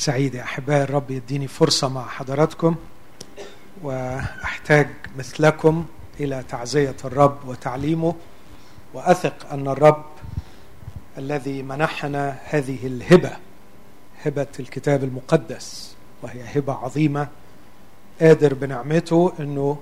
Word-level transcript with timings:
سعيد 0.00 0.34
يا 0.34 0.42
أحبائي 0.42 0.82
الرب 0.82 1.10
يديني 1.10 1.48
فرصة 1.48 1.88
مع 1.88 2.08
حضراتكم 2.08 2.74
وأحتاج 3.82 4.88
مثلكم 5.18 5.84
إلى 6.20 6.44
تعزية 6.48 6.96
الرب 7.04 7.38
وتعليمه. 7.48 8.14
وأثق 8.94 9.52
أن 9.52 9.68
الرب 9.68 10.04
الذي 11.18 11.62
منحنا 11.62 12.38
هذه 12.44 12.86
الهبة 12.86 13.32
هبة 14.22 14.46
الكتاب 14.60 15.04
المقدس 15.04 15.96
وهي 16.22 16.58
هبة 16.58 16.72
عظيمة 16.72 17.28
قادر 18.20 18.54
بنعمته 18.54 19.32
إنه 19.40 19.78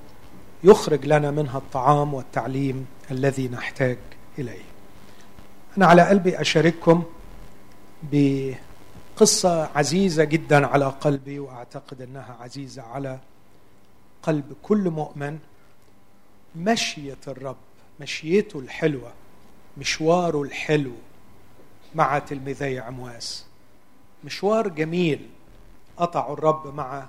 يخرج 0.65 1.07
لنا 1.07 1.31
منها 1.31 1.59
الطعام 1.59 2.15
والتعليم 2.15 2.87
الذي 3.11 3.49
نحتاج 3.49 3.99
إليه. 4.39 4.65
أنا 5.77 5.87
على 5.87 6.03
قلبي 6.03 6.41
أشارككم 6.41 7.03
قصة 9.19 9.71
عزيزة 9.77 10.25
جدا 10.25 10.67
على 10.67 10.85
قلبي 10.85 11.39
وأعتقد 11.39 12.03
أنها 12.03 12.37
عزيزة 12.41 12.83
على 12.83 13.19
قلب 14.23 14.57
كل 14.63 14.91
مؤمن. 14.91 15.39
مشية 16.57 17.19
الرب 17.29 17.57
مشيته 18.01 18.59
الحلوة 18.59 19.13
مشواره 19.79 20.43
الحلو 20.43 20.93
مع 21.95 22.19
تلميذي 22.19 22.79
عمواس. 22.79 23.45
مشوار 24.25 24.69
جميل 24.69 25.29
قطعه 25.97 26.33
الرب 26.33 26.75
مع 26.75 27.07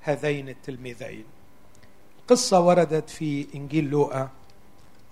هذين 0.00 0.48
التلميذين. 0.48 1.24
قصة 2.28 2.60
وردت 2.60 3.10
في 3.10 3.46
إنجيل 3.54 3.90
لوقا 3.90 4.28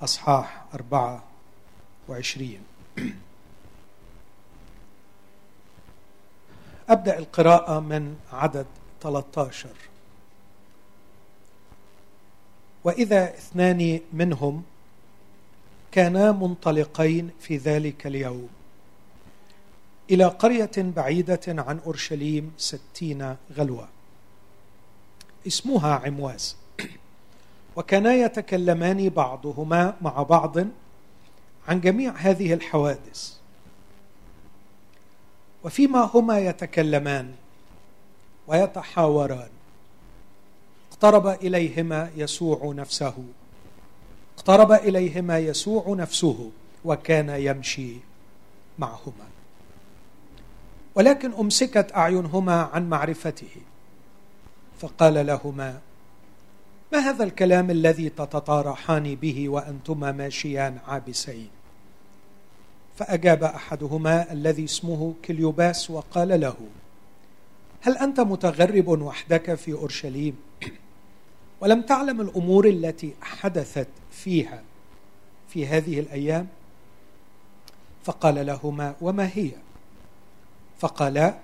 أصحاح 0.02 0.64
24 0.74 2.58
أبدأ 6.88 7.18
القراءة 7.18 7.80
من 7.80 8.16
عدد 8.32 8.66
13 9.02 9.68
وإذا 12.84 13.24
اثنان 13.24 14.00
منهم 14.12 14.62
كانا 15.92 16.32
منطلقين 16.32 17.30
في 17.40 17.56
ذلك 17.56 18.06
اليوم. 18.06 18.48
إلى 20.10 20.24
قرية 20.24 20.70
بعيدة 20.76 21.40
عن 21.48 21.80
أورشليم 21.86 22.52
ستين 22.58 23.36
غلوة. 23.56 23.88
اسمها 25.46 25.94
عمواس. 25.94 26.56
وكانا 27.76 28.14
يتكلمان 28.14 29.08
بعضهما 29.08 29.96
مع 30.02 30.22
بعض 30.22 30.56
عن 31.68 31.80
جميع 31.80 32.12
هذه 32.16 32.54
الحوادث. 32.54 33.41
وفيما 35.64 36.10
هما 36.14 36.38
يتكلمان 36.38 37.32
ويتحاوران. 38.46 39.48
اقترب 40.92 41.26
إليهما 41.26 42.10
يسوع 42.16 42.72
نفسه. 42.76 43.14
اقترب 44.36 44.72
إليهما 44.72 45.38
يسوع 45.38 45.84
نفسه 45.88 46.50
وكان 46.84 47.28
يمشي 47.28 47.96
معهما. 48.78 49.28
ولكن 50.94 51.32
أمسكت 51.32 51.92
أعينهما 51.96 52.62
عن 52.62 52.88
معرفته. 52.88 53.56
فقال 54.78 55.26
لهما 55.26 55.80
ما 56.92 56.98
هذا 56.98 57.24
الكلام 57.24 57.70
الذي 57.70 58.08
تتطارحان 58.08 59.14
به 59.14 59.48
وأنتما 59.48 60.12
ماشيان 60.12 60.78
عابسين؟ 60.88 61.48
فأجاب 62.96 63.44
أحدهما 63.44 64.32
الذي 64.32 64.64
اسمه 64.64 65.14
كليوباس 65.24 65.90
وقال 65.90 66.40
له 66.40 66.56
هل 67.80 67.98
أنت 67.98 68.20
متغرب 68.20 68.88
وحدك 68.88 69.54
في 69.54 69.72
أورشليم؟ 69.72 70.36
ولم 71.60 71.82
تعلم 71.82 72.20
الأمور 72.20 72.68
التي 72.68 73.14
حدثت 73.20 73.88
فيها 74.10 74.62
في 75.48 75.66
هذه 75.66 76.00
الأيام؟ 76.00 76.46
فقال 78.04 78.46
لهما 78.46 78.94
وما 79.00 79.30
هي؟ 79.34 79.50
فقالا 80.78 81.38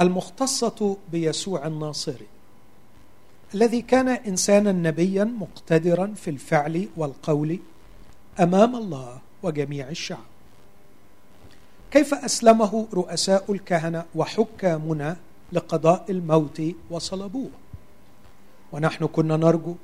المختصة 0.00 0.96
بيسوع 1.12 1.66
الناصري 1.66 2.26
الذي 3.54 3.82
كان 3.82 4.08
إنسانا 4.08 4.72
نبيا 4.72 5.24
مقتدرا 5.24 6.14
في 6.16 6.30
الفعل 6.30 6.88
والقول 6.96 7.58
أمام 8.40 8.76
الله 8.76 9.18
وجميع 9.42 9.88
الشعب. 9.88 10.24
كيف 11.90 12.14
أسلمه 12.14 12.86
رؤساء 12.94 13.52
الكهنة 13.52 14.04
وحكامنا 14.14 15.16
لقضاء 15.52 16.04
الموت 16.08 16.62
وصلبوه؟ 16.90 17.50
ونحن 18.72 19.06
كنا 19.06 19.36
نرجو 19.36 19.74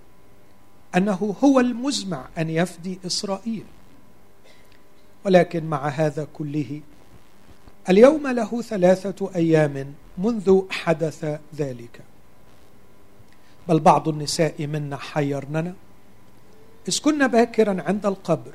أنه 0.96 1.36
هو 1.44 1.60
المزمع 1.60 2.24
أن 2.38 2.50
يفدي 2.50 2.98
إسرائيل. 3.06 3.64
ولكن 5.24 5.64
مع 5.64 5.88
هذا 5.88 6.26
كله 6.34 6.80
اليوم 7.88 8.26
له 8.26 8.62
ثلاثة 8.62 9.30
أيام 9.34 9.94
منذ 10.18 10.62
حدث 10.70 11.38
ذلك. 11.56 12.00
بل 13.68 13.80
بعض 13.80 14.08
النساء 14.08 14.66
منا 14.66 14.96
حيرننا. 14.96 15.74
إذ 16.88 17.00
كنا 17.00 17.26
باكرا 17.26 17.82
عند 17.82 18.06
القبر 18.06 18.52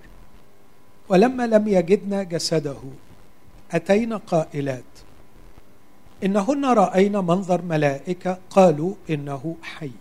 ولما 1.09 1.47
لم 1.47 1.67
يجدنا 1.67 2.23
جسده 2.23 2.77
أتينا 3.71 4.17
قائلات. 4.17 4.83
إنهن 6.23 6.65
رأينا 6.65 7.21
منظر 7.21 7.61
ملائكة 7.61 8.37
قالوا 8.49 8.93
إنه 9.09 9.55
حي. 9.61 9.91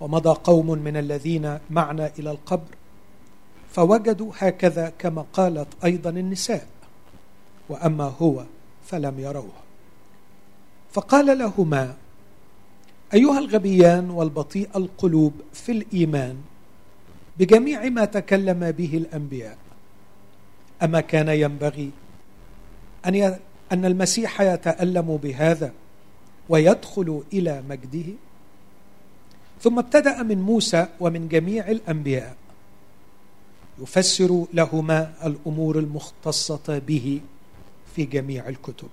ومضى 0.00 0.30
قوم 0.44 0.78
من 0.78 0.96
الذين 0.96 1.58
معنا 1.70 2.10
إلى 2.18 2.30
القبر 2.30 2.74
فوجدوا 3.72 4.32
هكذا 4.38 4.92
كما 4.98 5.24
قالت 5.32 5.68
أيضا 5.84 6.10
النساء 6.10 6.66
وأما 7.68 8.04
هو 8.04 8.44
فلم 8.86 9.20
يروه. 9.20 9.62
فقال 10.92 11.38
لهما 11.38 11.94
أيها 13.14 13.38
الغبيان 13.38 14.10
والبطيء 14.10 14.68
القلوب 14.76 15.32
في 15.52 15.72
الإيمان 15.72 16.36
بجميع 17.38 17.88
ما 17.88 18.04
تكلم 18.04 18.70
به 18.70 18.96
الأنبياء 18.96 19.58
أما 20.82 21.00
كان 21.00 21.28
ينبغي 21.28 21.90
أن 23.06 23.14
ي... 23.14 23.38
أن 23.72 23.84
المسيح 23.84 24.40
يتألم 24.40 25.16
بهذا 25.16 25.72
ويدخل 26.48 27.22
إلى 27.32 27.62
مجده. 27.68 28.12
ثم 29.60 29.78
ابتدأ 29.78 30.22
من 30.22 30.42
موسى 30.42 30.86
ومن 31.00 31.28
جميع 31.28 31.68
الأنبياء 31.68 32.36
يفسر 33.82 34.46
لهما 34.52 35.12
الأمور 35.24 35.78
المختصة 35.78 36.78
به 36.78 37.20
في 37.96 38.04
جميع 38.04 38.48
الكتب. 38.48 38.88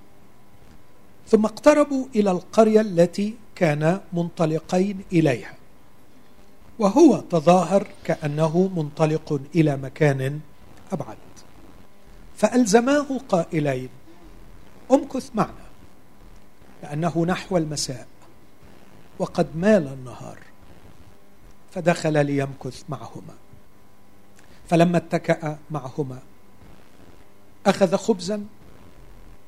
ثم 1.28 1.46
اقتربوا 1.46 2.06
إلى 2.16 2.32
القرية 2.32 2.82
التي 2.82 3.36
كانا 3.56 4.02
منطلقين 4.14 5.00
إليها. 5.14 5.54
وهو 6.80 7.20
تظاهر 7.20 7.88
كأنه 8.04 8.72
منطلق 8.76 9.42
إلى 9.56 9.78
مكان 9.78 10.40
أبعد. 10.92 11.18
فألزماه 12.38 13.08
قائلين 13.30 13.90
امكث 14.92 15.32
معنا 15.36 15.70
لأنه 16.84 17.26
نحو 17.26 17.58
المساء 17.58 18.08
وقد 19.20 19.56
مال 19.56 19.88
النهار 19.88 20.40
فدخل 21.72 22.26
ليمكث 22.26 22.84
معهما. 22.90 23.36
فلما 24.70 24.98
اتكأ 24.98 25.58
معهما 25.72 26.20
أخذ 27.66 27.96
خبزا 27.96 28.46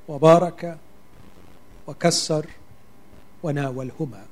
وبارك 0.08 0.78
وكسر 1.88 2.46
وناولهما. 3.44 4.26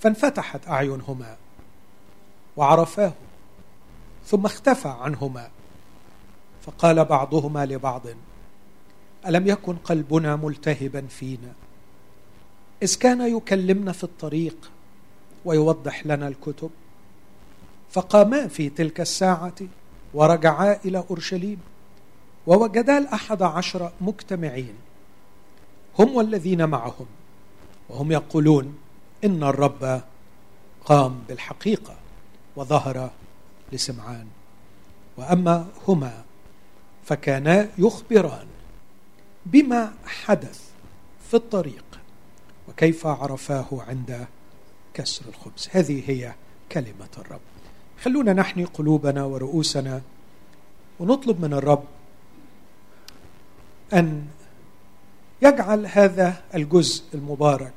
فانفتحت 0.00 0.68
أعينهما 0.68 1.36
وعرفاه 2.56 3.12
ثم 4.26 4.46
اختفى 4.46 4.88
عنهما. 4.88 5.50
فقال 6.62 7.04
بعضهما 7.04 7.66
لبعض 7.66 8.02
ألم 9.26 9.46
يكن 9.46 9.76
قلبنا 9.76 10.36
ملتهبا 10.36 11.06
فينا؟ 11.06 11.52
إذ 12.82 12.96
كان 12.96 13.36
يكلمنا 13.36 13.92
في 13.92 14.04
الطريق 14.04 14.70
ويوضح 15.44 16.06
لنا 16.06 16.28
الكتب 16.28 16.70
فقاما 17.90 18.48
في 18.48 18.68
تلك 18.68 19.00
الساعة 19.00 19.54
ورجعا 20.14 20.78
إلى 20.84 21.04
أورشليم 21.10 21.58
ووجدا 22.46 22.98
الأحد 22.98 23.42
عشر 23.42 23.92
مجتمعين 24.00 24.74
هم 25.98 26.16
والذين 26.16 26.68
معهم 26.68 27.06
وهم 27.88 28.12
يقولون 28.12 28.78
إن 29.24 29.42
الرب 29.42 30.02
قام 30.84 31.18
بالحقيقة 31.28 31.94
وظهر 32.56 33.10
لسمعان 33.72 34.26
وأما 35.16 35.66
هما 35.88 36.22
فكانا 37.04 37.68
يخبران. 37.78 38.46
بما 39.46 39.94
حدث 40.06 40.60
في 41.30 41.34
الطريق 41.34 41.84
وكيف 42.68 43.06
عرفاه 43.06 43.66
عند 43.72 44.26
كسر 44.94 45.24
الخبز. 45.28 45.68
هذه 45.70 46.10
هي 46.10 46.34
كلمة 46.72 47.08
الرب. 47.18 47.40
خلونا 48.02 48.32
نحني 48.32 48.64
قلوبنا 48.64 49.24
ورؤوسنا 49.24 50.02
ونطلب 51.00 51.40
من 51.40 51.52
الرب 51.52 51.84
أن 53.92 54.26
يجعل 55.42 55.86
هذا 55.86 56.42
الجزء 56.54 57.04
المبارك 57.14 57.72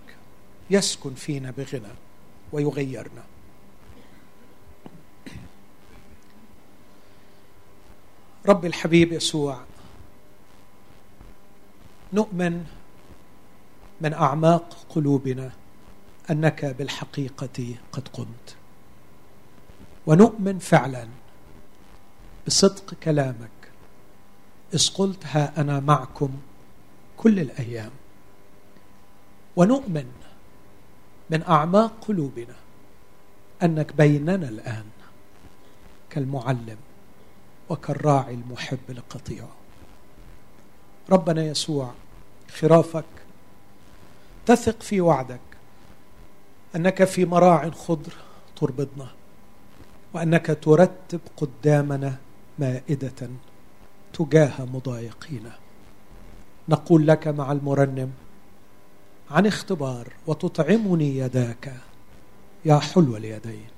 يسكن 0.70 1.14
فينا 1.14 1.52
بغنى 1.52 1.94
ويغيرنا. 2.52 3.24
رب 8.46 8.66
الحبيب 8.66 9.14
يسوع 9.14 9.62
نؤمن 12.14 12.66
من 14.02 14.14
أعماق 14.14 14.78
قلوبنا 14.90 15.52
أنك 16.32 16.66
بالحقيقة 16.66 17.76
قد 17.92 18.08
قمت. 18.08 18.56
ونؤمن 20.08 20.60
فعلا 20.60 21.08
بصدق 22.48 22.94
كلامك. 22.94 23.50
إذ 24.74 24.94
قلت 24.94 25.26
ها 25.26 25.62
أنا 25.62 25.80
معكم 25.80 26.30
كل 27.18 27.40
الأيام. 27.40 27.92
ونؤمن 29.56 30.12
من 31.30 31.44
أعماق 31.44 31.92
قلوبنا 32.08 32.56
أنك 33.64 33.96
بيننا 33.96 34.50
الآن 34.50 34.86
كالمعلم 36.10 36.78
وكالراعي 37.70 38.34
المحب 38.34 38.80
لقطيعه 38.90 39.59
ربنا 41.10 41.44
يسوع 41.44 41.92
خرافك 42.60 43.06
تثق 44.46 44.82
في 44.82 45.02
وعدك 45.02 45.40
أنك 46.76 47.04
في 47.04 47.26
مراع 47.26 47.70
خضر 47.70 48.14
تربضنا 48.56 49.08
وأنك 50.14 50.60
ترتب 50.62 51.20
قدامنا 51.38 52.18
مائدة 52.60 53.30
تجاه 54.14 54.66
مضايقينا. 54.66 55.52
نقول 56.70 57.08
لك 57.08 57.28
مع 57.28 57.52
المرنم 57.52 58.12
عن 59.32 59.46
اختبار 59.46 60.14
وتطعمني 60.28 61.18
يداك 61.18 61.74
يا 62.66 62.80
حلو 62.80 63.18
اليدين. 63.18 63.70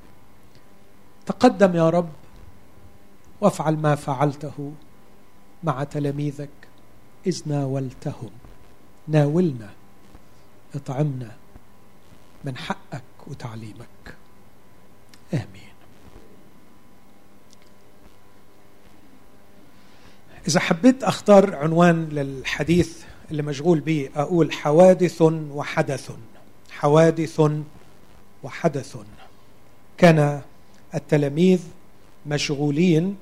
تقدم 1.26 1.76
يا 1.76 1.90
رب 1.90 2.10
وافعل 3.42 3.78
ما 3.78 3.96
فعلته 3.96 4.74
مع 5.64 5.84
تلاميذك 5.84 6.50
اذ 7.28 7.42
ناولتهم 7.46 8.30
ناولنا 9.08 9.70
اطعمنا 10.76 11.32
من 12.44 12.58
حقك 12.58 13.04
وتعليمك. 13.28 14.16
آمين. 15.34 15.72
إذا 20.48 20.60
حبيت 20.60 21.04
أختار 21.04 21.56
عنوان 21.56 22.10
للحديث 22.10 23.04
اللي 23.32 23.44
مشغول 23.44 23.80
به 23.80 24.10
أقول 24.16 24.54
حوادث 24.54 25.22
وحدث. 25.22 26.12
حوادث 26.72 27.42
وحدث. 28.44 28.98
كان 29.98 30.42
التلاميذ 30.96 31.60
مشغولين 32.26 33.18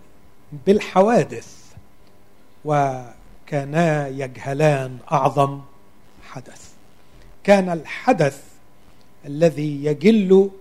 بالحوادث 0.65 1.73
وكانا 3.49 4.07
يجهلان 4.07 4.97
أعظم 5.11 5.61
حدث. 6.23 6.69
كان 7.43 7.69
الحدث 7.69 8.43
الذي 9.25 9.85
يجل 9.85 10.51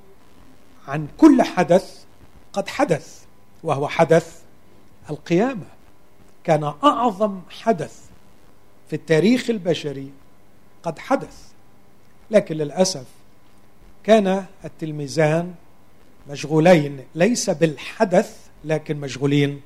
عن 0.87 1.09
كل 1.19 1.43
حدث 1.43 2.05
قد 2.53 2.69
حدث 2.69 3.23
وهو 3.63 3.89
حدث 3.89 4.43
القيامة. 5.11 5.67
كان 6.45 6.65
أعظم 6.85 7.41
حدث 7.51 8.01
في 8.89 8.97
التاريخ 8.97 9.51
البشري 9.51 10.11
قد 10.83 10.99
حدث. 10.99 11.37
لكن 12.31 12.57
للأسف 12.57 13.07
كان 14.05 14.45
التلميذان 14.65 15.55
مشغولين 16.31 17.05
ليس 17.15 17.51
بالحدث 17.51 18.37
لكن 18.65 19.01
مشغولين 19.01 19.61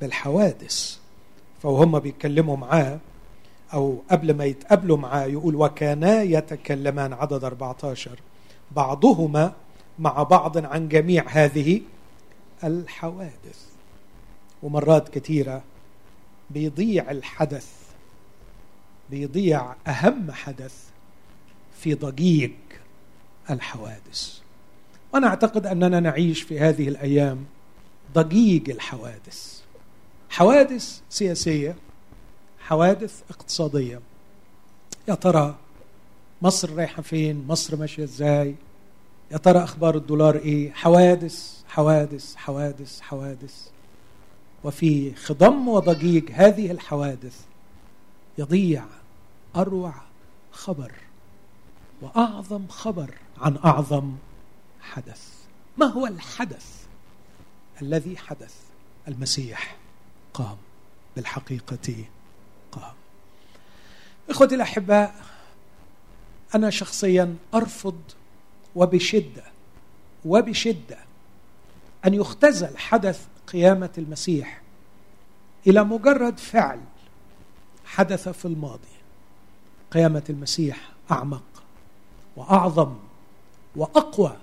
بالحوادث. 0.00 1.03
فوهم 1.64 1.98
بيتكلموا 1.98 2.56
معاه 2.56 2.98
أو 3.74 4.02
قبل 4.10 4.34
ما 4.34 4.44
يتقابلوا 4.44 4.96
معاه 4.96 5.24
يقول 5.26 5.54
وكانا 5.54 6.22
يتكلمان 6.22 7.12
عدد 7.12 7.44
14 7.44 8.20
بعضهما 8.70 9.52
مع 9.98 10.22
بعض 10.22 10.64
عن 10.64 10.88
جميع 10.88 11.24
هذه 11.28 11.80
الحوادث. 12.64 13.66
ومرات 14.62 15.08
كثيرة 15.08 15.62
بيضيع 16.50 17.10
الحدث 17.10 17.72
بيضيع 19.10 19.74
أهم 19.86 20.30
حدث 20.30 20.84
في 21.78 21.94
ضجيج 21.94 22.52
الحوادث. 23.50 24.38
وأنا 25.14 25.26
أعتقد 25.26 25.66
أننا 25.66 26.00
نعيش 26.00 26.42
في 26.42 26.60
هذه 26.60 26.88
الأيام 26.88 27.44
ضجيج 28.14 28.70
الحوادث. 28.70 29.63
حوادث 30.34 31.00
سياسية 31.10 31.76
حوادث 32.58 33.22
اقتصادية. 33.30 34.00
يا 35.08 35.14
ترى 35.14 35.56
مصر 36.42 36.74
رايحة 36.74 37.02
فين؟ 37.02 37.46
مصر 37.48 37.76
ماشية 37.76 38.04
إزاي؟ 38.04 38.54
يا 39.30 39.36
ترى 39.36 39.64
أخبار 39.64 39.96
الدولار 39.96 40.36
إيه؟ 40.36 40.72
حوادث 40.72 41.62
حوادث 41.68 42.34
حوادث 42.36 43.00
حوادث. 43.00 43.68
وفي 44.64 45.14
خضم 45.14 45.68
وضجيج 45.68 46.30
هذه 46.32 46.70
الحوادث 46.70 47.40
يضيع 48.38 48.84
أروع 49.56 49.94
خبر 50.52 50.92
وأعظم 52.02 52.68
خبر 52.68 53.14
عن 53.38 53.56
أعظم 53.64 54.12
حدث. 54.80 55.32
ما 55.78 55.86
هو 55.86 56.06
الحدث 56.06 56.86
الذي 57.82 58.16
حدث 58.16 58.54
المسيح؟ 59.08 59.83
قام 60.34 60.56
بالحقيقة 61.16 62.04
قام. 62.72 62.94
إخوتي 64.30 64.54
الأحباء 64.54 65.14
أنا 66.54 66.70
شخصيا 66.70 67.36
أرفض 67.54 68.00
وبشدة 68.76 69.44
وبشدة 70.24 70.98
أن 72.06 72.14
يختزل 72.14 72.78
حدث 72.78 73.26
قيامة 73.46 73.90
المسيح 73.98 74.60
إلى 75.66 75.84
مجرد 75.84 76.38
فعل 76.38 76.80
حدث 77.84 78.28
في 78.28 78.44
الماضي. 78.44 78.94
قيامة 79.90 80.22
المسيح 80.30 80.88
أعمق 81.10 81.42
وأعظم 82.36 82.96
وأقوى 83.76 84.36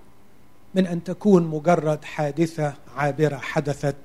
من 0.75 0.88
أن 0.88 1.03
تكون 1.03 1.48
مجرد 1.48 2.03
حادثة 2.03 2.74
عابرة 2.95 3.38
حدثت 3.38 3.95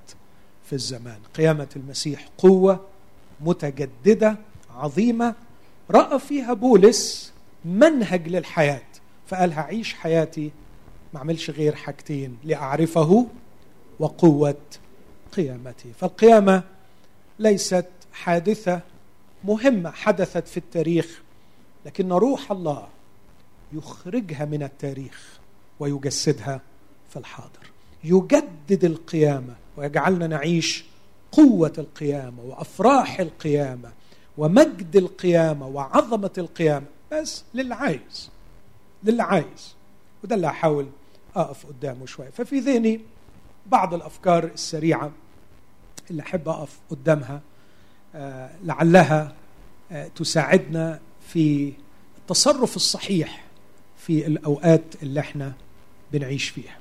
في 0.67 0.73
الزمان. 0.73 1.19
قيامة 1.35 1.69
المسيح 1.77 2.29
قوة 2.39 2.81
متجددة 3.41 4.37
عظيمة. 4.77 5.35
رأى 5.91 6.19
فيها 6.19 6.53
بولس 6.53 7.33
منهج 7.65 8.29
للحياة 8.29 8.83
فقال 9.27 9.53
هعيش 9.53 9.95
حياتي 9.95 10.51
ما 11.15 11.19
أعملش 11.19 11.51
غير 11.51 11.75
حاجتين 11.75 12.37
لأعرفه 12.45 13.27
وقوة 13.99 14.57
قيامتي. 15.33 15.93
فالقيامة 16.01 16.63
ليست 17.39 17.87
حادثة 18.13 18.81
مهمة 19.45 19.91
حدثت 19.91 20.49
في 20.49 20.57
التاريخ 20.57 21.23
لكن 21.87 22.13
روح 22.13 22.53
الله 22.53 22.89
يخرجها 23.73 24.45
من 24.45 24.63
التاريخ 24.63 25.39
ويجسدها 25.81 26.61
في 27.11 27.17
الحاضر. 27.17 27.71
يجدد 28.05 28.85
القيامة 28.85 29.55
ويجعلنا 29.77 30.27
نعيش 30.27 30.85
قوة 31.33 31.73
القيامة 31.79 32.43
وأفراح 32.43 33.21
القيامة 33.21 33.93
ومجد 34.39 34.97
القيامة 34.97 35.67
وعظمة 35.67 36.31
القيامة. 36.39 36.87
بس 37.13 37.45
للي 37.55 37.75
عايز 37.75 38.31
للي 39.05 39.23
عايز 39.23 39.75
وده 40.25 40.35
اللي 40.37 40.47
هحاول 40.47 40.87
أقف 41.37 41.67
قدامه 41.67 42.07
شوية. 42.07 42.31
ففي 42.31 42.61
ذهني 42.61 43.01
بعض 43.67 43.95
الأفكار 43.95 44.45
السريعة 44.45 45.11
اللي 46.11 46.23
أحب 46.23 46.49
أقف 46.49 46.79
قدامها 46.91 47.41
آه، 48.15 48.51
لعلها 48.65 49.35
آه، 49.93 50.09
تساعدنا 50.09 51.01
في 51.29 51.73
التصرف 52.19 52.77
الصحيح 52.77 53.45
في 53.99 54.27
الأوقات 54.27 54.83
اللي 55.03 55.21
إحنا 55.21 55.53
بنعيش 56.13 56.49
فيها. 56.49 56.77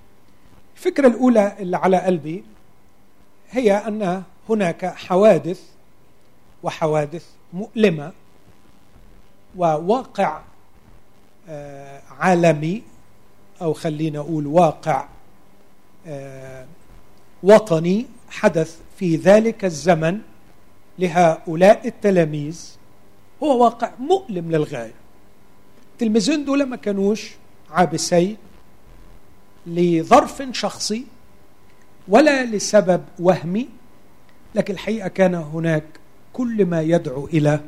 الفكرة 0.76 1.08
الأولى 1.08 1.56
اللي 1.60 1.78
على 1.78 1.98
قلبي 1.98 2.44
هي 3.56 3.72
أن 3.72 4.24
هناك 4.50 4.86
حوادث 4.86 5.62
وحوادث 6.64 7.26
مؤلمة 7.54 8.12
وواقع 9.56 10.42
آه، 11.50 12.02
عالمي 12.20 12.84
أو 13.62 13.74
خلينا 13.74 14.20
أقول 14.20 14.48
واقع 14.48 15.08
آه، 16.08 16.66
وطني 17.44 18.06
حدث 18.30 18.80
في 19.00 19.16
ذلك 19.16 19.66
الزمن 19.66 20.20
لهؤلاء 21.00 21.88
التلاميذ. 21.88 22.70
هو 23.44 23.64
واقع 23.64 23.92
مؤلم 24.00 24.52
للغاية. 24.52 24.94
التلميذين 25.94 26.46
دول 26.46 26.64
ما 26.64 26.76
كانوش 26.76 27.32
عابسين 27.72 28.38
لظرف 29.68 30.44
شخصي 30.52 31.06
ولا 32.08 32.46
لسبب 32.46 33.04
وهمي 33.20 33.70
لكن 34.56 34.74
الحقيقة 34.74 35.08
كان 35.08 35.36
هناك 35.36 35.84
كل 36.34 36.66
ما 36.66 36.82
يدعو 36.82 37.26
إلى 37.26 37.60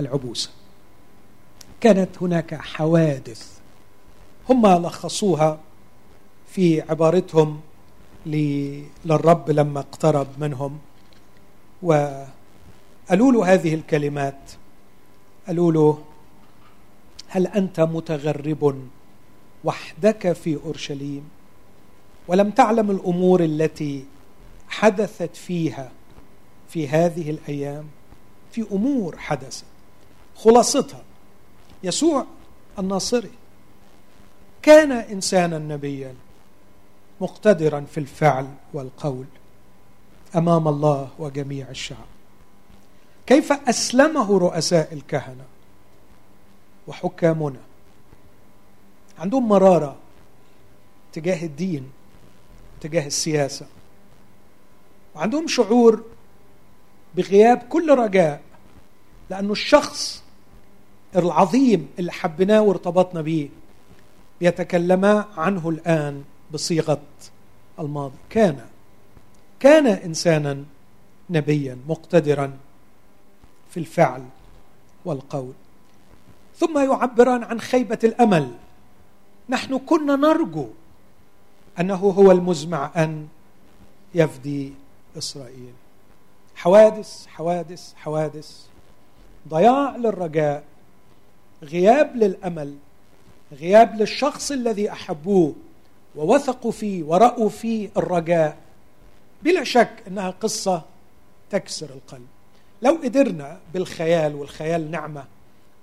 العبوسة. 0.00 0.50
كانت 1.80 2.22
هناك 2.22 2.54
حوادث 2.54 3.58
هم 4.48 4.66
لخصوها 4.66 5.60
في 6.48 6.80
عبارتهم 6.80 7.60
للرب 8.26 9.50
لما 9.50 9.80
اقترب 9.80 10.26
منهم. 10.38 10.78
وقالوا 11.82 12.26
له 13.32 13.54
هذه 13.54 13.74
الكلمات 13.74 14.40
قالوا 15.46 15.72
له 15.72 15.98
هل 17.28 17.46
أنت 17.46 17.80
متغرب 17.80 18.88
وحدك 19.64 20.32
في 20.32 20.58
أورشليم؟ 20.64 21.39
ولم 22.28 22.50
تعلم 22.50 22.90
الأمور 22.90 23.44
التي 23.44 24.04
حدثت 24.68 25.36
فيها 25.36 25.92
في 26.68 26.88
هذه 26.88 27.30
الأيام 27.30 27.86
في 28.52 28.66
أمور 28.72 29.18
حدثت. 29.18 29.64
خلاصتها 30.36 31.02
يسوع 31.82 32.26
الناصري. 32.78 33.30
كان 34.62 34.92
إنسانا 34.92 35.58
نبيا 35.58 36.14
مقتدرا 37.20 37.80
في 37.80 37.98
الفعل 37.98 38.48
والقول 38.72 39.24
أمام 40.36 40.68
الله 40.68 41.08
وجميع 41.18 41.68
الشعب. 41.70 42.06
كيف 43.26 43.52
أسلمه 43.52 44.38
رؤساء 44.38 44.94
الكهنة 44.94 45.44
وحكامنا؟ 46.86 47.60
عندهم 49.18 49.48
مرارة 49.48 49.96
تجاه 51.12 51.44
الدين. 51.46 51.90
تجاه 52.80 53.06
السياسة. 53.06 53.66
وعندهم 55.14 55.46
شعور 55.48 56.04
بغياب 57.16 57.58
كل 57.58 57.94
رجاء 57.98 58.40
لأنه 59.30 59.52
الشخص 59.52 60.22
العظيم 61.16 61.88
اللي 61.98 62.12
حبيناه 62.12 62.62
وارتبطنا 62.62 63.22
بيه 63.22 63.48
يتكلما 64.40 65.26
عنه 65.36 65.68
الآن 65.68 66.24
بصيغة 66.52 67.02
الماضي. 67.78 68.16
كان 68.30 68.60
كان 69.60 69.86
إنسانا 69.86 70.64
نبيا 71.30 71.78
مقتدرا 71.88 72.58
في 73.70 73.80
الفعل 73.80 74.24
والقول. 75.04 75.52
ثم 76.56 76.78
يعبران 76.78 77.44
عن 77.44 77.60
خيبة 77.60 77.98
الأمل. 78.04 78.50
نحن 79.48 79.78
كنا 79.78 80.16
نرجو 80.16 80.66
أنه 81.80 81.94
هو 81.94 82.30
المزمع 82.30 82.90
أن 82.96 83.28
يفدي 84.14 84.72
إسرائيل. 85.18 85.72
حوادث 86.54 87.26
حوادث 87.26 87.94
حوادث 87.94 88.66
ضياع 89.48 89.96
للرجاء 89.96 90.64
غياب 91.62 92.16
للأمل 92.16 92.76
غياب 93.52 94.00
للشخص 94.00 94.50
الذي 94.50 94.92
أحبوه 94.92 95.54
ووثقوا 96.16 96.72
فيه 96.72 97.04
ورأوا 97.04 97.48
فيه 97.48 97.88
الرجاء. 97.96 98.56
بلا 99.42 99.64
شك 99.64 100.02
أنها 100.08 100.30
قصة 100.30 100.82
تكسر 101.50 101.90
القلب. 101.90 102.26
لو 102.82 102.98
قدرنا 103.04 103.58
بالخيال 103.74 104.34
والخيال 104.34 104.90
نعمة 104.90 105.24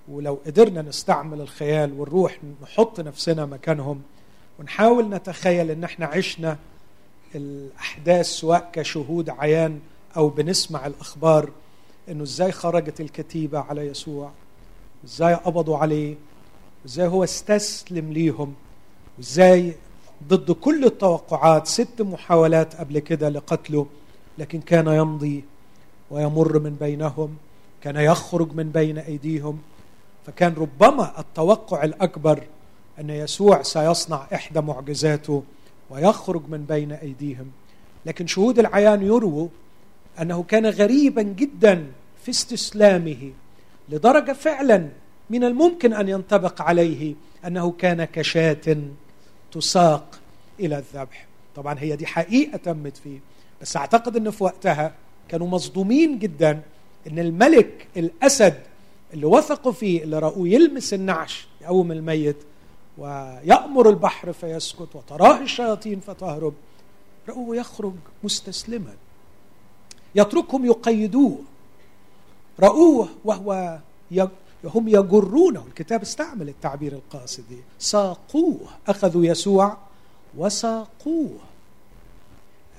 ولو 0.08 0.38
قدرنا 0.46 0.82
نستعمل 0.82 1.40
الخيال 1.40 1.92
والروح 1.92 2.38
نحط 2.62 3.00
نفسنا 3.00 3.46
مكانهم 3.46 4.02
ونحاول 4.58 5.08
نتخيل 5.08 5.70
إن 5.70 5.84
إحنا 5.84 6.06
عشنا 6.06 6.58
الأحداث 7.34 8.26
سواء 8.26 8.70
كشهود 8.72 9.30
عيان 9.30 9.80
أو 10.16 10.28
بنسمع 10.28 10.86
الأخبار 10.86 11.50
إنه 12.08 12.22
إزاي 12.22 12.52
خرجت 12.52 13.00
الكتيبة 13.00 13.58
على 13.58 13.86
يسوع 13.86 14.30
إزاي 15.04 15.34
قبضوا 15.34 15.78
عليه 15.78 16.14
وازاي 16.84 17.06
هو 17.06 17.24
استسلم 17.24 18.12
ليهم 18.12 18.54
وازاي 19.18 19.74
ضد 20.28 20.50
كل 20.52 20.84
التوقعات 20.84 21.66
ست 21.66 22.02
محاولات 22.02 22.74
قبل 22.76 22.98
كده 22.98 23.28
لقتله 23.28 23.86
لكن 24.38 24.60
كان 24.60 24.86
يمضي 24.86 25.44
ويمر 26.10 26.58
من 26.58 26.74
بينهم 26.74 27.36
كان 27.82 27.96
يخرج 27.96 28.52
من 28.54 28.70
بين 28.70 28.98
أيديهم 28.98 29.58
فكان 30.26 30.54
ربما 30.54 31.20
التوقع 31.20 31.84
الأكبر 31.84 32.42
أن 33.00 33.10
يسوع 33.10 33.62
سيصنع 33.62 34.26
إحدى 34.34 34.60
معجزاته 34.60 35.42
ويخرج 35.90 36.42
من 36.48 36.64
بين 36.64 36.92
أيديهم. 36.92 37.50
لكن 38.06 38.26
شهود 38.26 38.58
العيان 38.58 39.02
يرووا 39.02 39.48
أنه 40.20 40.42
كان 40.42 40.66
غريبا 40.66 41.22
جدا 41.22 41.86
في 42.24 42.30
استسلامه 42.30 43.32
لدرجة 43.88 44.32
فعلا 44.32 44.88
من 45.30 45.44
الممكن 45.44 45.92
أن 45.92 46.08
ينطبق 46.08 46.62
عليه 46.62 47.14
أنه 47.46 47.70
كان 47.70 48.04
كشاة 48.04 48.76
تساق 49.52 50.18
إلى 50.60 50.78
الذبح. 50.78 51.26
طبعا 51.56 51.76
هي 51.78 51.96
دي 51.96 52.06
حقيقة 52.06 52.56
تمت 52.56 52.96
فيه 52.96 53.18
بس 53.62 53.76
أعتقد 53.76 54.16
انه 54.16 54.30
في 54.30 54.44
وقتها 54.44 54.94
كانوا 55.28 55.46
مصدومين 55.46 56.18
جدا 56.18 56.60
إن 57.06 57.18
الملك 57.18 57.86
الأسد 57.96 58.54
اللي 59.14 59.26
وثقوا 59.26 59.72
فيه 59.72 60.02
اللي 60.02 60.18
رأوه 60.18 60.48
يلمس 60.48 60.94
النعش 60.94 61.46
يقوم 61.62 61.92
الميت 61.92 62.36
ويأمر 62.98 63.88
البحر 63.88 64.32
فيسكت 64.32 64.96
وتراه 64.96 65.40
الشياطين 65.40 66.00
فتهرب. 66.00 66.54
رأوه 67.28 67.56
يخرج 67.56 67.94
مستسلما. 68.24 68.94
يتركهم 70.14 70.64
يقيدوه. 70.64 71.38
رأوه 72.60 73.08
وهو 73.24 73.78
هم 74.64 74.88
يجرونه. 74.88 75.64
الكتاب 75.68 76.02
استعمل 76.02 76.48
التعبير 76.48 76.92
القاصدي 76.92 77.58
ساقوه. 77.78 78.60
أخذوا 78.88 79.24
يسوع 79.24 79.76
وساقوه. 80.36 81.38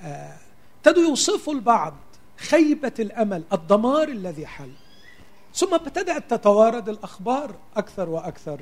آه، 0.02 0.36
ابتدوا 0.76 1.02
يوصفوا 1.02 1.54
البعض 1.54 1.94
خيبة 2.36 2.92
الأمل 2.98 3.42
الدمار 3.52 4.08
الذي 4.08 4.46
حل. 4.46 4.72
ثم 5.54 5.74
ابتدأت 5.74 6.30
تتوارد 6.30 6.88
الأخبار 6.88 7.54
أكثر 7.76 8.08
وأكثر. 8.08 8.60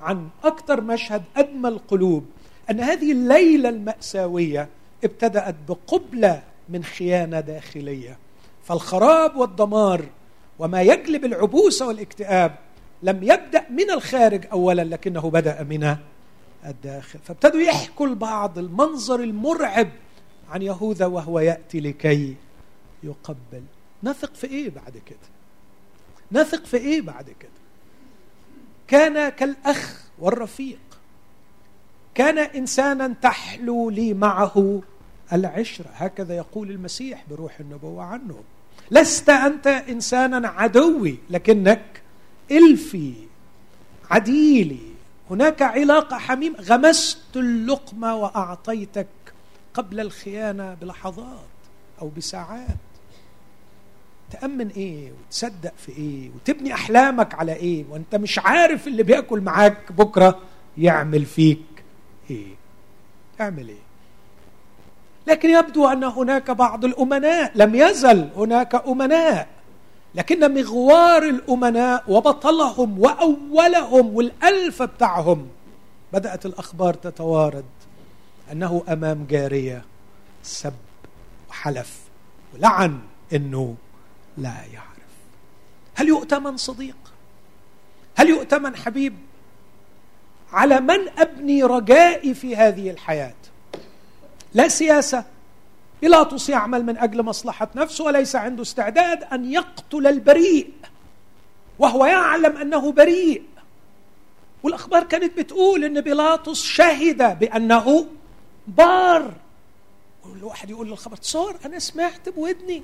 عن 0.00 0.28
أكثر 0.44 0.80
مشهد 0.80 1.22
أدمى 1.36 1.68
القلوب 1.68 2.26
أن 2.70 2.80
هذه 2.80 3.12
الليلة 3.12 3.68
المأساوية 3.68 4.68
ابتدأت 5.04 5.54
بقبلة 5.68 6.42
من 6.68 6.84
خيانة 6.84 7.40
داخلية. 7.40 8.18
فالخراب 8.64 9.36
والدمار 9.36 10.04
وما 10.58 10.82
يجلب 10.82 11.24
العبوس 11.24 11.82
والاكتئاب 11.82 12.56
لم 13.02 13.22
يبدأ 13.22 13.64
من 13.70 13.90
الخارج 13.90 14.46
اولا 14.52 14.82
لكنه 14.84 15.30
بدأ 15.30 15.62
من 15.62 15.96
الداخل. 16.66 17.18
فابتدوا 17.18 17.60
يحكوا 17.60 18.06
البعض 18.06 18.58
المنظر 18.58 19.20
المرعب 19.20 19.88
عن 20.50 20.62
يهوذا 20.62 21.06
وهو 21.06 21.40
يأتي 21.40 21.80
لكي 21.80 22.36
يقبل. 23.02 23.62
نثق 24.02 24.34
في 24.34 24.46
إيه 24.46 24.70
بعد 24.70 24.98
كده؟ 25.06 25.18
نثق 26.32 26.64
في 26.64 26.76
إيه 26.76 27.02
بعد 27.02 27.24
كده؟ 27.24 27.57
كان 28.88 29.28
كالأخ 29.28 30.04
والرفيق. 30.18 30.78
كان 32.14 32.38
إنسانا 32.38 33.14
تحلو 33.22 33.90
لي 33.90 34.14
معه 34.14 34.82
العشره 35.32 35.90
هكذا 35.94 36.36
يقول 36.36 36.70
المسيح 36.70 37.24
بروح 37.30 37.60
النبوة 37.60 38.04
عنه. 38.04 38.42
لست 38.90 39.28
أنت 39.28 39.66
إنسانا 39.66 40.48
عدوي 40.48 41.18
لكنك 41.30 42.02
إلفي 42.50 43.12
عديلي. 44.10 44.88
هناك 45.30 45.62
علاقة 45.62 46.18
حميم. 46.18 46.56
غمست 46.56 47.36
اللقمة 47.36 48.14
وأعطيتك 48.14 49.06
قبل 49.74 50.00
الخيانة 50.00 50.74
بلحظات 50.74 51.48
أو 52.02 52.08
بساعات. 52.08 52.87
تأمن 54.30 54.68
إيه 54.68 55.12
وتصدق 55.12 55.72
في 55.78 55.92
إيه 55.92 56.30
وتبني 56.34 56.74
أحلامك 56.74 57.34
على 57.34 57.52
إيه 57.52 57.84
وأنت 57.90 58.14
مش 58.14 58.38
عارف 58.38 58.86
اللي 58.86 59.02
بياكل 59.02 59.40
معاك 59.40 59.92
بكرة 59.92 60.38
يعمل 60.78 61.24
فيك 61.24 61.62
إيه. 62.30 62.54
اعمل 63.40 63.68
إيه. 63.68 63.88
لكن 65.26 65.50
يبدو 65.50 65.86
أن 65.88 66.04
هناك 66.04 66.50
بعض 66.50 66.84
الأمناء 66.84 67.52
لم 67.54 67.74
يزل 67.74 68.28
هناك 68.36 68.74
أمناء 68.88 69.48
لكن 70.14 70.54
مغوار 70.54 71.22
الأمناء 71.22 72.04
وبطلهم 72.08 72.98
وأولهم 72.98 74.14
والألف 74.14 74.82
بتاعهم. 74.82 75.48
بدأت 76.12 76.46
الأخبار 76.46 76.94
تتوارد 76.94 77.64
أنه 78.52 78.82
أمام 78.88 79.26
جارية 79.30 79.84
سب 80.42 80.72
وحلف 81.50 81.98
ولعن 82.54 82.98
إنه 83.32 83.74
لا 84.38 84.54
يعرف. 84.72 84.88
هل 85.94 86.08
يؤتمن 86.08 86.56
صديق؟ 86.56 86.96
هل 88.16 88.28
يؤتمن 88.28 88.76
حبيب؟ 88.76 89.16
على 90.52 90.80
من 90.80 91.08
أبني 91.18 91.62
رجائي 91.62 92.34
في 92.34 92.56
هذه 92.56 92.90
الحياة؟ 92.90 93.34
لا 94.54 94.68
سياسة. 94.68 95.24
بيلاطس 96.00 96.48
يعمل 96.48 96.86
من 96.86 96.98
أجل 96.98 97.22
مصلحة 97.22 97.68
نفسه 97.76 98.04
وليس 98.04 98.36
عنده 98.36 98.62
استعداد 98.62 99.24
أن 99.24 99.52
يقتل 99.52 100.06
البريء 100.06 100.72
وهو 101.78 102.06
يعلم 102.06 102.56
أنه 102.56 102.92
بريء. 102.92 103.42
والأخبار 104.62 105.04
كانت 105.04 105.38
بتقول 105.38 105.84
إن 105.84 106.00
بيلاطس 106.00 106.62
شهد 106.62 107.38
بأنه 107.38 108.06
بار. 108.66 109.34
الواحد 110.36 110.70
يقول 110.70 110.88
للخبر 110.88 111.18
صار 111.20 111.56
أنا 111.64 111.78
سمعت 111.78 112.28
بودني. 112.28 112.82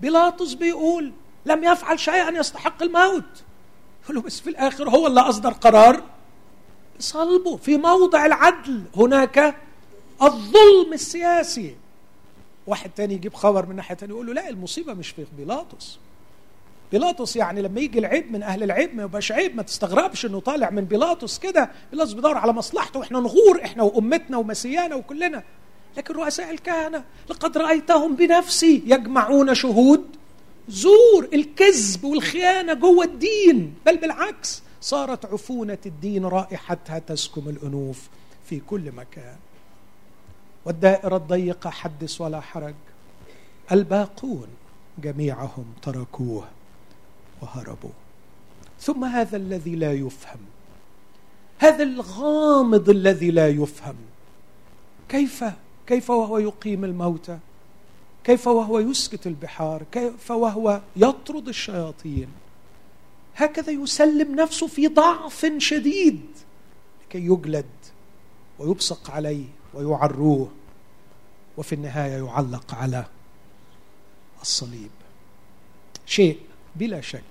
بيلاطس 0.00 0.52
بيقول 0.54 1.12
لم 1.46 1.64
يفعل 1.64 2.00
شيئا 2.00 2.30
يستحق 2.38 2.82
الموت. 2.82 3.42
يقول 4.04 4.16
له 4.16 4.22
بس 4.22 4.40
في 4.40 4.50
الآخر 4.50 4.88
هو 4.90 5.06
اللي 5.06 5.20
أصدر 5.20 5.50
قرار 5.52 6.02
صلبه 6.98 7.56
في 7.56 7.76
موضع 7.76 8.26
العدل 8.26 8.82
هناك 8.96 9.56
الظلم 10.22 10.92
السياسي. 10.92 11.76
واحد 12.66 12.90
تاني 12.90 13.14
يجيب 13.14 13.34
خبر 13.34 13.66
من 13.66 13.76
ناحية 13.76 13.94
تانية 13.94 14.14
يقول 14.14 14.26
له 14.26 14.32
لا 14.32 14.48
المصيبة 14.48 14.94
مش 14.94 15.10
في 15.10 15.26
بيلاطس. 15.36 15.98
بيلاطس 16.92 17.36
يعني 17.36 17.62
لما 17.62 17.80
يجي 17.80 17.98
العيب 17.98 18.32
من 18.32 18.42
أهل 18.42 18.62
العيب 18.62 18.96
ما 18.96 19.02
يبقاش 19.02 19.32
عيب 19.32 19.56
ما 19.56 19.62
تستغربش 19.62 20.26
إنه 20.26 20.40
طالع 20.40 20.70
من 20.70 20.84
بيلاطس 20.84 21.38
كده. 21.38 21.70
بيلاطس 21.90 22.12
بيدور 22.12 22.38
على 22.38 22.52
مصلحته 22.52 23.00
وإحنا 23.00 23.20
نغور 23.20 23.60
إحنا 23.64 23.82
وأمتنا 23.82 24.36
ومسيانا 24.36 24.94
وكلنا. 24.94 25.42
لكن 25.96 26.14
رؤساء 26.14 26.50
الكهنة 26.50 27.04
لقد 27.30 27.58
رأيتهم 27.58 28.16
بنفسي 28.16 28.82
يجمعون 28.86 29.54
شهود. 29.54 30.04
زور 30.68 31.28
الكذب 31.32 32.04
والخيانة 32.04 32.74
جوه 32.74 33.04
الدين 33.04 33.74
بل 33.86 33.96
بالعكس 33.96 34.62
صارت 34.80 35.24
عفونة 35.24 35.78
الدين 35.86 36.24
رائحتها 36.24 36.98
تسكم 36.98 37.48
الأنوف 37.48 38.08
في 38.44 38.60
كل 38.60 38.92
مكان. 38.92 39.36
والدائرة 40.64 41.16
الضيقة 41.16 41.70
حدث 41.70 42.20
ولا 42.20 42.40
حرج. 42.40 42.74
الباقون 43.72 44.48
جميعهم 44.98 45.64
تركوه 45.82 46.48
وهربوا. 47.42 47.90
ثم 48.80 49.04
هذا 49.04 49.36
الذي 49.36 49.76
لا 49.76 49.92
يفهم. 49.92 50.40
هذا 51.58 51.82
الغامض 51.82 52.90
الذي 52.90 53.30
لا 53.30 53.48
يفهم. 53.48 53.96
كيف 55.08 55.44
كيف 55.88 56.10
وهو 56.10 56.38
يقيم 56.38 56.84
الموتى 56.84 57.38
كيف 58.24 58.46
وهو 58.46 58.78
يسكت 58.78 59.26
البحار؟ 59.26 59.82
كيف 59.92 60.30
وهو 60.30 60.80
يطرد 60.96 61.48
الشياطين؟ 61.48 62.28
هكذا 63.36 63.72
يسلم 63.72 64.34
نفسه 64.34 64.66
في 64.66 64.88
ضعف 64.88 65.46
شديد 65.58 66.26
لكي 67.06 67.18
يجلد 67.18 67.66
ويبصق 68.58 69.10
عليه 69.10 69.44
ويعروه 69.74 70.50
وفي 71.56 71.74
النهاية 71.74 72.24
يعلق 72.24 72.74
على 72.74 73.06
الصليب. 74.42 74.90
شيء 76.06 76.40
بلا 76.76 77.00
شك 77.00 77.22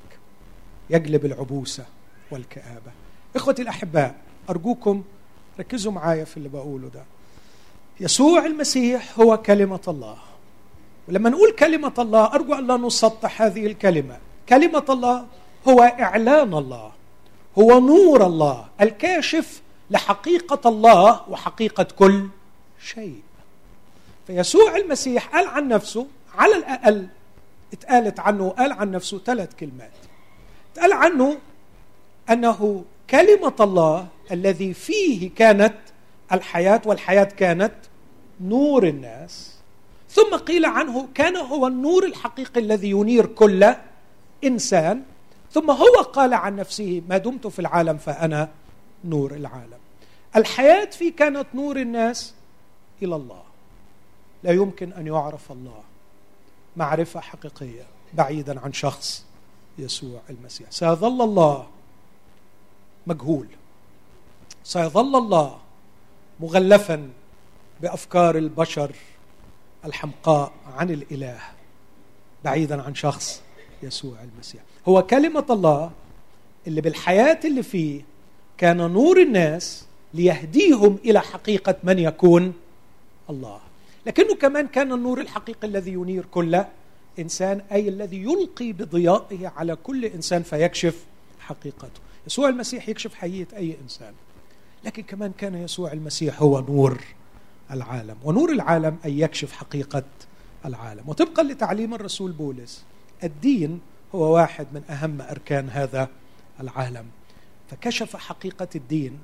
يجلب 0.89 1.25
العبوسة 1.25 1.85
والكآبة. 2.31 2.91
إخوتي 3.35 3.61
الأحباء 3.61 4.15
أرجوكم 4.49 5.03
ركزوا 5.59 5.91
معايا 5.91 6.25
في 6.25 6.37
اللي 6.37 6.49
بقوله 6.49 6.87
ده. 6.87 7.03
يسوع 7.99 8.45
المسيح 8.45 9.19
هو 9.19 9.37
كلمة 9.37 9.81
الله. 9.87 10.17
ولما 11.07 11.29
نقول 11.29 11.51
كلمة 11.51 11.93
الله 11.99 12.25
أرجو 12.33 12.53
أن 12.53 12.67
لا 12.67 12.77
نسطح 12.77 13.41
هذه 13.41 13.65
الكلمة. 13.65 14.17
كلمة 14.49 14.85
الله 14.89 15.25
هو 15.67 15.81
إعلان 15.81 16.53
الله 16.53 16.91
هو 17.59 17.79
نور 17.79 18.25
الله 18.25 18.65
الكاشف 18.81 19.61
لحقيقة 19.89 20.69
الله 20.69 21.21
وحقيقة 21.29 21.83
كل 21.83 22.27
شيء. 22.83 23.21
فيسوع 24.27 24.75
المسيح 24.75 25.27
قال 25.27 25.47
عن 25.47 25.67
نفسه 25.67 26.07
على 26.35 26.55
الأقل 26.55 27.07
اتقالت 27.73 28.19
عنه 28.19 28.49
قال 28.49 28.71
عن 28.71 28.91
نفسه 28.91 29.19
ثلاث 29.25 29.55
كلمات. 29.59 29.91
اتقال 30.73 30.93
عنه 30.93 31.37
أنه 32.29 32.83
كلمة 33.09 33.55
الله 33.59 34.07
الذي 34.31 34.73
فيه 34.73 35.29
كانت 35.35 35.75
الحياة 36.31 36.81
والحياة 36.85 37.23
كانت 37.23 37.73
نور 38.41 38.87
الناس. 38.87 39.57
ثم 40.09 40.35
قيل 40.35 40.65
عنه 40.65 41.07
كان 41.15 41.35
هو 41.37 41.67
النور 41.67 42.05
الحقيقي 42.05 42.61
الذي 42.61 42.89
ينير 42.89 43.25
كل 43.25 43.75
إنسان. 44.43 45.03
ثم 45.51 45.71
هو 45.71 46.01
قال 46.13 46.33
عن 46.33 46.55
نفسه 46.55 47.01
ما 47.09 47.17
دمت 47.17 47.47
في 47.47 47.59
العالم 47.59 47.97
فأنا 47.97 48.49
نور 49.05 49.31
العالم. 49.31 49.77
الحياة 50.35 50.85
فيه 50.85 51.15
كانت 51.15 51.47
نور 51.53 51.77
الناس 51.77 52.33
إلى 53.01 53.15
الله. 53.15 53.43
لا 54.43 54.51
يمكن 54.51 54.93
أن 54.93 55.07
يعرف 55.07 55.51
الله. 55.51 55.83
معرفة 56.77 57.19
حقيقية 57.19 57.83
بعيدا 58.13 58.59
عن 58.59 58.73
شخص 58.73 59.25
يسوع 59.77 60.21
المسيح. 60.29 60.71
سيظل 60.71 61.21
الله 61.21 61.67
مجهول. 63.07 63.47
سيظل 64.63 65.15
الله 65.15 65.57
مغلفا 66.39 67.09
بأفكار 67.81 68.37
البشر 68.37 68.91
الحمقاء 69.85 70.53
عن 70.77 70.89
الإله 70.89 71.39
بعيدا 72.43 72.81
عن 72.81 72.95
شخص 72.95 73.41
يسوع 73.83 74.17
المسيح. 74.23 74.61
هو 74.87 75.01
كلمة 75.01 75.45
الله 75.49 75.91
اللي 76.67 76.81
بالحياة 76.81 77.39
اللي 77.45 77.63
فيه 77.63 78.01
كان 78.57 78.77
نور 78.77 79.21
الناس 79.21 79.85
ليهديهم 80.13 80.97
إلى 81.05 81.21
حقيقة 81.21 81.75
من 81.83 81.99
يكون 81.99 82.53
الله. 83.29 83.59
لكنه 84.05 84.35
كمان 84.35 84.67
كان 84.67 84.93
النور 84.93 85.21
الحقيقي 85.21 85.67
الذي 85.67 85.91
ينير 85.91 86.25
كل 86.25 86.63
إنسان 87.19 87.61
أي 87.71 87.89
الذي 87.89 88.17
يلقي 88.17 88.73
بضيائه 88.73 89.47
على 89.47 89.75
كل 89.75 90.05
إنسان 90.05 90.43
فيكشف 90.43 91.05
حقيقته. 91.39 91.99
يسوع 92.27 92.49
المسيح 92.49 92.89
يكشف 92.89 93.13
حقيقة 93.13 93.57
أي 93.57 93.77
إنسان. 93.83 94.13
لكن 94.87 95.03
كمان 95.03 95.31
كان 95.37 95.55
يسوع 95.55 95.91
المسيح 95.91 96.41
هو 96.41 96.59
نور 96.59 97.01
العالم 97.71 98.15
ونور 98.23 98.51
العالم 98.51 98.97
أن 99.05 99.19
يكشف 99.19 99.51
حقيقة 99.51 100.03
العالم. 100.65 101.09
وطبقا 101.09 101.43
لتعليم 101.43 101.93
الرسول 101.93 102.31
بولس 102.31 102.83
الدين 103.23 103.81
هو 104.15 104.35
واحد 104.35 104.67
من 104.73 104.83
أهم 104.89 105.21
أركان 105.21 105.69
هذا 105.69 106.09
العالم. 106.59 107.05
فكشف 107.69 108.15
حقيقة 108.15 108.67
الدين 108.75 109.19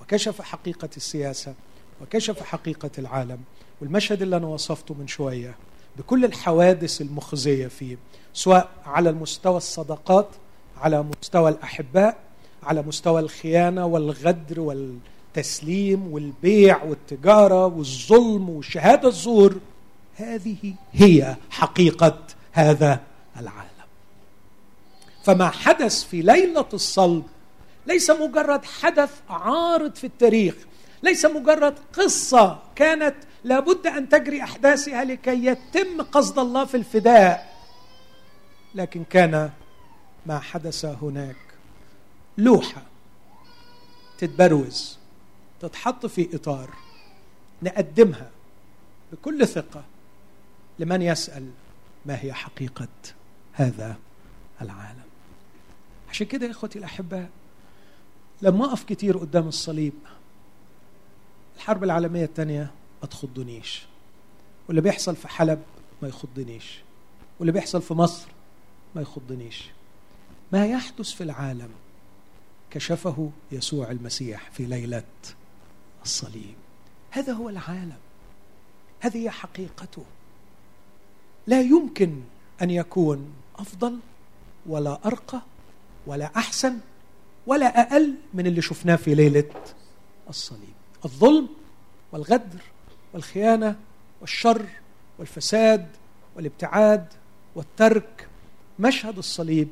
وكشف 0.00 0.42
حقيقة 0.42 0.88
السياسة 0.96 1.54
وكشف 2.02 2.42
حقيقة 2.42 2.90
العالم. 2.98 3.38
والمشهد 3.80 4.22
اللي 4.22 4.36
أنا 4.36 4.46
وصفته 4.46 4.94
من 4.94 5.08
شوية 5.08 5.54
بكل 5.96 6.24
الحوادث 6.24 7.00
المخزية 7.00 7.66
فيه 7.68 7.96
سواء 8.34 8.70
على 8.86 9.10
المستوى 9.10 9.56
الصداقات 9.56 10.28
على 10.76 11.02
مستوى 11.02 11.50
الأحباء 11.50 12.16
على 12.62 12.82
مستوى 12.82 13.20
الخيانة 13.20 13.86
والغدر 13.86 14.60
وال 14.60 14.98
التسليم 15.36 16.12
والبيع 16.12 16.82
والتجارة 16.82 17.66
والظلم 17.66 18.50
وشهادة 18.50 19.08
الزور 19.08 19.56
هذه 20.16 20.74
هي 20.92 21.36
حقيقة 21.50 22.18
هذا 22.52 23.00
العالم. 23.36 23.68
فما 25.24 25.50
حدث 25.50 26.04
في 26.04 26.22
ليلة 26.22 26.68
الصلب 26.74 27.22
ليس 27.86 28.10
مجرد 28.10 28.64
حدث 28.64 29.10
عارض 29.30 29.94
في 29.94 30.04
التاريخ 30.04 30.54
ليس 31.02 31.24
مجرد 31.24 31.74
قصة 31.92 32.58
كانت 32.74 33.14
لابد 33.44 33.86
أن 33.86 34.08
تجري 34.08 34.42
أحداثها 34.42 35.04
لكي 35.04 35.46
يتم 35.46 36.02
قصد 36.02 36.38
الله 36.38 36.64
في 36.64 36.76
الفداء 36.76 37.52
لكن 38.74 39.04
كان 39.04 39.50
ما 40.26 40.38
حدث 40.38 40.84
هناك 40.84 41.51
لوحة 42.38 42.82
تتبروز 44.18 44.98
تتحط 45.60 46.06
في 46.06 46.36
إطار 46.36 46.74
نقدمها 47.62 48.30
بكل 49.12 49.46
ثقة 49.46 49.84
لمن 50.78 51.02
يسأل 51.02 51.50
ما 52.06 52.22
هي 52.22 52.32
حقيقة 52.32 52.88
هذا 53.52 53.96
العالم. 54.62 55.02
عشان 56.10 56.26
كده 56.26 56.46
يا 56.46 56.50
إخوتي 56.50 56.78
الاحباء 56.78 57.30
لما 58.42 58.64
أقف 58.64 58.84
كتير 58.84 59.18
قدام 59.18 59.48
الصليب 59.48 59.92
الحرب 61.56 61.84
العالمية 61.84 62.24
الثانية 62.24 62.70
ما 63.02 63.08
تخضنيش 63.08 63.82
واللي 64.68 64.80
بيحصل 64.80 65.16
في 65.16 65.28
حلب 65.28 65.62
ما 66.02 66.08
يخضنيش 66.08 66.80
واللي 67.38 67.52
بيحصل 67.52 67.82
في 67.82 67.94
مصر 67.94 68.28
ما 68.94 69.02
يخضنيش. 69.02 69.64
ما 70.52 70.66
يحدث 70.66 71.10
في 71.10 71.22
العالم 71.24 71.70
كشفه 72.72 73.30
يسوع 73.52 73.90
المسيح 73.90 74.50
في 74.50 74.64
ليلة 74.64 75.04
الصليب. 76.02 76.54
هذا 77.10 77.32
هو 77.32 77.48
العالم. 77.48 77.98
هذه 79.00 79.24
هي 79.24 79.30
حقيقته. 79.30 80.04
لا 81.46 81.60
يمكن 81.60 82.20
أن 82.62 82.70
يكون 82.70 83.32
أفضل 83.58 83.98
ولا 84.66 84.98
أرقى 85.06 85.42
ولا 86.06 86.30
أحسن 86.36 86.78
ولا 87.46 87.66
أقل 87.66 88.14
من 88.34 88.46
اللي 88.46 88.62
شفناه 88.62 88.96
في 88.96 89.14
ليلة 89.14 89.50
الصليب. 90.28 90.74
الظلم 91.04 91.48
والغدر 92.12 92.60
والخيانة 93.12 93.76
والشر 94.20 94.66
والفساد 95.18 95.88
والابتعاد 96.36 97.06
والترك 97.54 98.28
مشهد 98.78 99.18
الصليب 99.18 99.68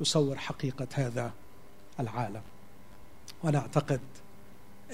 يصور 0.00 0.38
حقيقة 0.38 0.86
هذا 0.94 1.32
العالم. 2.00 2.42
وأنا 3.42 3.58
أعتقد 3.58 4.00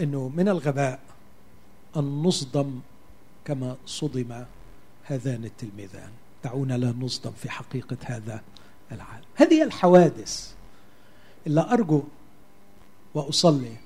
إنه 0.00 0.28
من 0.36 0.48
الغباء 0.48 1.00
أن 1.96 2.22
نصدم 2.22 2.80
كما 3.44 3.76
صدم 3.86 4.44
هذان 5.04 5.44
التلميذان. 5.44 6.10
دعونا 6.44 6.74
لا 6.78 6.94
نصدم 7.00 7.30
في 7.30 7.50
حقيقة 7.50 7.96
هذا 8.04 8.42
العالم. 8.92 9.24
هذه 9.34 9.62
الحوادث 9.62 10.54
اللي 11.46 11.60
أرجو 11.60 12.02
وأصلي 13.14 13.76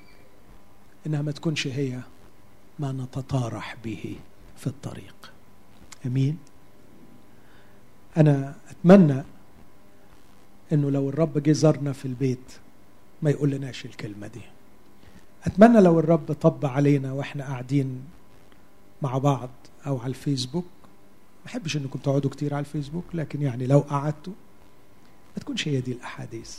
إنها 1.06 1.22
ما 1.22 1.32
تكونش 1.32 1.66
هي 1.66 2.00
ما 2.78 2.92
نتطارح 2.92 3.76
به 3.84 4.16
في 4.56 4.66
الطريق. 4.66 5.32
آمين. 6.06 6.38
أنا 8.16 8.54
أتمنى 8.70 9.22
إنه 10.72 10.90
لو 10.90 11.08
الرب 11.08 11.38
جه 11.38 11.52
زارنا 11.52 11.92
في 11.92 12.04
البيت 12.04 12.58
ما 13.24 13.30
يقول 13.30 13.50
لناش 13.50 13.84
الكلمة 13.84 14.26
دي. 14.26 14.40
أتمنى 15.44 15.80
لو 15.80 15.98
الرب 16.00 16.32
طب 16.32 16.66
علينا 16.66 17.12
وإحنا 17.12 17.44
قاعدين 17.44 18.04
مع 19.02 19.18
بعض 19.18 19.50
أو 19.86 19.98
على 19.98 20.08
الفيسبوك. 20.10 20.64
ما 21.44 21.50
أحبش 21.50 21.76
إنكم 21.76 21.98
تقعدوا 21.98 22.30
كتير 22.30 22.54
على 22.54 22.60
الفيسبوك 22.60 23.04
لكن 23.14 23.42
يعني 23.42 23.66
لو 23.66 23.78
قعدتوا 23.78 24.32
ما 25.36 25.42
تكونش 25.42 25.68
هي 25.68 25.80
دي 25.80 25.92
الأحاديث. 25.92 26.58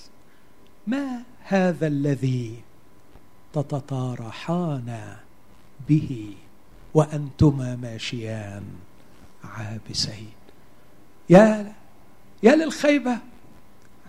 ما 0.88 1.21
هذا 1.43 1.88
الذي 1.88 2.62
تتطارحان 3.54 5.15
به 5.89 6.34
وأنتما 6.93 7.75
ماشيان 7.75 8.63
عابسين؟ 9.43 10.30
يا 11.30 11.73
يا 12.43 12.56
للخيبة. 12.56 13.17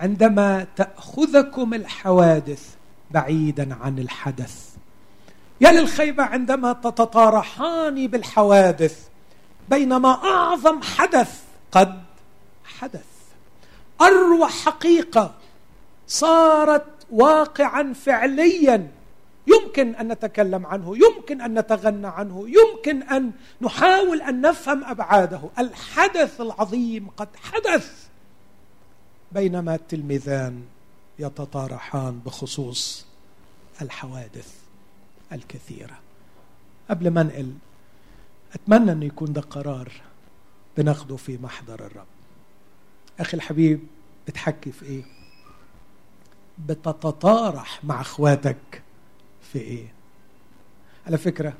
عندما 0.00 0.66
تأخذكم 0.76 1.74
الحوادث 1.74 2.74
بعيدا 3.10 3.74
عن 3.80 3.98
الحدث. 3.98 4.66
يا 5.60 5.72
للخيبة 5.72 6.22
عندما 6.22 6.72
تتطارحان 6.72 8.06
بالحوادث 8.06 9.08
بينما 9.68 10.08
أعظم 10.08 10.82
حدث 10.82 11.40
قد 11.72 12.02
حدث. 12.64 13.06
اروع 14.00 14.48
حقيقة 14.48 15.34
صارت 16.06 16.86
واقعا 17.10 17.92
فعليا. 17.92 18.88
يمكن 19.46 19.94
أن 19.94 20.08
نتكلم 20.08 20.66
عنه 20.66 20.96
يمكن 20.96 21.40
أن 21.40 21.58
نتغنى 21.58 22.06
عنه 22.06 22.46
يمكن 22.48 23.02
أن 23.02 23.32
نحاول 23.60 24.22
أن 24.22 24.40
نفهم 24.40 24.84
أبعاده. 24.84 25.40
الحدث 25.58 26.40
العظيم 26.40 27.08
قد 27.16 27.28
حدث. 27.42 28.06
بينما 29.32 29.74
التلميذان 29.74 30.64
يتطارحان 31.18 32.18
بخصوص 32.26 33.06
الحوادث 33.82 34.54
الكثيرة. 35.32 35.98
قبل 36.90 37.10
ما 37.10 37.20
انقل 37.20 37.52
أتمنى 38.54 38.92
انه 38.92 39.04
يكون 39.04 39.32
ده 39.32 39.40
قرار 39.40 39.92
بناخده 40.76 41.16
في 41.16 41.38
محضر 41.38 41.86
الرب. 41.86 42.06
أخي 43.20 43.36
الحبيب 43.36 43.80
بتحكي 44.28 44.72
في 44.72 44.84
إيه؟ 44.84 45.02
بتتطارح 46.58 47.84
مع 47.84 48.00
أخواتك 48.00 48.82
في 49.52 49.58
إيه؟ 49.58 49.92
على 51.06 51.18
فكرة 51.18 51.52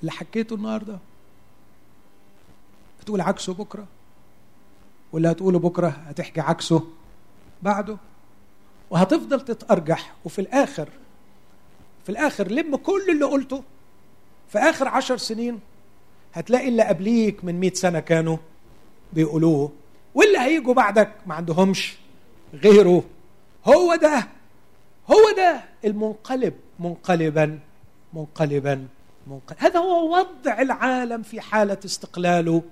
اللي 0.00 0.12
حكيته 0.12 0.54
النهارده 0.54 0.98
هتقول 3.00 3.20
عكسه 3.20 3.54
بكرة. 3.54 3.86
ولا 5.12 5.30
هتقوله 5.32 5.58
بكرة 5.58 5.88
هتحكي 5.88 6.40
عكسه 6.40 6.82
بعده. 7.62 7.96
وهتفضل 8.90 9.40
تتأرجح. 9.40 10.14
وفي 10.24 10.40
الآخر 10.40 10.88
في 12.04 12.08
الآخر 12.08 12.48
لم 12.48 12.76
كل 12.76 13.02
اللي 13.10 13.24
قلته. 13.24 13.62
في 14.48 14.58
آخر 14.58 14.88
عشر 14.88 15.16
سنين 15.16 15.60
هتلاقي 16.34 16.68
اللي 16.68 16.82
قبليك 16.82 17.44
من 17.44 17.60
مئة 17.60 17.74
سنة 17.74 18.00
كانوا 18.00 18.36
بيقولوه. 19.12 19.72
واللي 20.14 20.38
هيجوا 20.38 20.74
بعدك 20.74 21.12
ما 21.26 21.34
عندهمش 21.34 21.96
غيره. 22.54 23.04
هو 23.66 23.94
ده 23.94 24.28
هو 25.10 25.34
ده 25.36 25.64
المنقلب. 25.84 26.54
منقلبا 26.78 27.58
منقلبا 28.12 28.88
منقلب. 29.26 29.58
هذا 29.58 29.80
هو 29.80 30.18
وضع 30.18 30.60
العالم 30.60 31.22
في 31.22 31.40
حالة 31.40 31.78
استقلاله. 31.84 32.62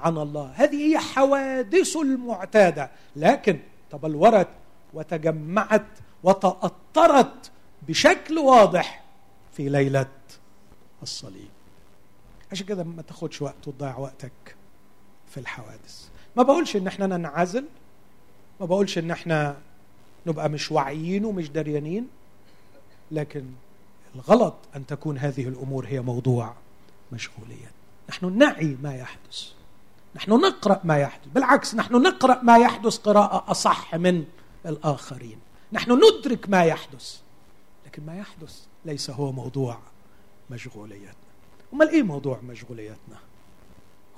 عن 0.00 0.18
الله. 0.18 0.52
هذه 0.54 0.76
هي 0.76 0.98
حوادث 0.98 1.96
المعتادة. 1.96 2.90
لكن 3.16 3.58
تبلورت 3.90 4.48
وتجمعت 4.94 5.86
وتأطرت 6.22 7.50
بشكل 7.88 8.38
واضح 8.38 9.04
في 9.56 9.68
ليلة 9.68 10.08
الصليب. 11.02 11.48
عشان 12.52 12.66
كده 12.66 12.84
ما 12.84 13.02
تاخدش 13.02 13.42
وقت 13.42 13.68
وتضيع 13.68 13.98
وقتك 13.98 14.56
في 15.30 15.40
الحوادث. 15.40 16.08
ما 16.36 16.42
بقولش 16.42 16.76
إن 16.76 16.86
إحنا 16.86 17.06
ننعزل. 17.06 17.64
ما 18.60 18.66
بقولش 18.66 18.98
إن 18.98 19.10
إحنا 19.10 19.56
نبقى 20.26 20.48
مش 20.48 20.72
واعيين 20.72 21.24
ومش 21.24 21.48
دريانين. 21.48 22.08
لكن 23.10 23.44
الغلط 24.14 24.54
أن 24.76 24.86
تكون 24.86 25.18
هذه 25.18 25.48
الأمور 25.48 25.86
هي 25.86 26.00
موضوع 26.00 26.54
مشغولية. 27.12 27.70
نحن 28.08 28.38
نعي 28.38 28.76
ما 28.82 28.96
يحدث. 28.96 29.55
نحن 30.16 30.30
نقرأ 30.30 30.80
ما 30.84 30.98
يحدث. 30.98 31.28
بالعكس 31.34 31.74
نحن 31.74 32.02
نقرأ 32.02 32.42
ما 32.42 32.58
يحدث 32.58 32.96
قراءة 32.96 33.50
أصح 33.50 33.94
من 33.94 34.24
الآخرين. 34.66 35.38
نحن 35.72 35.92
ندرك 35.92 36.48
ما 36.48 36.64
يحدث 36.64 37.20
لكن 37.86 38.06
ما 38.06 38.18
يحدث 38.18 38.60
ليس 38.84 39.10
هو 39.10 39.32
موضوع 39.32 39.78
مشغوليتنا. 40.50 41.12
امال 41.72 41.88
إيه 41.88 42.02
موضوع 42.02 42.40
مشغوليتنا؟ 42.40 43.18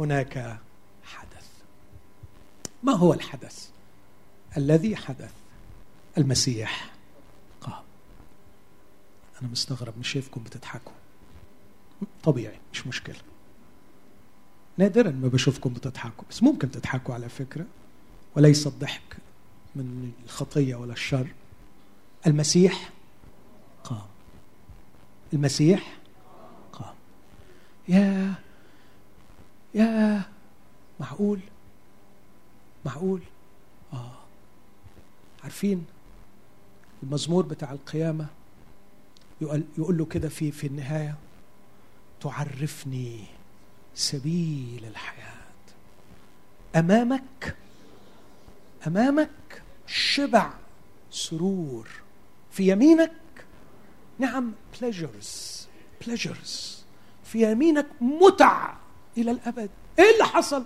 هناك 0.01 0.59
حدث. 1.05 1.49
ما 2.83 2.93
هو 2.93 3.15
الحدث؟ 3.15 3.69
الذي 4.57 4.97
حدث. 4.97 5.33
المسيح 6.19 6.91
قام. 7.61 7.83
أنا 9.43 9.51
مستغرب 9.51 9.99
مش 9.99 10.09
شايفكم 10.09 10.43
بتضحكوا؟ 10.43 10.93
طبيعي 12.23 12.59
مش 12.73 12.87
مشكلة. 12.87 13.28
نادرا 14.79 15.11
ما 15.11 15.29
بشوفكم 15.29 15.73
بتضحكوا 15.73 16.25
بس 16.31 16.43
ممكن 16.43 16.71
تضحكوا 16.71 17.15
على 17.15 17.29
فكرة. 17.29 17.67
وليس 18.37 18.67
الضحك 18.67 19.17
من 19.77 20.13
الخطية 20.25 20.75
ولا 20.75 20.93
الشر. 20.93 21.27
المسيح 22.27 22.91
قام. 23.85 24.07
المسيح 25.33 25.97
قام. 26.73 26.95
يا 27.89 28.35
يا 29.75 30.23
معقول؟ 31.01 31.41
معقول؟ 32.85 33.21
آه. 33.93 34.19
عارفين 35.45 35.85
المزمور 37.03 37.47
بتاع 37.47 37.73
القيامة 37.73 38.27
يقول, 39.41 39.65
يقول 39.79 39.99
له 39.99 40.05
كده 40.05 40.29
في 40.29 40.53
في 40.53 40.67
النهاية 40.67 41.17
تعرفني. 42.21 43.38
سبيل 44.03 44.85
الحياة. 44.91 45.19
أمامك 46.77 47.57
أمامك 48.87 49.63
شبع 49.87 50.51
سرور. 51.11 51.89
في 52.51 52.69
يمينك 52.73 53.13
نعم 54.19 54.53
pleasures 54.81 55.27
pleasures. 56.05 56.51
في 57.25 57.53
يمينك 57.53 57.87
متع 58.01 58.75
إلى 59.17 59.31
الأبد. 59.31 59.71
إيه 59.99 60.13
اللي 60.13 60.25
حصل؟ 60.25 60.65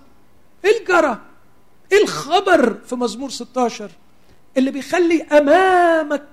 إيه 0.65 0.71
اللي 0.71 0.85
جرى 0.85 1.21
إيه 1.91 2.03
الخبر 2.03 2.73
في 2.73 2.95
مزمور 2.95 3.29
16 3.29 3.91
اللي 4.57 4.71
بيخلي 4.71 5.21
أمامك 5.23 6.27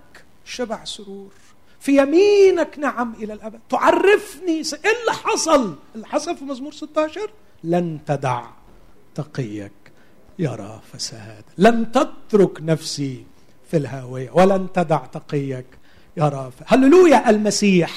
شبع 0.45 0.85
سرور؟ 0.85 1.33
في 1.81 1.97
يمينك 1.97 2.79
نعم 2.79 3.15
إلى 3.15 3.33
الأبد. 3.33 3.61
تعرفني. 3.71 4.53
إيه 4.55 5.01
اللي 5.01 5.13
حصل؟ 5.25 5.75
اللي 5.95 6.07
حصل 6.07 6.37
في 6.37 6.45
مزمور 6.45 6.73
16 6.73 7.31
لن 7.65 7.99
تدع 8.07 8.43
تقيك. 9.15 9.73
يرى 10.39 10.81
فساد. 10.93 11.45
لن 11.59 11.93
تترك 11.93 12.59
نفسي 12.63 13.27
في 13.71 13.77
الهاوية 13.77 14.31
ولن 14.31 14.73
تدع 14.75 15.07
تقيك. 15.07 15.67
يرى. 16.17 16.51
هللويا 16.67 17.31
المسيح 17.31 17.91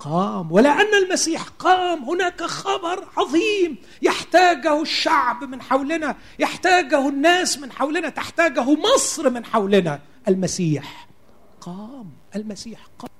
قام. 0.00 0.52
ولأن 0.52 0.94
المسيح 1.04 1.42
قام 1.42 2.04
هناك 2.04 2.42
خبر 2.42 3.08
عظيم 3.16 3.76
يحتاجه 4.02 4.82
الشعب 4.82 5.44
من 5.44 5.62
حولنا 5.62 6.16
يحتاجه 6.38 7.08
الناس 7.08 7.58
من 7.58 7.72
حولنا 7.72 8.08
تحتاجه 8.08 8.74
مصر 8.74 9.30
من 9.30 9.44
حولنا. 9.44 10.00
المسيح 10.28 11.08
قام. 11.60 12.10
المسيح 12.36 12.86
قام. 12.98 13.10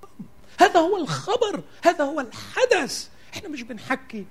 هذا 0.61 0.81
هو 0.81 0.97
الخبر 0.97 1.63
هذا 1.85 2.05
هو 2.05 2.21
الحدث. 2.21 3.09
إحنا 3.35 3.49
مش 3.49 3.63
بنحكي 3.63 4.25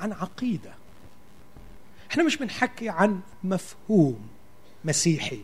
عن 0.00 0.12
عقيدة. 0.12 0.74
إحنا 2.10 2.22
مش 2.22 2.36
بنحكي 2.36 2.88
عن 2.88 3.20
مفهوم 3.44 4.28
مسيحي. 4.84 5.40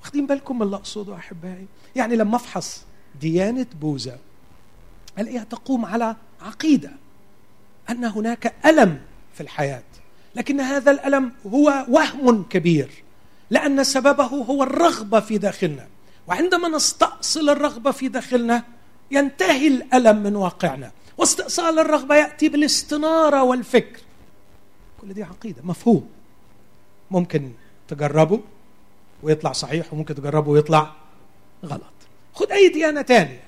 واخدين 0.00 0.26
بالكم 0.26 0.56
من 0.56 0.62
اللي 0.62 0.76
أقصده 0.76 1.16
أحبائي؟ 1.16 1.66
يعني 1.96 2.16
لما 2.16 2.36
أفحص 2.36 2.84
ديانة 3.20 3.66
بوذا 3.80 4.18
ألاقيها 5.18 5.44
تقوم 5.44 5.84
على 5.84 6.16
عقيدة 6.40 6.90
أن 7.90 8.04
هناك 8.04 8.54
ألم 8.66 9.02
في 9.34 9.40
الحياة. 9.40 9.82
لكن 10.34 10.60
هذا 10.60 10.90
الألم 10.90 11.32
هو 11.46 11.86
وهم 11.88 12.42
كبير 12.42 12.90
لأن 13.50 13.84
سببه 13.84 14.24
هو 14.24 14.62
الرغبة 14.62 15.20
في 15.20 15.38
داخلنا. 15.38 15.88
وعندما 16.26 16.68
نستأصل 16.68 17.48
الرغبة 17.48 17.90
في 17.90 18.08
داخلنا 18.08 18.64
ينتهي 19.10 19.68
الألم 19.68 20.22
من 20.22 20.36
واقعنا. 20.36 20.92
واستئصال 21.18 21.78
الرغبة 21.78 22.14
يأتي 22.14 22.48
بالاستنارة 22.48 23.42
والفكر. 23.42 24.00
كل 25.00 25.14
دي 25.14 25.22
عقيدة 25.22 25.62
مفهوم. 25.62 26.08
ممكن 27.10 27.52
تجربه 27.88 28.40
ويطلع 29.22 29.52
صحيح 29.52 29.92
وممكن 29.92 30.14
تجربه 30.14 30.50
ويطلع 30.50 30.92
غلط. 31.64 31.82
خد 32.34 32.52
أي 32.52 32.68
ديانة 32.68 33.02
تانية 33.02 33.42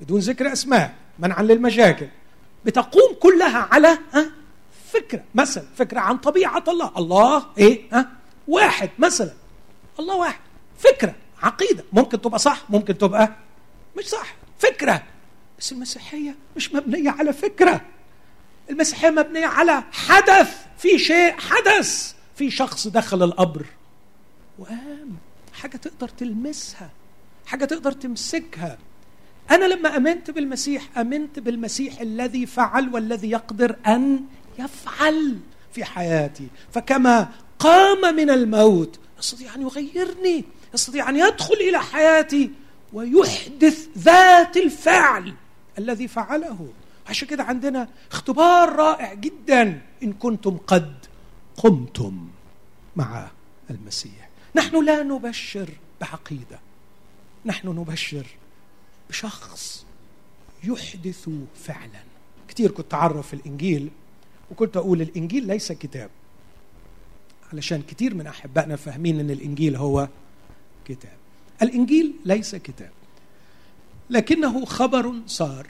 بدون 0.00 0.20
ذكر 0.20 0.52
أسماء 0.52 0.94
منعا 1.18 1.42
للمشاكل. 1.42 2.08
بتقوم 2.64 3.14
كلها 3.20 3.68
على 3.72 3.98
ها 4.12 4.30
فكرة. 4.92 5.22
مثلا 5.34 5.64
فكرة 5.76 6.00
عن 6.00 6.16
طبيعة 6.16 6.64
الله. 6.68 6.92
الله 6.96 7.46
إيه؟ 7.58 7.82
ها 7.92 8.12
واحد 8.48 8.90
مثلا. 8.98 9.32
الله 10.00 10.16
واحد. 10.16 10.40
فكرة. 10.78 11.14
عقيدة. 11.44 11.84
ممكن 11.92 12.20
تبقى 12.20 12.38
صح 12.38 12.64
ممكن 12.70 12.98
تبقى 12.98 13.32
مش 13.98 14.04
صح. 14.04 14.34
فكرة. 14.58 15.02
بس 15.58 15.72
المسيحية 15.72 16.36
مش 16.56 16.74
مبنية 16.74 17.10
على 17.10 17.32
فكرة. 17.32 17.80
المسيحية 18.70 19.10
مبنية 19.10 19.46
على 19.46 19.84
حدث. 19.92 20.56
في 20.78 20.98
شيء 20.98 21.34
حدث. 21.38 22.14
في 22.36 22.50
شخص 22.50 22.88
دخل 22.88 23.22
القبر. 23.22 23.66
وقام. 24.58 25.16
حاجة 25.52 25.76
تقدر 25.76 26.08
تلمسها. 26.08 26.90
حاجة 27.46 27.64
تقدر 27.64 27.92
تمسكها. 27.92 28.78
أنا 29.50 29.64
لما 29.64 29.96
آمنت 29.96 30.30
بالمسيح 30.30 30.98
آمنت 30.98 31.38
بالمسيح 31.38 32.00
الذي 32.00 32.46
فعل 32.46 32.94
والذي 32.94 33.30
يقدر 33.30 33.76
أن 33.86 34.24
يفعل 34.58 35.38
في 35.72 35.84
حياتي. 35.84 36.48
فكما 36.72 37.28
قام 37.58 38.16
من 38.16 38.30
الموت 38.30 38.98
يستطيع 39.18 39.54
أن 39.54 39.62
يغيرني. 39.62 40.44
يستطيع 40.74 41.08
أن 41.08 41.16
يدخل 41.16 41.54
إلى 41.54 41.78
حياتي 41.78 42.50
ويحدث 42.92 43.88
ذات 43.98 44.56
الفعل 44.56 45.34
الذي 45.78 46.08
فعله. 46.08 46.68
عشان 47.08 47.28
كده 47.28 47.44
عندنا 47.44 47.88
اختبار 48.12 48.72
رائع 48.72 49.14
جدا. 49.14 49.80
إن 50.02 50.12
كنتم 50.12 50.56
قد 50.56 50.94
قمتم 51.56 52.28
مع 52.96 53.30
المسيح. 53.70 54.28
نحن 54.56 54.84
لا 54.84 55.02
نبشر 55.02 55.68
بعقيدة. 56.00 56.60
نحن 57.46 57.68
نبشر 57.68 58.26
بشخص 59.10 59.86
يحدث 60.64 61.28
فعلا. 61.64 62.02
كثير 62.48 62.70
كنت 62.70 62.94
أعرف 62.94 63.34
الإنجيل 63.34 63.90
وكنت 64.50 64.76
أقول 64.76 65.02
الإنجيل 65.02 65.46
ليس 65.46 65.72
كتاب. 65.72 66.10
علشان 67.52 67.82
كثير 67.82 68.14
من 68.14 68.26
أحبائنا 68.26 68.76
فاهمين 68.76 69.20
إن 69.20 69.30
الإنجيل 69.30 69.76
هو 69.76 70.08
كتاب. 70.84 71.16
الإنجيل 71.62 72.12
ليس 72.24 72.56
كتاب. 72.56 72.90
لكنه 74.10 74.64
خبر 74.64 75.14
صار 75.26 75.66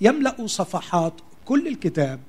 يملأ 0.00 0.46
صفحات 0.46 1.12
كل 1.44 1.68
الكتاب 1.68 2.20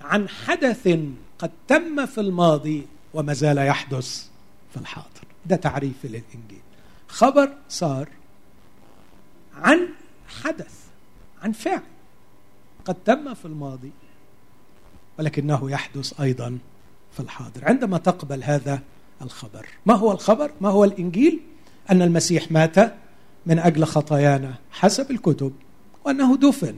عن 0.00 0.28
حدث 0.28 0.98
قد 1.38 1.50
تم 1.68 2.06
في 2.06 2.20
الماضي 2.20 2.86
وما 3.14 3.32
زال 3.32 3.58
يحدث 3.58 4.26
في 4.74 4.80
الحاضر. 4.80 5.24
ده 5.46 5.56
تعريف 5.56 6.04
للإنجيل. 6.04 6.62
خبر 7.08 7.52
صار 7.68 8.08
عن 9.54 9.88
حدث 10.42 10.74
عن 11.42 11.52
فعل 11.52 11.82
قد 12.84 12.94
تم 12.94 13.34
في 13.34 13.44
الماضي 13.44 13.90
ولكنه 15.18 15.70
يحدث 15.70 16.20
أيضا 16.20 16.58
في 17.12 17.20
الحاضر. 17.20 17.64
عندما 17.64 17.98
تقبل 17.98 18.44
هذا 18.44 18.82
الخبر. 19.24 19.66
ما 19.86 19.94
هو 19.94 20.12
الخبر؟ 20.12 20.50
ما 20.60 20.68
هو 20.68 20.84
الإنجيل؟ 20.84 21.40
أن 21.90 22.02
المسيح 22.02 22.52
مات 22.52 22.76
من 23.46 23.58
أجل 23.58 23.84
خطايانا 23.84 24.54
حسب 24.70 25.10
الكتب 25.10 25.52
وأنه 26.04 26.36
دفن 26.36 26.74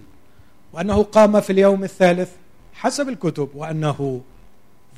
وأنه 0.72 1.02
قام 1.02 1.40
في 1.40 1.50
اليوم 1.50 1.84
الثالث 1.84 2.30
حسب 2.74 3.08
الكتب 3.08 3.48
وأنه 3.54 4.20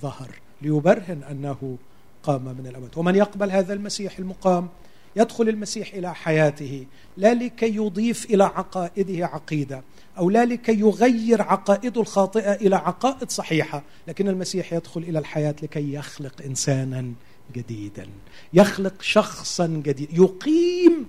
ظهر 0.02 0.30
ليبرهن 0.62 1.22
أنه 1.30 1.76
قام 2.22 2.44
من 2.44 2.66
الأموات. 2.66 2.98
ومن 2.98 3.16
يقبل 3.16 3.50
هذا 3.50 3.72
المسيح 3.72 4.18
المقام 4.18 4.68
يدخل 5.16 5.48
المسيح 5.48 5.94
إلى 5.94 6.14
حياته 6.14 6.86
لا 7.16 7.34
لكي 7.34 7.76
يضيف 7.76 8.24
إلى 8.24 8.44
عقائده 8.44 9.26
عقيدة 9.26 9.82
أو 10.18 10.30
لا 10.30 10.44
لكي 10.44 10.80
يغير 10.80 11.42
عقائده 11.42 12.00
الخاطئة 12.00 12.52
إلى 12.52 12.76
عقائد 12.76 13.30
صحيحة 13.30 13.82
لكن 14.08 14.28
المسيح 14.28 14.72
يدخل 14.72 15.00
إلى 15.00 15.18
الحياة 15.18 15.54
لكي 15.62 15.94
يخلق 15.94 16.42
إنسانا 16.46 17.12
جديدا. 17.54 18.06
يخلق 18.52 19.02
شخصا 19.02 19.66
جديدا 19.66 20.14
يقيم 20.14 21.06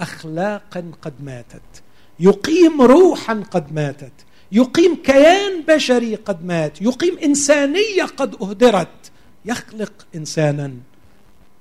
أخلاقا 0.00 0.92
قد 1.02 1.14
ماتت. 1.24 1.82
يقيم 2.20 2.82
روحا 2.82 3.34
قد 3.50 3.72
ماتت. 3.72 4.12
يقيم 4.52 4.94
كيان 5.02 5.62
بشري 5.68 6.14
قد 6.14 6.44
مات. 6.44 6.82
يقيم 6.82 7.18
إنسانية 7.18 8.04
قد 8.16 8.34
أهدرت. 8.42 9.10
يخلق 9.44 10.06
إنسانا 10.14 10.74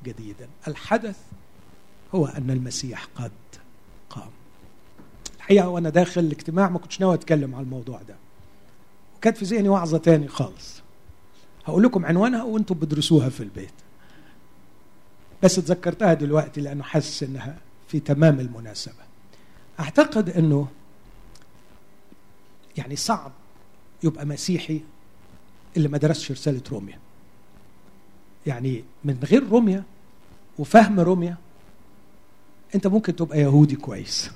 جديدا. 0.03 0.49
الحدث 0.67 1.17
هو 2.15 2.25
أن 2.25 2.51
المسيح 2.51 3.07
قد 3.15 3.31
قام. 4.09 4.29
الحقيقة 5.37 5.69
وأنا 5.69 5.89
داخل 5.89 6.21
الاجتماع 6.21 6.69
ما 6.69 6.79
كنتش 6.79 6.99
ناوي 6.99 7.13
أتكلم 7.13 7.55
على 7.55 7.63
الموضوع 7.63 8.01
ده. 8.07 8.15
وكانت 9.17 9.37
في 9.37 9.45
ذهني 9.45 9.69
وعظة 9.69 9.97
تاني 9.97 10.27
خالص. 10.27 10.81
هقول 11.65 11.83
لكم 11.83 12.05
عنوانها 12.05 12.43
وأنتم 12.43 12.75
بدرسوها 12.75 13.29
في 13.29 13.43
البيت. 13.43 13.73
بس 15.43 15.55
تذكرتها 15.55 16.13
دلوقتي 16.13 16.61
لأنه 16.61 16.83
حاسس 16.83 17.23
إنها 17.23 17.57
في 17.87 17.99
تمام 17.99 18.39
المناسبة. 18.39 19.03
أعتقد 19.79 20.29
إنه 20.29 20.67
يعني 22.77 22.95
صعب 22.95 23.31
يبقى 24.03 24.25
مسيحي 24.25 24.81
اللي 25.77 25.87
ما 25.87 25.97
درسش 25.97 26.31
رسالة 26.31 26.61
روميا. 26.71 26.99
يعني 28.45 28.83
من 29.03 29.19
غير 29.23 29.47
روميا 29.49 29.83
وفهم 30.59 30.99
روميا 30.99 31.37
أنت 32.75 32.87
ممكن 32.87 33.15
تبقى 33.15 33.39
يهودي 33.39 33.75
كويس 33.75 34.31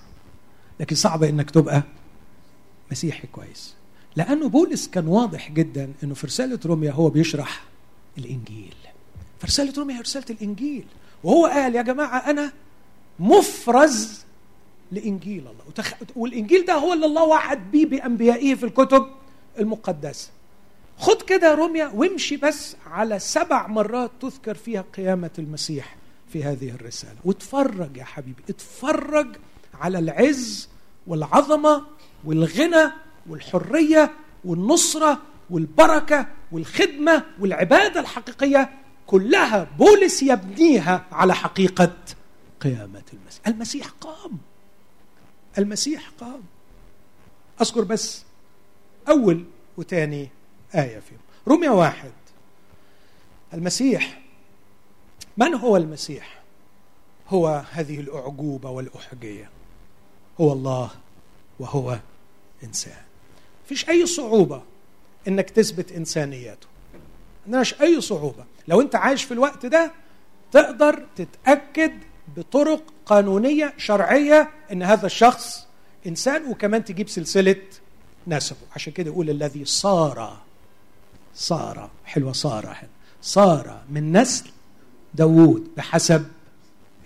لكن 0.80 0.96
صعب 0.96 1.24
إنك 1.24 1.52
تبقى 1.52 1.84
مسيحي 2.92 3.28
كويس. 3.28 3.74
لأنه 4.16 4.50
بولس 4.50 4.88
كان 4.88 5.08
واضح 5.08 5.52
جدا 5.52 5.94
إنه 6.04 6.14
في 6.14 6.28
رسالة 6.28 6.60
روميا 6.66 6.92
هو 6.92 7.10
بيشرح 7.10 7.64
الإنجيل. 8.18 8.76
فرساله 9.40 9.74
روميا 9.78 9.96
هي 9.96 10.02
رسالة 10.02 10.26
الإنجيل. 10.30 10.86
وهو 11.24 11.46
قال 11.46 11.76
يا 11.76 11.82
جماعة 11.82 12.18
أنا 12.30 12.52
مفرز 13.20 14.26
لإنجيل 14.92 15.40
الله. 15.40 15.64
وتخ... 15.68 15.94
والإنجيل 16.16 16.66
ده 16.66 16.74
هو 16.74 16.94
اللي 16.94 17.06
الله 17.06 17.24
وعد 17.24 17.72
بيه 17.72 17.86
بأنبيائه 17.86 18.56
في 18.56 18.64
الكتب 18.66 19.08
المقدسة. 19.60 20.30
خد 20.98 21.22
كده 21.22 21.54
روميا 21.54 21.88
وامشي 21.88 22.38
بس 22.38 22.76
على 22.88 23.20
سبع 23.20 23.68
مرات 23.68 24.12
تذكر 24.22 24.56
فيها 24.56 24.86
قيامة 24.98 25.30
المسيح 25.40 25.96
في 26.34 26.44
هذه 26.44 26.70
الرسالة. 26.70 27.16
واتفرج 27.26 27.98
يا 27.98 28.04
حبيبي 28.04 28.44
اتفرج 28.50 29.28
على 29.82 30.00
العز 30.00 30.70
والعظمة 31.08 31.86
والغنى 32.26 32.92
والحرية 33.30 34.12
والنصرة 34.46 35.22
والبركة 35.50 36.28
والخدمة 36.52 37.24
والعبادة 37.40 38.00
الحقيقية 38.00 38.70
كلها 39.08 39.64
بولس 39.64 40.24
يبنيها 40.24 41.06
على 41.12 41.36
حقيقة 41.36 41.98
قيامة 42.62 43.04
المسيح. 43.14 43.48
المسيح 43.48 43.88
قام. 43.88 44.38
المسيح 45.58 46.10
قام. 46.20 46.42
أذكر 47.62 47.84
بس 47.84 48.24
أول 49.10 49.46
وثاني 49.78 50.30
آية 50.76 51.00
فيهم. 51.00 51.20
رمية 51.48 51.70
واحد. 51.70 52.12
المسيح 53.54 54.22
من 55.38 55.54
هو 55.54 55.78
المسيح؟ 55.78 56.42
هو 57.30 57.66
هذه 57.72 58.00
الأعجوبة 58.00 58.70
والأحجية. 58.70 59.50
هو 60.42 60.54
الله 60.54 60.90
وهو 61.60 62.00
إنسان. 62.64 63.04
فيش 63.66 63.90
أي 63.90 64.06
صعوبة 64.06 64.62
إنك 65.28 65.50
تثبت 65.50 65.92
إنسانيته. 65.92 66.68
عندناش 67.46 67.82
أي 67.82 68.02
صعوبة. 68.02 68.46
لو 68.68 68.82
انت 68.82 68.96
عايش 68.96 69.24
في 69.24 69.34
الوقت 69.34 69.66
ده 69.66 69.92
تقدر 70.52 71.06
تتأكد 71.16 71.92
بطرق 72.38 72.94
قانونية 73.06 73.74
شرعية 73.78 74.50
إن 74.72 74.84
هذا 74.84 75.06
الشخص 75.06 75.68
إنسان 76.08 76.46
وكمان 76.46 76.86
تجيب 76.86 77.10
سلسلة 77.10 77.62
نسبه. 78.28 78.58
عشان 78.76 78.94
كده 78.94 79.12
يقول 79.12 79.30
الذي 79.30 79.66
صار 79.66 80.38
صار 81.36 81.90
حلوة 82.06 82.32
صار 82.32 82.78
صار 83.22 83.82
من 83.90 84.18
نسل 84.18 84.50
داوود 85.14 85.68
بحسب 85.78 86.28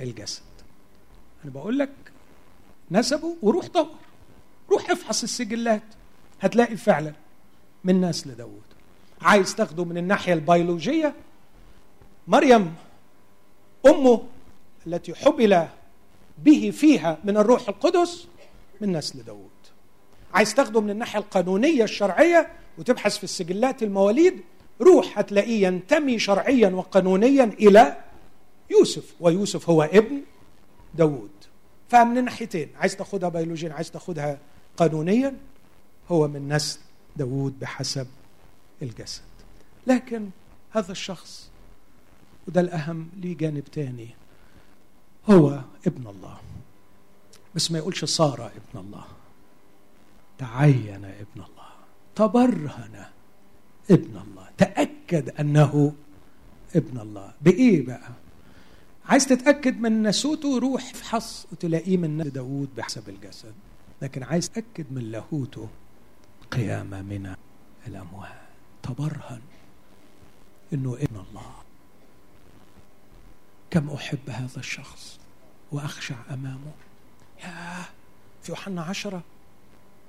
الجسد. 0.02 0.42
أنا 1.44 1.52
بقول 1.52 1.80
لك 1.80 1.90
نسبه 2.92 3.36
وروح 3.42 3.68
دور 3.68 3.96
روح 4.72 4.90
افحص 4.92 5.24
السجلات. 5.24 5.84
هتلاقي 6.42 6.78
فعلا 6.78 7.14
من 7.84 8.02
نسل 8.02 8.36
داوود. 8.36 8.62
عايز 9.22 9.56
تاخده 9.56 9.86
من 9.86 9.98
الناحية 9.98 10.34
البيولوجية؟ 10.34 11.14
مريم 12.30 12.76
أمه 13.86 14.22
التي 14.88 15.16
حبل 15.16 15.68
به 16.38 16.72
فيها 16.76 17.18
من 17.24 17.38
الروح 17.38 17.70
القدس 17.70 18.28
من 18.82 18.98
نسل 18.98 19.24
داوود 19.24 19.50
عايز 20.34 20.54
تاخده 20.54 20.82
من 20.82 20.90
الناحية 20.90 21.20
القانونية 21.20 21.84
الشرعية 21.84 22.48
وتبحث 22.78 23.18
في 23.18 23.24
السجلات 23.24 23.84
المواليد 23.84 24.42
روح 24.82 25.20
هتلاقيه 25.20 25.68
ينتمي 25.68 26.20
شرعيا 26.20 26.70
وقانونيا 26.70 27.44
إلى 27.44 27.98
يوسف 28.70 29.14
ويوسف 29.20 29.70
هو 29.70 29.84
ابن 29.84 30.22
داوود 30.96 31.30
فمن 31.90 32.18
الناحيتين 32.18 32.70
عايز 32.76 32.96
تاخدها 32.96 33.30
بيولوجيا 33.30 33.74
عايز 33.74 33.92
تاخدها 33.92 34.38
قانونيا 34.78 35.36
هو 36.10 36.28
من 36.28 36.54
نسل 36.54 36.80
داوود 37.16 37.60
بحسب 37.60 38.08
الجسد. 38.82 39.22
لكن 39.88 40.30
هذا 40.72 40.92
الشخص 40.92 41.49
وده 42.50 42.62
الأهم 42.62 43.10
ليه 43.18 43.38
جانب 43.38 43.64
تاني. 43.64 44.10
هو 45.30 45.62
ابن 45.88 46.08
الله. 46.08 46.38
بس 47.56 47.72
ما 47.72 47.78
يقولش 47.78 48.06
صار 48.06 48.46
ابن 48.46 48.80
الله. 48.88 49.06
تعين 50.38 51.06
ابن 51.06 51.36
الله. 51.36 51.70
تبرهن 52.16 53.06
ابن 53.92 54.18
الله. 54.18 54.48
تأكد 54.58 55.30
أنه 55.30 55.94
ابن 56.76 57.00
الله. 57.00 57.34
بإيه 57.42 57.86
بقى؟ 57.86 58.10
عايز 59.06 59.26
تتأكد 59.26 59.80
من 59.80 60.04
نسوته 60.04 60.60
روح 60.60 60.90
افحص 60.90 61.48
وتلاقيه 61.52 61.98
من 61.98 62.32
داود 62.34 62.70
بحسب 62.78 63.10
الجسد. 63.10 63.54
لكن 64.02 64.24
عايز 64.24 64.50
تأكد 64.50 64.86
من 64.92 65.12
لاهوته 65.12 65.68
قيامة 66.52 67.02
من 67.02 67.36
الأموات 67.88 68.42
تبرهن 68.84 69.42
إنه 70.74 70.94
ابن 70.94 71.24
الله. 71.30 71.69
كم 73.72 73.90
أحب 73.90 74.30
هذا 74.30 74.58
الشخص 74.58 75.20
وأخشع 75.72 76.16
أمامه. 76.30 76.72
يا 77.44 77.86
في 78.44 78.52
يوحنا 78.52 78.82
عشرة 78.82 79.22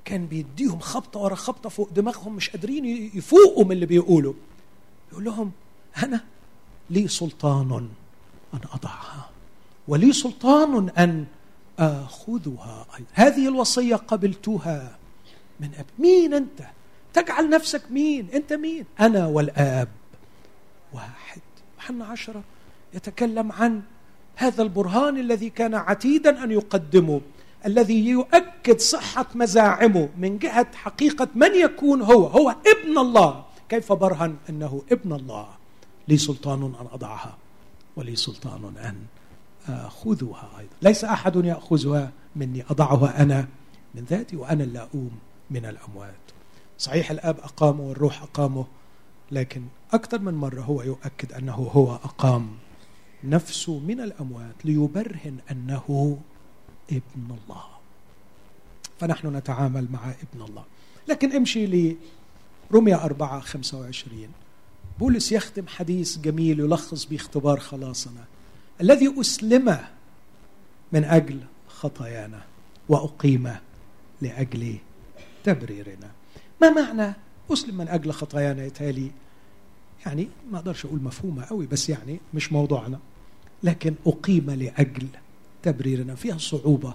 كان 0.05 0.27
بيديهم 0.27 0.79
خبطة 0.79 1.21
ورا 1.21 1.35
خبطة 1.35 1.69
فوق 1.69 1.91
دماغهم 1.91 2.37
مش 2.37 2.51
قادرين 2.51 2.85
يفوقوا 3.15 3.65
من 3.65 3.73
اللي 3.73 3.87
بيقولوا. 3.87 4.35
يقول 5.13 5.25
لهم 5.25 5.53
أنا 6.03 6.25
لي 6.91 7.09
سلطان 7.09 7.89
أن 8.55 8.61
أضعها 8.73 9.31
ولي 9.89 10.13
سلطان 10.13 10.89
أن 10.89 11.27
آخذها. 11.79 12.87
أيضا 12.95 13.09
هذه 13.13 13.49
الوصية 13.49 13.97
قبلتها 13.97 14.99
من 15.61 15.75
أب. 15.75 15.87
مين 15.99 16.35
أنت؟ 16.35 16.67
تجعل 17.13 17.51
نفسك 17.51 17.91
مين؟ 17.91 18.29
أنت 18.35 18.53
مين؟ 18.53 18.85
أنا 19.01 19.27
والآب 19.27 19.89
واحد. 20.93 21.41
يوحنا 21.77 22.05
عشرة 22.05 22.43
يتكلم 22.95 23.53
عن 23.53 23.83
هذا 24.37 24.63
البرهان 24.63 25.19
الذي 25.19 25.51
كان 25.51 25.75
عتيدا 25.75 26.45
أن 26.45 26.51
يقدمه 26.51 27.21
الذي 27.67 28.09
يؤكد 28.09 28.79
صحة 28.81 29.27
مزاعمه 29.35 30.09
من 30.19 30.39
جهة 30.39 30.67
حقيقة 30.75 31.29
من 31.35 31.55
يكون 31.55 32.03
هو 32.03 32.27
هو 32.27 32.51
ابن 32.51 32.99
الله. 32.99 33.45
كيف 33.69 33.93
برهن؟ 33.93 34.37
أنه 34.49 34.83
ابن 34.93 35.13
الله. 35.13 35.49
لي 36.09 36.17
سلطان 36.17 36.63
أن 36.63 36.87
أضعها 36.93 37.37
ولي 37.97 38.17
سلطان 38.17 38.77
أن 38.77 38.97
آخذها 39.69 40.51
أيضا. 40.59 40.73
ليس 40.83 41.05
أحد 41.05 41.45
يأخذها 41.45 42.13
مني 42.37 42.65
أضعها 42.71 43.23
أنا 43.23 43.49
من 43.95 44.05
ذاتي 44.05 44.37
وأنا 44.37 44.65
اللي 44.65 44.79
اقوم 44.79 45.11
من 45.51 45.67
الأموات. 45.67 46.25
صحيح 46.79 47.11
الآب 47.11 47.39
أقامه 47.39 47.81
والروح 47.83 48.23
أقامه 48.23 48.67
لكن 49.31 49.63
أكثر 49.93 50.19
من 50.19 50.35
مرة 50.35 50.61
هو 50.61 50.83
يؤكد 50.83 51.33
أنه 51.33 51.55
هو 51.55 51.95
أقام. 51.95 52.51
نفسه 53.25 53.79
من 53.79 54.01
الأموات 54.01 54.55
ليبرهن 54.65 55.37
أنه 55.51 56.19
ابن 56.91 57.37
الله. 57.43 57.65
فنحن 59.01 59.37
نتعامل 59.37 59.89
مع 59.93 60.11
ابن 60.11 60.43
الله. 60.43 60.65
لكن 61.09 61.33
امشي 61.33 61.97
لرمية 62.71 63.05
أربعة 63.05 63.41
خمسة 63.41 63.81
وعشرين. 63.81 64.29
بولس 64.99 65.33
يختم 65.33 65.67
حديث 65.67 66.19
جميل 66.19 66.61
يلخص 66.61 67.05
باختبار 67.05 67.61
خلاصنا. 67.61 68.25
الذي 68.81 69.21
أسلم 69.21 69.79
من 70.93 71.05
أجل 71.05 71.41
خطايانا 71.69 72.43
وأقيم 72.89 73.57
لأجل 74.21 74.77
تبريرنا. 75.45 76.11
ما 76.63 76.71
معنى 76.71 77.15
أسلم 77.53 77.77
من 77.77 77.89
أجل 77.89 78.13
خطايانا 78.13 78.65
يتهيألي 78.65 79.11
يعني 80.07 80.29
ما 80.51 80.59
أقدرش 80.59 80.85
أقول 80.85 81.03
مفهومة 81.03 81.45
قوي 81.45 81.67
بس 81.67 81.89
يعني 81.89 82.21
مش 82.35 82.53
موضوعنا. 82.53 82.99
لكن 83.63 83.95
أقيم 84.07 84.51
لأجل 84.51 85.09
تبريرنا 85.63 86.15
فيها 86.15 86.39
صعوبة 86.39 86.95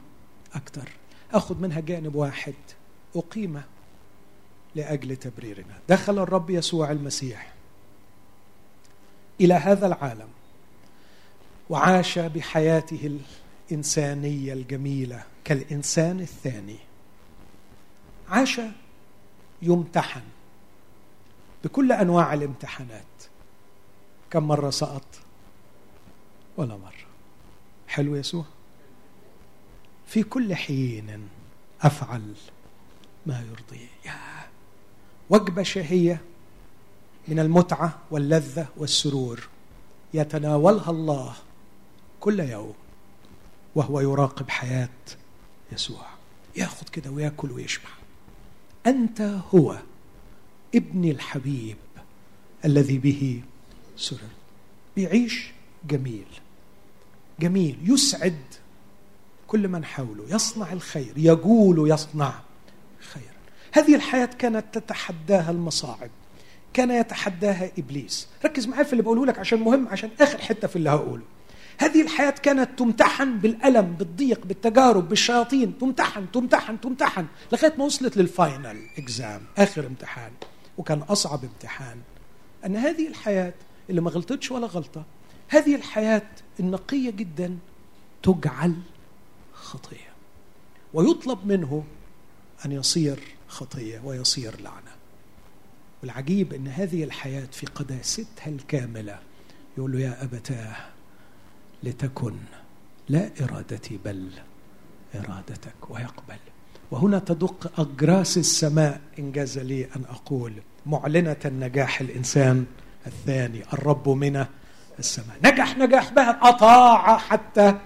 أكثر. 0.54 0.90
أخذ 1.34 1.62
منها 1.62 1.80
جانب 1.80 2.16
واحد. 2.16 2.54
أقيم 3.16 3.62
لأجل 4.76 5.16
تبريرنا. 5.16 5.80
دخل 5.90 6.20
الرب 6.20 6.50
يسوع 6.50 6.92
المسيح 6.92 7.54
إلى 9.42 9.54
هذا 9.54 9.88
العالم 9.88 10.28
وعاش 11.70 12.20
بحياته 12.20 13.20
الإنسانية 13.70 14.54
الجميلة 14.54 15.24
كالإنسان 15.44 16.20
الثاني. 16.20 16.78
عاش 18.30 18.62
يمتحن 19.62 20.22
بكل 21.64 21.92
أنواع 21.92 22.34
الامتحانات. 22.34 23.04
كم 24.32 24.44
مرة 24.44 24.70
سقط؟ 24.70 25.25
ولا 26.58 26.78
مرة. 26.78 27.06
حلو 27.88 28.16
يسوع؟ 28.16 28.46
في 30.08 30.24
كل 30.24 30.56
حين 30.56 31.28
أفعل 31.82 32.34
ما 33.26 33.46
يرضيه 33.50 33.88
يا 34.06 34.48
وجبة 35.30 35.64
شهية 35.64 36.22
من 37.28 37.40
المتعة 37.40 38.00
واللذة 38.12 38.68
والسرور 38.78 39.48
يتناولها 40.14 40.90
الله 40.90 41.36
كل 42.20 42.40
يوم 42.40 42.74
وهو 43.76 44.00
يراقب 44.00 44.50
حياة 44.50 44.90
يسوع. 45.72 46.06
ياخذ 46.56 46.88
كده 46.88 47.12
وياكل 47.12 47.52
ويشبع. 47.52 47.90
أنت 48.88 49.22
هو 49.56 49.80
ابني 50.76 51.12
الحبيب 51.12 51.78
الذي 52.66 52.98
به 52.98 53.44
سرر. 53.98 54.30
بيعيش 54.96 55.52
جميل. 55.88 56.28
جميل. 57.40 57.78
يسعد 57.84 58.40
كل 59.48 59.68
من 59.68 59.86
حوله. 59.86 60.26
يصنع 60.30 60.74
الخير. 60.74 61.14
يقول 61.18 61.92
يصنع 61.92 62.34
خيرا 63.00 63.36
هذه 63.72 63.96
الحياة 63.96 64.26
كانت 64.26 64.66
تتحداها 64.72 65.52
المصاعب. 65.52 66.10
كان 66.74 66.92
يتحداها 66.92 67.72
إبليس. 67.78 68.28
ركز 68.46 68.68
معايا 68.68 68.84
في 68.84 68.92
اللي 68.94 69.04
بقوله 69.04 69.26
لك 69.26 69.40
عشان 69.40 69.60
مهم 69.60 69.88
عشان 69.88 70.10
آخر 70.22 70.38
حتة 70.38 70.68
في 70.68 70.76
اللي 70.76 70.90
هقوله. 70.90 71.24
هذه 71.78 72.02
الحياة 72.02 72.32
كانت 72.32 72.80
تمتحن 72.80 73.38
بالألم 73.38 73.94
بالضيق 73.94 74.46
بالتجارب 74.46 75.10
بالشياطين. 75.10 75.78
تمتحن 75.78 76.32
تمتحن 76.32 76.82
تمتحن. 76.82 77.26
لغاية 77.54 77.74
ما 77.78 77.86
وصلت 77.86 78.18
للفاينل 78.18 78.78
اكزام 78.98 79.42
آخر 79.58 79.88
امتحان. 79.88 80.32
وكان 80.78 81.00
أصعب 81.00 81.44
امتحان. 81.44 81.98
أن 82.66 82.76
هذه 82.76 83.08
الحياة 83.08 83.54
اللي 83.90 84.02
ما 84.02 84.10
غلطتش 84.10 84.52
ولا 84.52 84.68
غلطة 84.68 85.06
هذه 85.48 85.76
الحياة 85.76 86.28
النقية 86.60 87.12
جدا 87.12 87.58
تجعل 88.24 88.76
خطية 89.54 90.10
ويطلب 90.94 91.46
منه 91.46 91.84
أن 92.66 92.72
يصير 92.72 93.20
خطية 93.48 94.00
ويصير 94.04 94.62
لعنة. 94.62 94.96
والعجيب 96.02 96.54
إن 96.54 96.68
هذه 96.68 97.04
الحياة 97.04 97.48
في 97.52 97.66
قداستها 97.66 98.48
الكاملة 98.48 99.20
يقول 99.78 99.92
له 99.92 100.00
يا 100.00 100.24
أبتاه 100.24 100.76
لتكن 101.84 102.36
لا 103.10 103.32
إرادتي 103.42 104.00
بل 104.06 104.30
إرادتك 105.16 105.90
ويقبل. 105.90 106.40
وهنا 106.92 107.20
تدق 107.20 107.80
أجراس 107.80 108.38
السماء 108.38 109.02
انجاز 109.20 109.60
لي 109.60 109.86
أن 109.86 110.04
أقول 110.10 110.54
معلنة 110.86 111.38
نجاح 111.46 112.02
الإنسان 112.02 112.66
الثاني 113.08 113.64
الرب 113.74 114.10
من 114.10 114.46
السماء. 115.00 115.38
نجح 115.44 115.78
نجاح 115.78 116.14
بها. 116.14 116.40
أطاع 116.50 117.18
حتى 117.18 117.80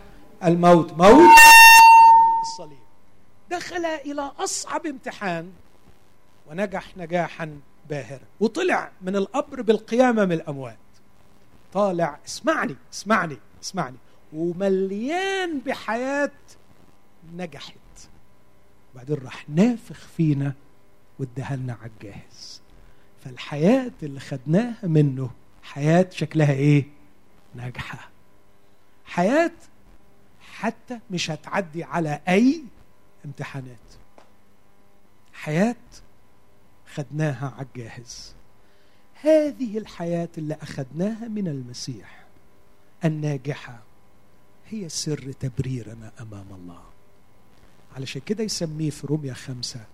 الموت. 0.43 0.93
موت 0.93 1.30
الصليب. 2.41 2.80
دخل 3.51 3.86
إلى 3.86 4.32
أصعب 4.39 4.86
امتحان 4.86 5.51
ونجح 6.47 6.97
نجاحا 6.97 7.60
باهرا. 7.89 8.24
وطلع 8.39 8.91
من 9.01 9.16
القبر 9.16 9.62
بالقيامة 9.62 10.26
من 10.26 10.32
الأموات. 10.32 10.78
طالع 11.74 12.20
اسمعني 12.28 12.76
اسمعني 12.93 13.38
اسمعني. 13.64 13.97
ومليان 14.34 15.60
بحياة 15.60 16.32
نجحت. 17.36 17.76
بعدين 18.95 19.16
راح 19.24 19.49
نافخ 19.49 20.07
فينا 20.18 20.53
واداها 21.20 21.55
لنا 21.55 21.78
على 21.82 21.91
الجاهز. 21.99 22.62
فالحياة 23.26 23.91
اللي 24.03 24.20
خدناها 24.20 24.78
منه 24.84 25.30
حياة 25.64 26.07
شكلها 26.12 26.53
إيه؟ 26.53 26.86
ناجحه 27.56 28.10
حياة 29.06 29.52
حتى 30.39 31.00
مش 31.12 31.32
هتعدي 31.32 31.84
على 31.84 32.22
أي 32.28 32.64
امتحانات. 33.26 33.78
حياة 35.34 35.76
خدناها 36.93 37.54
على 37.58 37.66
الجاهز. 37.66 38.34
هذه 39.22 39.78
الحياة 39.78 40.30
اللي 40.38 40.54
اخذناها 40.54 41.28
من 41.28 41.47
المسيح. 41.47 42.26
الناجحة 43.06 43.80
هي 44.70 44.89
سر 44.89 45.32
تبريرنا 45.32 46.12
أمام 46.22 46.45
الله. 46.52 46.84
علشان 47.95 48.22
كده 48.26 48.43
يسميه 48.43 48.89
في 48.89 49.08
روميا 49.08 49.34
خمسة. 49.34 49.86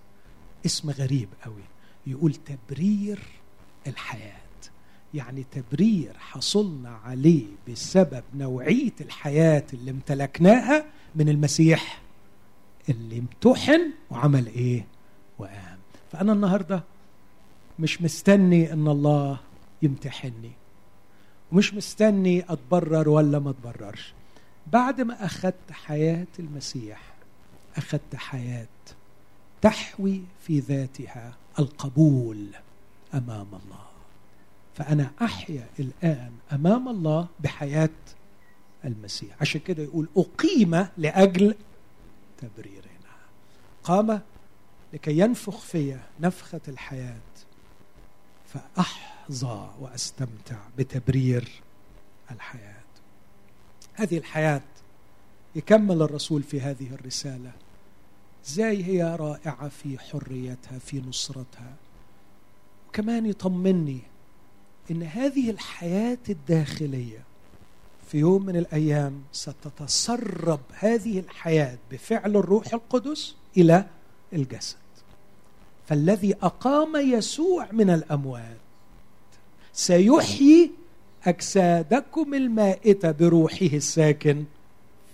اسم 0.66 0.89
غريب 0.89 1.30
قوي. 1.43 1.64
يقول 2.08 2.36
تبرير 2.36 3.20
الحياة. 3.88 4.45
يعني 5.16 5.45
تبرير 5.51 6.13
حصلنا 6.18 6.89
عليه 6.89 7.45
بسبب 7.70 8.24
نوعية 8.36 8.93
الحياة 9.01 9.63
اللي 9.74 9.91
امتلكناها 9.91 10.86
من 11.16 11.30
المسيح 11.30 12.01
اللي 12.89 13.20
امتحن 13.20 13.91
وعمل 14.09 14.47
إيه؟ 14.47 14.86
وقام. 15.39 15.78
فأنا 16.11 16.34
النهاردة 16.34 16.84
مش 17.80 18.01
مستني 18.01 18.74
إن 18.74 18.88
الله 18.88 19.39
يمتحني 19.82 20.51
ومش 21.51 21.74
مستني 21.74 22.45
أتبرر 22.49 23.09
ولا 23.09 23.39
ما 23.39 23.49
أتبررش. 23.49 24.13
بعد 24.68 25.01
ما 25.01 25.26
أخذت 25.26 25.72
حياة 25.72 26.28
المسيح 26.39 27.01
أخذت 27.78 28.16
حياة 28.16 28.68
تحوي 29.61 30.22
في 30.41 30.59
ذاتها 30.59 31.34
القبول 31.59 32.47
أمام 33.13 33.47
الله. 33.47 33.85
فأنا 34.76 35.11
أحيا 35.21 35.67
الآن 35.80 36.32
أمام 36.51 36.89
الله 36.89 37.28
بحياة 37.39 37.89
المسيح. 38.86 39.36
عشان 39.41 39.61
كده 39.61 39.84
يقول 39.84 40.07
أقيم 40.17 40.88
لأجل 40.97 41.55
تبريرنا. 42.38 42.86
قام 43.84 44.21
لكي 44.93 45.19
ينفخ 45.19 45.59
في 45.59 45.97
نفخة 46.19 46.61
الحياة 46.67 47.19
فأحظى 48.53 49.69
وأستمتع 49.80 50.57
بتبرير 50.78 51.61
الحياة. 52.32 52.76
هذه 53.93 54.17
الحياة 54.17 54.61
يكمل 55.55 56.01
الرسول 56.01 56.43
في 56.43 56.61
هذه 56.61 56.93
الرسالة. 56.93 57.51
إزاي 58.45 58.84
هي 58.84 59.15
رائعة 59.15 59.69
في 59.69 59.99
حريتها 59.99 60.80
في 60.80 61.01
نصرتها؟ 61.01 61.73
وكمان 62.89 63.26
يطمني 63.26 63.99
إن 64.92 65.04
هذه 65.04 65.50
الحياة 65.50 66.18
الداخلية 66.30 67.24
في 68.12 68.18
يوم 68.18 68.46
من 68.46 68.56
الأيام 68.56 69.22
ستتسرب 69.32 70.60
هذه 70.74 71.20
الحياة 71.20 71.78
بفعل 71.92 72.38
الروح 72.38 72.74
القدس 72.74 73.36
إلى 73.58 73.86
الجسد. 74.34 74.76
فالذي 75.88 76.36
أقام 76.42 76.96
يسوع 76.96 77.68
من 77.72 77.90
الأموات 77.90 78.58
سيحيي 79.74 80.72
أجسادكم 81.24 82.34
المائتة 82.34 83.12
بروحه 83.12 83.66
الساكن 83.66 84.46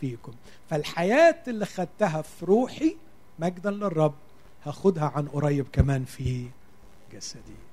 فيكم. 0.01 0.33
فالحياة 0.69 1.43
اللي 1.47 1.65
خدتها 1.65 2.21
في 2.21 2.45
روحي 2.45 2.95
مجدا 3.39 3.71
للرب 3.71 4.13
هاخدها 4.65 5.11
عن 5.15 5.27
قريب 5.27 5.65
كمان 5.73 6.05
في 6.05 6.45
جسدي. 7.13 7.70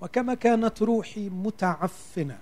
وكما 0.00 0.34
كانت 0.34 0.82
روحي 0.82 1.28
متعفنة 1.28 2.38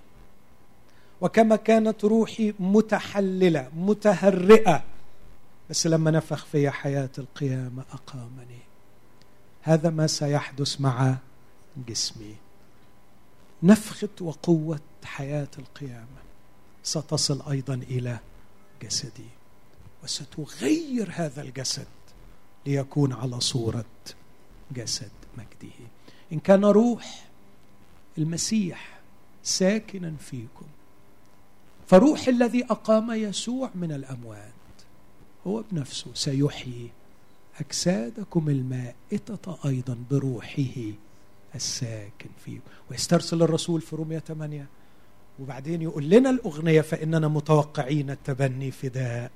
وكما 1.21 1.55
كانت 1.55 2.05
روحي 2.05 2.53
متحللة 2.59 3.69
متهرئة. 3.75 4.83
بس 5.69 5.87
لما 5.87 6.11
نفخ 6.11 6.45
في 6.45 6.69
حياة 6.69 7.09
القيامة 7.17 7.83
أقامني. 7.91 8.59
هذا 9.61 9.89
ما 9.89 10.07
سيحدث 10.07 10.81
مع 10.81 11.15
جسمي. 11.87 12.35
نفخه 13.63 14.09
وقوة 14.21 14.79
حياة 15.03 15.47
القيامة. 15.59 16.19
ستصل 16.83 17.51
أيضا 17.51 17.73
إلى 17.73 18.19
جسدي. 18.81 19.29
وستغير 20.03 21.09
هذا 21.13 21.41
الجسد 21.41 21.87
ليكون 22.65 23.13
على 23.13 23.39
صورة 23.39 23.85
جسد 24.71 25.11
مجده. 25.37 25.75
إن 26.33 26.39
كان 26.39 26.65
روح 26.65 27.28
المسيح 28.19 28.99
ساكنا 29.43 30.13
فيكم. 30.19 30.65
فروح 31.87 32.27
الذي 32.27 32.65
أقام 32.65 33.11
يسوع 33.11 33.69
من 33.75 33.91
الأموات 33.91 34.51
هو 35.47 35.63
بنفسه 35.71 36.13
سيحيي 36.13 36.89
أجسادكم 37.59 38.49
المائتة 38.49 39.57
أيضا 39.65 39.97
بروحه 40.11 40.93
الساكن 41.55 42.29
فيه. 42.45 42.59
ويسترسل 42.91 43.41
الرسول 43.43 43.81
في 43.81 43.95
رومية 43.95 44.19
8 44.19 44.65
وبعدين 45.39 45.81
يقول 45.81 46.09
لنا 46.09 46.29
الأغنية 46.29 46.81
فإننا 46.81 47.27
متوقعين 47.27 48.09
التبني 48.09 48.71
فداء 48.71 49.31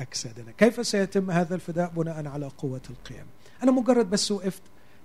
أجسادنا. 0.00 0.52
كيف 0.58 0.86
سيتم 0.86 1.30
هذا 1.30 1.54
الفداء؟ 1.54 1.90
بناء 1.96 2.26
على 2.26 2.46
قوة 2.58 2.80
القيام 2.90 3.26
أنا 3.62 3.70
مجرد 3.70 4.10
بس 4.10 4.30
وقفت 4.30 4.62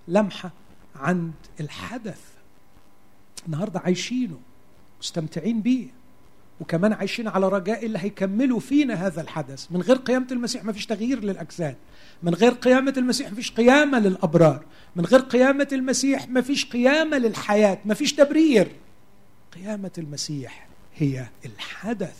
لمحة 0.07 0.51
عند 0.95 1.33
الحدث 1.59 2.40
النهاردة 3.45 3.79
عايشينه 3.79 4.39
مستمتعين 4.99 5.61
بيه 5.61 5.87
وكمان 6.61 6.93
عايشين 6.93 7.27
على 7.27 7.47
رجاء 7.49 7.85
اللي 7.85 7.99
هيكملوا 7.99 8.59
فينا 8.59 8.93
هذا 8.93 9.21
الحدث. 9.21 9.67
من 9.71 9.81
غير 9.81 9.95
قيامة 9.95 10.27
المسيح 10.31 10.63
ما 10.63 10.73
فيش 10.73 10.85
تغيير 10.85 11.23
للأجساد. 11.23 11.75
من 12.23 12.33
غير 12.33 12.51
قيامة 12.51 12.93
المسيح 12.97 13.29
ما 13.29 13.35
فيش 13.35 13.51
قيامة 13.51 13.99
للأبرار. 13.99 14.65
من 14.95 15.05
غير 15.05 15.19
قيامة 15.19 15.67
المسيح 15.71 16.29
ما 16.29 16.41
فيش 16.41 16.65
قيامة 16.65 17.17
للحياة. 17.17 17.77
ما 17.85 17.93
فيش 17.93 18.13
تبرير. 18.13 18.71
قيامة 19.55 19.91
المسيح 19.97 20.67
هي 20.95 21.25
الحدث 21.45 22.17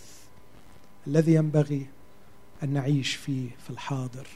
الذي 1.06 1.34
ينبغي 1.34 1.86
أن 2.62 2.72
نعيش 2.72 3.14
فيه 3.14 3.48
في 3.64 3.70
الحاضر 3.70 4.26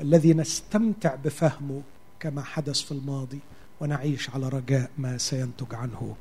والذي 0.00 0.34
نستمتع 0.34 1.14
بفهمه 1.14 1.82
كما 2.20 2.42
حدث 2.42 2.80
في 2.80 2.92
الماضي. 2.92 3.38
ونعيش 3.80 4.30
على 4.30 4.48
رجاء 4.48 4.90
ما 4.98 5.18
سينتج 5.18 5.74
عنه 5.74 6.16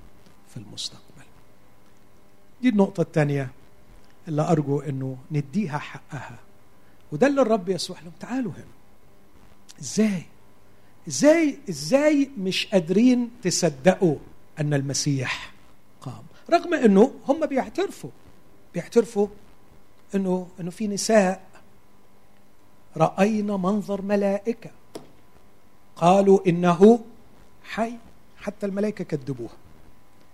في 0.50 0.58
المستقبل. 0.58 1.04
دي 2.62 2.70
النقطة 2.70 3.02
الثانية 3.02 3.50
اللي 4.28 4.42
أرجو 4.42 4.80
أنه 4.80 5.18
نديها 5.32 5.78
حقها. 5.78 6.40
وده 7.12 7.28
اللي 7.28 7.42
الرب 7.42 7.70
يسوع 7.70 8.00
لهم. 8.00 8.12
تعالوا 8.20 8.52
هنا. 8.52 8.74
إزاي؟ 9.82 10.24
إزاي؟ 11.08 11.58
إزاي 11.70 12.30
مش 12.38 12.66
قادرين 12.66 13.32
تصدقوا 13.44 14.16
أن 14.60 14.74
المسيح 14.74 15.54
قام؟ 16.02 16.24
رغم 16.50 16.74
إنه 16.74 17.14
هم 17.28 17.46
بيعترفوا. 17.46 18.10
بيعترفوا 18.74 19.28
إنه 20.16 20.48
إنه 20.60 20.72
في 20.72 20.88
نساء. 20.88 21.44
رأينا 22.98 23.58
منظر 23.58 24.02
ملائكة. 24.02 24.70
قالوا 25.96 26.40
إنه 26.48 27.00
حي 27.64 27.94
حتى 28.38 28.66
الملائكة 28.66 29.04
كذبوها. 29.04 29.54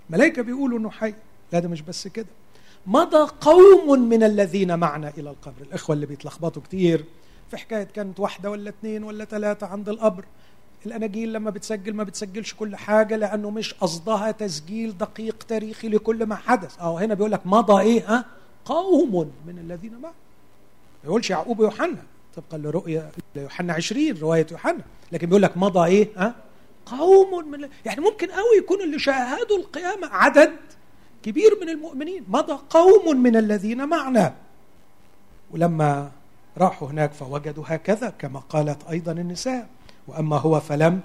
الملائكه 0.10 0.42
بيقولوا 0.42 0.80
إنه 0.80 0.90
حي. 0.90 1.14
لا 1.54 1.60
ده 1.60 1.68
مش 1.70 1.82
بس 1.82 2.08
كده. 2.08 2.26
مضى 2.88 3.32
قوم 3.42 4.10
من 4.10 4.24
الذين 4.24 4.80
معنا 4.80 5.14
إلى 5.18 5.30
القبر. 5.30 5.62
الإخوة 5.62 5.96
اللي 5.96 6.06
بيتلخبطوا 6.06 6.62
كتير. 6.62 7.06
في 7.52 7.58
حكاية 7.58 7.84
كانت 7.84 8.20
واحدة 8.20 8.52
ولا 8.52 8.70
اثنين 8.70 9.04
ولا 9.04 9.26
ثلاثة 9.26 9.68
عند 9.68 9.90
القبر. 9.90 10.26
الأناجيل 10.86 11.34
لما 11.34 11.50
بتسجل 11.50 11.94
ما 11.94 12.04
بتسجلش 12.04 12.54
كل 12.54 12.76
حاجة 12.76 13.16
لأنه 13.16 13.50
مش 13.50 13.74
قصدها 13.74 14.32
تسجيل 14.32 14.98
دقيق 14.98 15.44
تاريخي 15.48 15.90
لكل 15.90 16.26
ما 16.26 16.36
حدث. 16.36 16.80
آه 16.80 17.00
هنا 17.00 17.14
بيقول 17.14 17.32
لك 17.32 17.48
مضى 17.48 17.82
إيه؟ 17.82 18.16
ها؟ 18.16 18.26
قوم 18.66 19.32
من 19.48 19.58
الذين 19.60 19.94
معه 19.94 20.14
ما 21.04 21.10
يقولش 21.10 21.30
يعقوب 21.30 21.60
ويوحنا. 21.60 22.04
طبقا 22.36 22.58
لرؤيا 22.58 23.12
يوحنا 23.36 23.74
20 23.74 24.18
رواية 24.18 24.48
يوحنا. 24.52 24.82
لكن 25.12 25.28
بيقول 25.28 25.42
لك 25.42 25.58
مضى 25.58 25.86
إيه؟ 25.90 26.10
ها؟ 26.18 26.36
قوم 26.92 27.52
من 27.52 27.70
يعني 27.86 28.02
ممكن 28.02 28.28
قوي 28.28 28.58
يكون 28.58 28.82
اللي 28.82 29.00
شاهدوا 29.00 29.58
القيامة 29.58 30.08
عدد 30.08 30.56
كبير 31.24 31.58
من 31.62 31.70
المؤمنين. 31.70 32.26
مضى 32.28 32.60
قوم 32.70 33.18
من 33.18 33.36
الذين 33.36 33.88
معنا. 33.88 34.36
ولما 35.52 36.12
راحوا 36.58 36.88
هناك 36.90 37.14
فوجدوا 37.14 37.64
هكذا 37.68 38.10
كما 38.10 38.40
قالت 38.40 38.84
أيضا 38.90 39.12
النساء. 39.12 39.70
وأما 40.08 40.38
هو 40.38 40.60
فلم 40.60 41.02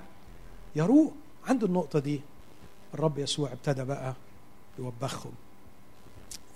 يروه. 0.76 1.12
عند 1.46 1.64
النقطة 1.64 1.98
دي. 1.98 2.20
الرب 2.94 3.18
يسوع 3.18 3.52
ابتدى 3.52 3.84
بقى 3.84 4.14
يوبخهم 4.78 5.32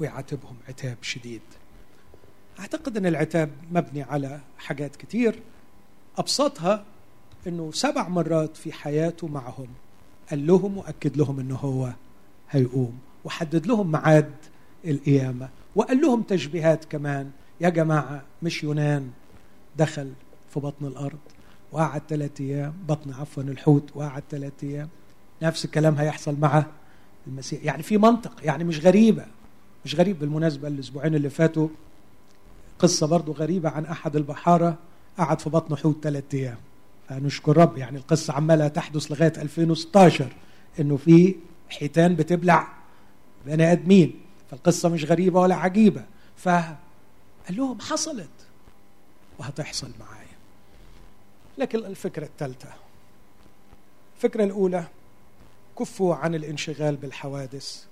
ويعاتبهم 0.00 0.56
عتاب 0.68 0.96
شديد. 1.02 1.42
أعتقد 2.60 2.96
إن 2.96 3.06
العتاب 3.06 3.50
مبني 3.70 4.02
على 4.02 4.40
حاجات 4.58 4.96
كتير. 4.96 5.42
أبسطها 6.18 6.84
إنه 7.48 7.70
سبع 7.72 8.08
مرات 8.08 8.56
في 8.56 8.72
حياته 8.72 9.26
معهم. 9.26 9.68
قال 10.30 10.46
لهم 10.46 10.78
وأكد 10.78 11.16
لهم 11.16 11.40
إنه 11.40 11.56
هو 11.56 11.92
هيقوم. 12.50 12.98
وحدد 13.24 13.66
لهم 13.66 13.92
ميعاد 13.92 14.30
القيامة. 14.86 15.48
وقال 15.76 16.00
لهم 16.00 16.22
تشبيهات 16.22 16.84
كمان. 16.84 17.30
يا 17.60 17.68
جماعة 17.68 18.22
مش 18.42 18.64
يونان 18.64 19.10
دخل 19.76 20.12
في 20.54 20.60
بطن 20.60 20.86
الأرض 20.86 21.18
وقعد 21.72 22.02
ثلاثة 22.08 22.44
أيام. 22.44 22.74
بطن 22.88 23.12
عفوا 23.12 23.42
الحوت 23.42 23.90
وقعد 23.94 24.22
ثلاثة 24.30 24.68
أيام. 24.68 24.88
نفس 25.42 25.64
الكلام 25.64 25.94
هيحصل 25.94 26.36
مع 26.40 26.66
المسيح. 27.26 27.64
يعني 27.64 27.82
في 27.82 27.98
منطق 27.98 28.32
يعني 28.44 28.64
مش 28.64 28.80
غريبة 28.80 29.24
مش 29.84 29.94
غريب 29.94 30.18
بالمناسبة 30.18 30.68
الأسبوعين 30.68 31.14
اللي 31.14 31.30
فاتوا. 31.30 31.68
قصة 32.78 33.06
برضو 33.06 33.32
غريبة 33.32 33.68
عن 33.68 33.84
أحد 33.86 34.16
البحارة. 34.16 34.76
قعد 35.18 35.40
في 35.40 35.50
بطن 35.50 35.76
حوت 35.76 35.96
ثلاثة 36.02 36.38
أيام. 36.38 36.56
فنشكر 37.08 37.56
رب. 37.56 37.78
يعني 37.78 37.98
القصة 37.98 38.32
عمالة 38.32 38.68
تحدث 38.68 39.12
لغاية 39.12 39.32
2016 39.36 40.32
إنه 40.80 40.96
في 40.96 41.34
حيتان 41.70 42.16
بتبلع 42.16 42.68
بني 43.46 43.72
آدمين 43.72 44.20
فالقصة 44.50 44.88
مش 44.88 45.04
غريبة 45.04 45.40
ولا 45.40 45.54
عجيبة. 45.54 46.04
فقال 46.36 46.76
لهم 47.50 47.80
حصلت 47.80 48.30
وهتحصل 49.38 49.90
معايا. 50.00 50.28
لكن 51.58 51.78
الفكرة 51.78 52.24
الثالثة 52.24 52.68
الفكرة 54.16 54.44
الأولى 54.44 54.84
كفوا 55.78 56.14
عن 56.14 56.34
الانشغال 56.34 56.96
بالحوادث. 56.96 57.84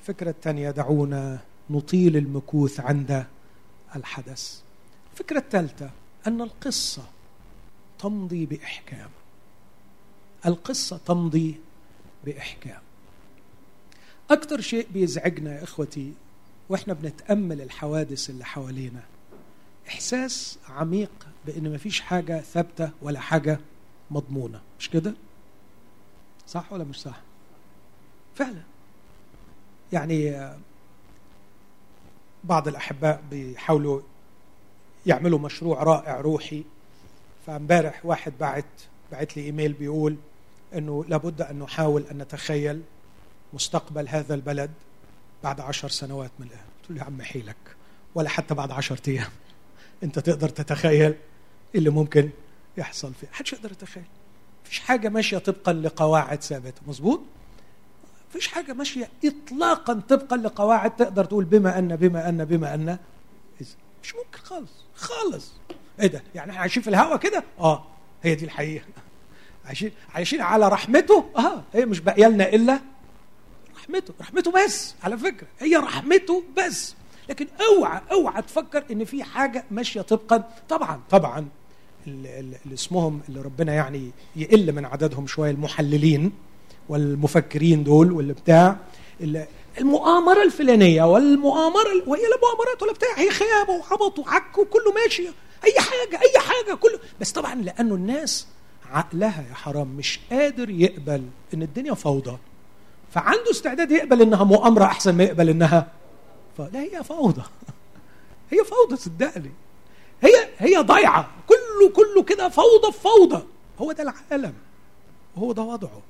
الفكرة 0.00 0.30
الثانية 0.30 0.70
دعونا 0.70 1.38
نطيل 1.70 2.16
المكوث 2.16 2.80
عند 2.80 3.26
الحدث. 3.96 4.60
الفكرة 5.12 5.38
الثالثة 5.38 5.90
أن 6.26 6.40
القصة 6.40 7.02
تمضي 8.04 8.46
بإحكام. 8.46 9.10
القصة 10.46 10.96
تمضي 11.06 11.60
بإحكام. 12.24 12.80
أكثر 14.30 14.60
شيء 14.60 14.88
بيزعجنا 14.92 15.58
يا 15.58 15.64
إخوتي 15.64 16.12
وإحنا 16.68 16.94
بنتأمل 16.94 17.60
الحوادث 17.60 18.30
اللي 18.30 18.44
حوالينا 18.44 19.02
إحساس 19.88 20.58
عميق 20.68 21.10
بإن 21.46 21.74
مفيش 21.74 22.00
حاجة 22.00 22.40
ثابتة 22.40 22.90
ولا 23.02 23.20
حاجة 23.20 23.60
مضمونة. 24.10 24.60
مش 24.78 24.90
كده؟ 24.90 25.14
صح 26.46 26.72
ولا 26.72 26.84
مش 26.84 27.00
صح؟ 27.00 27.20
فعلا. 28.34 28.62
يعني 29.92 30.50
بعض 32.44 32.68
الأحباء 32.68 33.22
بيحاولوا 33.30 34.00
يعملوا 35.06 35.38
مشروع 35.38 35.82
رائع 35.82 36.20
روحي 36.20 36.64
فامبارح 37.46 38.06
واحد 38.06 38.32
بعت 38.40 38.64
بعت 39.12 39.36
لي 39.36 39.44
إيميل 39.44 39.72
بيقول 39.72 40.16
إنه 40.74 41.04
لابد 41.08 41.42
أن 41.42 41.58
نحاول 41.58 42.04
أن 42.10 42.18
نتخيل 42.18 42.82
مستقبل 43.52 44.08
هذا 44.08 44.34
البلد 44.34 44.70
بعد 45.44 45.60
عشر 45.60 45.88
سنوات 45.88 46.30
من 46.38 46.46
الآن. 46.46 46.58
قلت 46.80 46.90
له 46.90 46.98
يا 46.98 47.04
عم 47.04 47.22
حيلك 47.22 47.56
ولا 48.14 48.28
حتى 48.28 48.54
بعد 48.54 48.70
عشر 48.70 49.00
أيام. 49.08 49.30
أنت 50.02 50.18
تقدر 50.18 50.48
تتخيل 50.48 51.14
اللي 51.74 51.90
ممكن 51.90 52.30
يحصل 52.76 53.14
فيه 53.14 53.26
حدش 53.32 53.52
يقدر 53.52 53.72
يتخيل. 53.72 54.04
مفيش 54.64 54.78
حاجة 54.80 55.08
ماشية 55.08 55.38
طبقا 55.38 55.72
لقواعد 55.72 56.42
ثابتة. 56.42 56.80
مظبوط؟ 56.86 57.20
مفيش 58.30 58.48
حاجة 58.48 58.72
ماشية 58.72 59.08
اطلاقا 59.24 60.02
طبقا 60.08 60.36
لقواعد 60.36 60.96
تقدر 60.96 61.24
تقول 61.24 61.44
بما 61.44 61.78
أن 61.78 61.96
بما 61.96 62.28
أن 62.28 62.44
بما 62.44 62.74
أن. 62.74 62.98
مش 64.02 64.14
ممكن 64.14 64.38
خالص 64.38 64.72
خالص. 64.94 65.52
إيه 66.00 66.06
ده؟ 66.06 66.22
يعني 66.34 66.50
إحنا 66.50 66.60
عايشين 66.60 66.82
في 66.82 66.88
الهواء 66.90 67.16
كده؟ 67.16 67.44
آه 67.60 67.84
هي 68.22 68.34
دي 68.34 68.44
الحقيقة. 68.44 68.84
عايشين 69.66 69.92
عايشين 70.14 70.40
على 70.40 70.68
رحمته؟ 70.68 71.24
آه 71.36 71.62
هي 71.72 71.86
مش 71.86 72.00
باقيه 72.00 72.26
لنا 72.26 72.48
إلا 72.48 72.80
رحمته 73.76 74.14
رحمته 74.20 74.50
بس 74.50 74.94
على 75.04 75.18
فكرة 75.18 75.46
هي 75.60 75.76
رحمته 75.76 76.42
بس. 76.56 76.94
لكن 77.28 77.46
أوعى 77.60 78.00
أوعى 78.12 78.42
تفكر 78.42 78.84
إن 78.90 79.04
في 79.04 79.24
حاجة 79.24 79.64
ماشية 79.70 80.00
طبقا. 80.00 80.44
طبعا 80.68 81.00
طبعا 81.10 81.48
اللي 82.06 82.74
اسمهم 82.74 83.20
اللي 83.28 83.40
ربنا 83.40 83.72
يعني 83.74 84.10
يقل 84.36 84.72
من 84.72 84.84
عددهم 84.84 85.26
شوية 85.26 85.50
المحللين 85.50 86.32
والمفكرين 86.88 87.84
دول 87.84 88.12
واللي 88.12 88.32
بتاع 88.32 88.76
المؤامرة 89.80 90.42
الفلانية 90.42 91.02
والمؤامرة 91.02 92.02
وهي 92.06 92.22
لا 92.22 92.38
مؤامرات 92.42 92.82
ولا 92.82 92.92
بتاع 92.92 93.08
هي 93.16 93.30
خيابه 93.30 93.72
وعبط 93.72 94.18
وعك 94.18 94.58
وكله 94.58 94.92
ماشي. 94.92 95.28
أي 95.64 95.80
حاجة 95.80 96.20
أي 96.22 96.40
حاجة 96.40 96.74
كله. 96.74 96.98
بس 97.20 97.32
طبعا 97.32 97.54
لأنه 97.54 97.94
الناس 97.94 98.46
عقلها 98.90 99.44
يا 99.48 99.54
حرام 99.54 99.88
مش 99.88 100.20
قادر 100.30 100.70
يقبل 100.70 101.28
إن 101.54 101.62
الدنيا 101.62 101.94
فوضى. 101.94 102.38
فعنده 103.10 103.50
استعداد 103.50 103.90
يقبل 103.90 104.22
إنها 104.22 104.44
مؤامرة 104.44 104.84
أحسن 104.84 105.14
ما 105.14 105.24
يقبل 105.24 105.48
إنها 105.48 105.92
لا 106.58 106.80
هي 106.80 107.04
فوضى. 107.04 107.42
هي 108.52 108.64
فوضى 108.64 108.96
صدقني. 108.96 109.52
هي 110.22 110.48
هي 110.58 110.76
ضيعه 110.76 111.30
كله 111.46 111.90
كله 111.94 112.22
كده 112.22 112.48
فوضى 112.48 112.92
فوضى. 112.92 113.42
هو 113.78 113.92
ده 113.92 114.02
العالم. 114.02 114.54
وهو 115.36 115.52
ده 115.52 115.62
وضعه. 115.62 116.02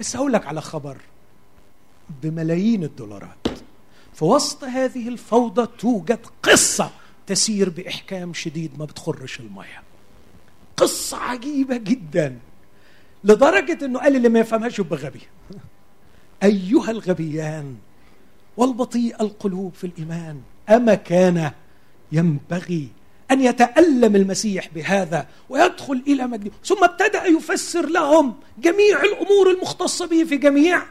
بس 0.00 0.16
هقول 0.16 0.32
لك 0.32 0.46
على 0.46 0.60
خبر 0.60 0.96
بملايين 2.22 2.84
الدولارات. 2.84 3.48
في 4.14 4.24
وسط 4.24 4.64
هذه 4.64 5.08
الفوضى 5.08 5.68
توجد 5.78 6.26
قصة 6.42 6.90
تسير 7.26 7.70
بإحكام 7.70 8.34
شديد 8.34 8.78
ما 8.78 8.84
بتخرش 8.84 9.40
المية. 9.40 9.82
قصة 10.76 11.16
عجيبة 11.16 11.76
جدا 11.76 12.38
لدرجة 13.24 13.84
إنه 13.84 13.98
قال 13.98 14.16
اللي 14.16 14.28
ما 14.28 14.38
يفهمهاش 14.38 14.78
يبقى 14.78 14.98
غبي. 14.98 15.20
أيها 16.42 16.90
الغبيان 16.90 17.76
والبطيء 18.56 19.22
القلوب 19.22 19.74
في 19.74 19.84
الإيمان 19.84 20.40
أما 20.68 20.94
كان 20.94 21.50
ينبغي 22.12 22.88
أن 23.30 23.40
يتألم 23.40 24.16
المسيح 24.16 24.68
بهذا 24.74 25.28
ويدخل 25.48 26.02
إلى 26.06 26.26
مجده 26.26 26.50
ثم 26.64 26.84
ابتدأ 26.84 27.24
يفسر 27.24 27.86
لهم 27.88 28.34
جميع 28.58 29.02
الأمور 29.02 29.50
المختصة 29.50 30.06
به 30.06 30.24
في 30.24 30.36
جميع. 30.36 30.82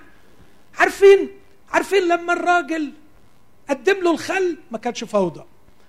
عارفين؟ 0.78 1.30
عارفين 1.72 2.08
لما 2.08 2.34
الراجل 2.34 2.92
قدم 3.70 4.04
له 4.04 4.12
الخل 4.12 4.58
ما 4.72 4.78
كانش 4.78 5.04
فوضى. 5.04 5.44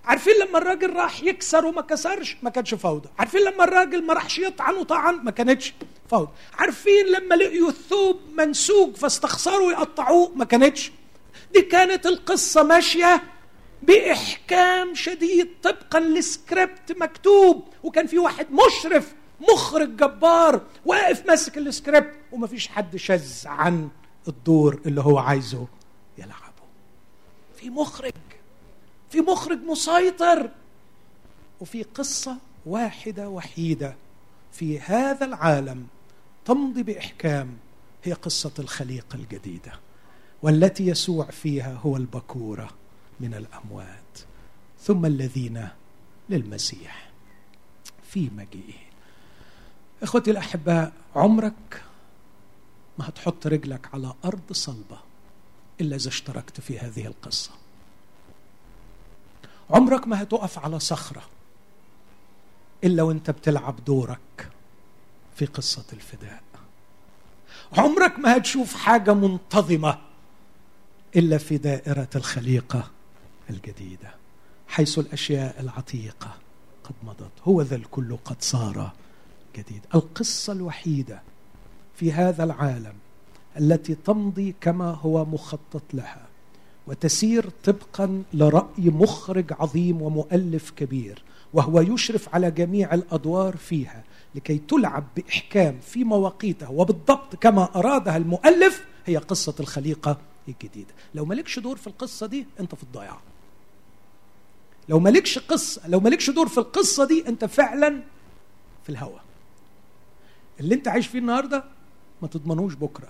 عارفين 0.06 0.34
لما 0.46 0.58
الراجل 0.58 0.92
راح 0.96 1.22
يكسر 1.22 1.66
وما 1.66 1.82
كسرش؟ 1.82 2.36
ما 2.42 2.50
كانش 2.50 2.74
فوضى. 2.74 3.08
عارفين 3.18 3.40
لما 3.40 3.64
الراجل 3.64 4.04
ما 4.06 4.14
راحش 4.14 4.38
يطعن 4.38 4.74
وطعن؟ 4.74 5.14
ما 5.14 5.30
كانتش 5.30 5.74
فوضى. 6.10 6.30
عارفين 6.58 7.06
لما 7.06 7.34
لقيوا 7.34 7.68
الثوب 7.68 8.20
منسوج 8.38 8.96
فاستخسروا 8.96 9.72
يقطعوه؟ 9.72 10.32
ما 10.34 10.44
كانتش. 10.44 10.92
دي 11.54 11.62
كانت 11.62 12.06
القصة 12.06 12.62
ماشية 12.62 13.22
بإحكام 13.82 14.94
شديد 14.94 15.48
طبقا 15.62 16.00
لسكريبت 16.00 16.92
مكتوب 17.00 17.64
وكان 17.82 18.06
في 18.06 18.18
واحد 18.18 18.46
مشرف 18.52 19.14
مخرج 19.52 19.96
جبار 19.96 20.60
واقف 20.84 21.26
ماسك 21.26 21.58
السكريبت 21.58 22.12
ومفيش 22.32 22.68
حد 22.68 22.96
شذ 22.96 23.46
عن 23.46 23.88
الدور 24.28 24.80
اللي 24.86 25.00
هو 25.00 25.18
عايزه 25.18 25.66
يلعبه. 26.18 26.42
في 27.56 27.70
مخرج 27.70 28.12
في 29.10 29.20
مخرج 29.20 29.58
مسيطر. 29.58 30.50
وفي 31.60 31.82
قصة 31.82 32.36
واحدة 32.66 33.28
وحيدة 33.28 33.94
في 34.52 34.80
هذا 34.80 35.24
العالم 35.26 35.86
تمضي 36.44 36.82
بإحكام 36.82 37.56
هي 38.04 38.12
قصة 38.12 38.52
الخليقة 38.58 39.16
الجديدة 39.16 39.72
والتي 40.42 40.86
يسوع 40.86 41.24
فيها 41.24 41.74
هو 41.74 41.96
البكورة 41.96 42.70
من 43.20 43.34
الأموات 43.34 44.18
ثم 44.80 45.06
الذين 45.06 45.68
للمسيح 46.28 47.10
في 48.10 48.30
مجيئه. 48.36 48.86
إخوتي 50.02 50.30
الأحباء 50.30 50.92
عمرك 51.16 51.82
ما 52.98 53.08
هتحط 53.08 53.46
رجلك 53.46 53.94
على 53.94 54.14
أرض 54.24 54.52
صلبة 54.52 54.98
إلا 55.80 55.96
إذا 55.96 56.08
اشتركت 56.08 56.60
في 56.60 56.78
هذه 56.78 57.06
القصة. 57.06 57.50
عمرك 59.70 60.08
ما 60.08 60.22
هتقف 60.22 60.58
على 60.58 60.80
صخرة 60.80 61.22
إلا 62.84 63.02
وأنت 63.02 63.30
بتلعب 63.30 63.84
دورك 63.84 64.50
في 65.34 65.46
قصة 65.46 65.84
الفداء. 65.92 66.42
عمرك 67.72 68.18
ما 68.18 68.36
هتشوف 68.36 68.74
حاجة 68.74 69.14
منتظمة 69.14 69.98
إلا 71.16 71.38
في 71.38 71.58
دائرة 71.58 72.08
الخليقة 72.16 72.90
الجديدة 73.50 74.14
حيث 74.68 74.98
الأشياء 74.98 75.60
العتيقة 75.60 76.34
قد 76.84 76.94
مضت. 77.02 77.32
هو 77.44 77.62
ذا 77.62 77.76
الكل 77.76 78.16
قد 78.24 78.36
صار 78.42 78.92
جديد. 79.56 79.82
القصة 79.94 80.52
الوحيدة 80.52 81.22
في 81.96 82.12
هذا 82.12 82.44
العالم 82.44 82.94
التي 83.56 83.94
تمضي 83.94 84.54
كما 84.60 84.90
هو 84.90 85.24
مخطط 85.24 85.82
لها 85.94 86.25
وتسير 86.86 87.50
طبقا 87.64 88.22
لرأي 88.34 88.90
مخرج 88.90 89.52
عظيم 89.52 90.02
ومؤلف 90.02 90.70
كبير 90.70 91.22
وهو 91.54 91.80
يشرف 91.80 92.34
على 92.34 92.50
جميع 92.50 92.94
الأدوار 92.94 93.56
فيها 93.56 94.04
لكي 94.34 94.58
تلعب 94.58 95.04
بإحكام 95.16 95.78
في 95.80 96.04
مواقيتها 96.04 96.68
وبالضبط 96.68 97.36
كما 97.36 97.68
أرادها 97.76 98.16
المؤلف 98.16 98.84
هي 99.06 99.16
قصة 99.16 99.54
الخليقة 99.60 100.18
الجديدة. 100.48 100.94
لو 101.14 101.24
مالكش 101.24 101.58
دور 101.58 101.76
في 101.76 101.86
القصة 101.86 102.26
دي 102.26 102.46
أنت 102.60 102.74
في 102.74 102.82
الضياع. 102.82 103.18
لو 104.88 104.98
مالكش 105.00 105.38
قصه 105.38 105.88
لو 105.88 106.00
مالكش 106.00 106.30
دور 106.30 106.48
في 106.48 106.58
القصة 106.58 107.04
دي 107.04 107.28
أنت 107.28 107.44
فعلا 107.44 108.02
في 108.84 108.88
الهوى. 108.88 109.20
اللي 110.60 110.74
أنت 110.74 110.88
عايش 110.88 111.06
فيه 111.06 111.18
النهارده 111.18 111.64
ما 112.22 112.28
تضمنوش 112.28 112.74
بكرة. 112.74 113.08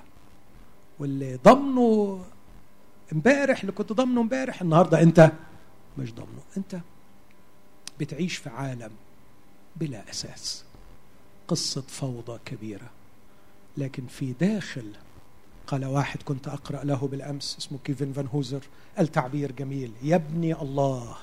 واللي 0.99 1.39
ضمنه 1.45 2.21
امبارح 3.13 3.61
اللي 3.61 3.73
كنت 3.73 3.93
ضامنه 3.93 4.21
امبارح 4.21 4.63
النهارده 4.63 5.03
انت 5.03 5.33
مش 5.99 6.15
ضامنه. 6.15 6.41
انت 6.57 6.81
بتعيش 8.01 8.37
في 8.37 8.49
عالم 8.49 8.91
بلا 9.77 10.11
أساس. 10.11 10.65
قصة 11.49 11.83
فوضى 11.89 12.39
كبيرة. 12.45 12.91
لكن 13.77 14.07
في 14.07 14.33
داخل 14.33 14.93
قال 15.67 15.85
واحد 15.85 16.23
كنت 16.23 16.49
أقرأ 16.49 16.85
له 16.85 17.09
بالأمس 17.09 17.57
اسمه 17.59 17.79
كيفن 17.85 18.13
فان 18.13 18.27
هوزر 18.27 18.63
التعبير 18.99 19.53
جميل. 19.53 19.93
يبني 20.03 20.55
الله 20.55 21.17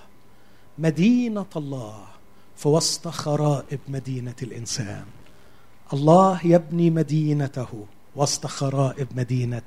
مدينة 0.78 1.46
الله 1.56 2.08
في 2.58 2.68
وسط 2.68 3.08
خرائب 3.08 3.80
مدينة 3.88 4.36
الإنسان. 4.44 5.06
الله 5.94 6.48
يبني 6.48 6.90
مدينته 6.90 7.86
وسط 8.16 8.48
خرائب 8.48 9.08
مدينة 9.16 9.62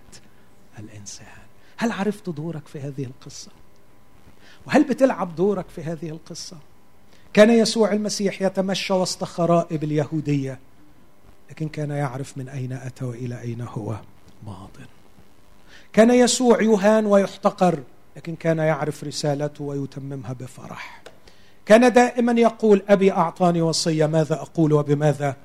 الإنسان. 0.79 1.46
هل 1.77 1.93
عرفت 1.93 2.31
دورك 2.31 2.67
في 2.67 2.81
هذه 2.81 3.05
القصة؟ 3.05 3.51
وهل 4.67 4.85
بتلعب 4.85 5.37
دورك 5.37 5.69
في 5.69 5.83
هذه 5.83 6.09
القصة؟ 6.11 6.57
كان 7.33 7.51
يسوع 7.51 7.93
المسيح 7.93 8.43
يتمشى 8.43 8.93
وسط 8.93 9.25
خرائب 9.25 9.85
اليهودية 9.85 10.59
لكن 11.51 11.69
كان 11.69 11.91
يعرف 11.91 12.39
من 12.39 12.49
أين 12.49 12.73
أتى 12.73 13.05
وإلى 13.05 13.41
أين 13.41 13.61
هو؟ 13.61 13.97
ماض. 14.47 14.71
كان 15.93 16.11
يسوع 16.11 16.63
يهان 16.63 17.07
ويحتقر 17.07 17.83
لكن 18.17 18.37
كان 18.37 18.59
يعرف 18.59 19.05
رسالته 19.05 19.65
ويتممها 19.65 20.33
بفرح. 20.33 21.03
كان 21.67 21.93
دائما 21.93 22.33
يقول 22.33 22.83
أبي 22.89 23.13
أعطاني 23.13 23.63
وصية 23.63 24.07
ماذا 24.07 24.35
أقول 24.35 24.73
وبماذا 24.73 25.37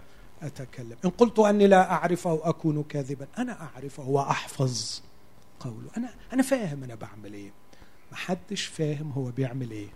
أتكلم؟ 0.41 0.95
إن 1.05 1.09
قلت 1.09 1.39
أني 1.39 1.67
لا 1.67 1.91
اعرفه 1.91 2.39
أكون 2.43 2.83
كاذبا 2.83 3.27
أنا 3.37 3.57
اعرفه 3.61 4.09
واحفظ 4.09 5.01
قوله. 5.63 5.89
أنا 5.97 6.13
أنا 6.33 6.43
فاهم 6.43 6.83
أنا 6.83 6.95
بعمل 6.95 7.33
إيه. 7.33 7.51
ما 8.11 8.17
حدش 8.17 8.65
فاهم 8.65 9.11
هو 9.11 9.31
بيعمل 9.31 9.71
إيه. 9.71 9.87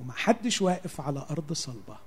وما 0.00 0.12
حدش 0.12 0.62
واقف 0.62 1.00
على 1.00 1.26
أرض 1.30 1.52
صلبة 1.52 1.98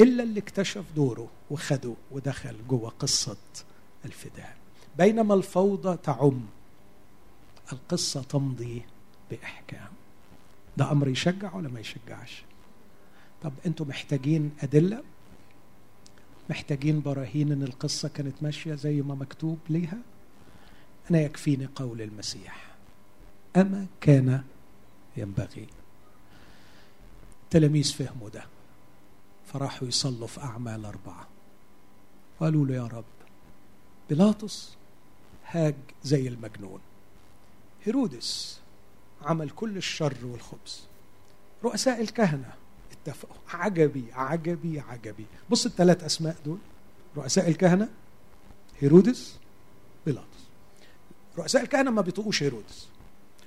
إلا 0.00 0.22
اللي 0.22 0.40
اكتشف 0.40 0.84
دوره 0.96 1.28
وخده 1.50 1.94
ودخل 2.10 2.56
جوه 2.68 2.90
قصة 2.90 3.36
الفداء. 4.04 4.56
بينما 4.98 5.34
الفوضى 5.34 5.96
تعم. 5.96 6.40
القصة 7.72 8.22
تمضي 8.22 8.82
بإحكام. 9.30 9.88
ده 10.76 10.92
أمر 10.92 11.08
يشجع 11.08 11.54
ولا 11.54 11.68
ما 11.68 11.80
يشجعش؟ 11.80 12.42
طب 13.42 13.52
أنتم 13.66 13.88
محتاجين 13.88 14.50
أدلة؟ 14.62 15.02
محتاجين 16.50 17.00
براهين 17.00 17.52
إن 17.52 17.62
القصة 17.62 18.08
كانت 18.08 18.42
ماشية 18.42 18.74
زي 18.74 19.02
ما 19.02 19.14
مكتوب 19.14 19.58
ليها؟ 19.68 19.98
أنا 21.10 21.20
يكفيني 21.20 21.66
قول 21.66 22.02
المسيح. 22.02 22.74
أما 23.56 23.86
كان 24.00 24.44
ينبغي. 25.16 25.66
التلاميذ 27.44 27.92
فهموا 27.92 28.28
ده. 28.28 28.44
فراحوا 29.52 29.88
يصلوا 29.88 30.26
في 30.26 30.40
أعمال 30.40 30.84
أربعة. 30.84 31.28
قالوا 32.40 32.66
له 32.66 32.74
يا 32.74 32.86
رب 32.86 33.04
بيلاطس 34.08 34.74
هاج 35.46 35.74
زي 36.04 36.28
المجنون. 36.28 36.80
هيرودس 37.84 38.60
عمل 39.22 39.50
كل 39.50 39.76
الشر 39.76 40.16
والخبز. 40.22 40.82
رؤساء 41.64 42.00
الكهنة 42.00 42.54
اتفقوا. 42.92 43.36
عجبي 43.48 44.04
عجبي 44.12 44.80
عجبي. 44.80 45.26
بص 45.50 45.66
الثلاث 45.66 46.04
أسماء 46.04 46.36
دول. 46.44 46.58
رؤساء 47.16 47.48
الكهنة 47.48 47.88
هيرودس 48.80 49.38
بيلاطس. 50.06 50.33
رؤساء 51.38 51.62
الكهنة 51.62 51.90
ما 51.90 52.02
بيطقوش 52.02 52.42
هيرودس 52.42 52.88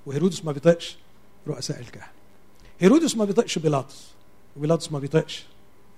وهيرودس 0.05 0.45
ما 0.45 0.51
بيطقش 0.51 0.97
رؤساء 1.47 1.79
الكهنة. 1.79 2.11
هيرودس 2.79 3.17
ما 3.17 3.25
بيطقش 3.25 3.59
بيلاطس 3.59 4.07
وبيلاطس 4.57 4.91
ما 4.91 4.99
بيطقش 4.99 5.45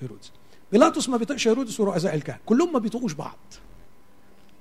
هيرودس. 0.02 0.32
بيلاطس 0.72 1.10
ما 1.10 1.18
بيطقش 1.18 1.48
هيرودس 1.48 1.80
ورؤساء 1.80 2.16
الكهنة. 2.16 2.40
كلهم 2.46 2.74
ما 2.74 2.80
بيطقوش 2.80 3.14
بعض. 3.14 3.38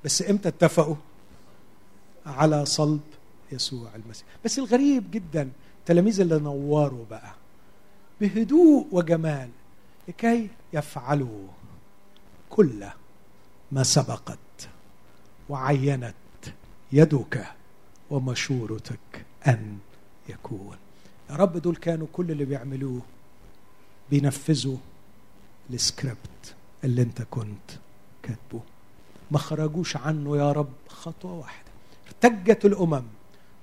بس 0.05 0.31
إمتى 0.31 0.49
اتفقوا؟ 0.49 0.97
على 2.27 2.67
صلب 2.67 3.01
يسوع 3.53 3.95
المسيح. 3.95 4.27
بس 4.45 4.59
الغريب 4.59 5.11
جدا 5.11 5.51
التلاميذ 5.81 6.21
اللي 6.21 6.39
نوروا 6.39 7.05
بقى 7.11 7.35
بهدوء 8.21 8.87
وجمال 8.93 9.51
لكي 10.09 10.49
يفعلوا 10.73 11.49
كل 12.51 12.85
ما 13.73 13.83
سبقت 13.83 14.39
وعينت 15.49 16.15
يدك 16.93 17.47
ومشورتك 18.11 19.25
أن 19.47 19.79
يكون. 20.29 20.77
يا 21.31 21.37
رب 21.37 21.57
دول 21.57 21.77
كانوا 21.77 22.07
كل 22.13 22.31
اللي 22.31 22.45
بيعملوه 22.45 23.01
بينفذوا 24.11 24.77
السكريبت 25.71 26.55
اللي 26.85 27.03
انت 27.03 27.23
كنت 27.23 27.71
كاتبه. 28.23 28.61
ما 29.31 29.39
خرجوش 29.39 29.97
عنه 29.97 30.37
يا 30.37 30.53
رب 30.53 30.73
خطوة 30.89 31.33
واحدة. 31.33 31.69
ارتجت 32.07 32.65
الأمم 32.65 33.05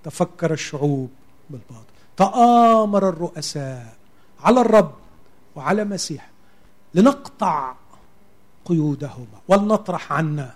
تفكر 0.04 0.54
الشعوب 0.54 1.10
بالباطل 1.50 1.86
تآمر 2.18 3.10
الرؤساء 3.10 3.98
على 4.40 4.62
الرب 4.62 4.96
وعلى 5.56 5.84
مسيح 5.84 6.30
لنقطع 6.94 7.76
قيودهما 8.66 9.42
ولنطرح 9.48 10.14
عنا 10.14 10.56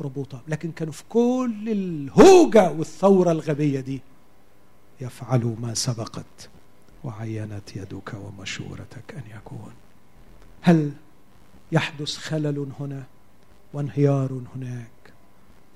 ربوطهم 0.00 0.40
لكن 0.48 0.72
كانوا 0.72 0.92
في 0.92 1.02
كل 1.08 1.68
الهوجة 1.68 2.70
والثورة 2.70 3.32
الغبية 3.32 3.80
دي 3.80 4.00
يفعلوا 5.00 5.56
ما 5.60 5.74
سبقت. 5.74 6.48
وعينت 7.04 7.76
يدك 7.76 8.14
ومشورتك 8.14 9.14
أن 9.14 9.22
يكون. 9.36 9.72
هل 10.60 10.92
يحدث 11.72 12.16
خلل 12.16 12.72
هنا 12.80 13.04
وانهيار 13.72 14.40
هناك؟ 14.56 15.12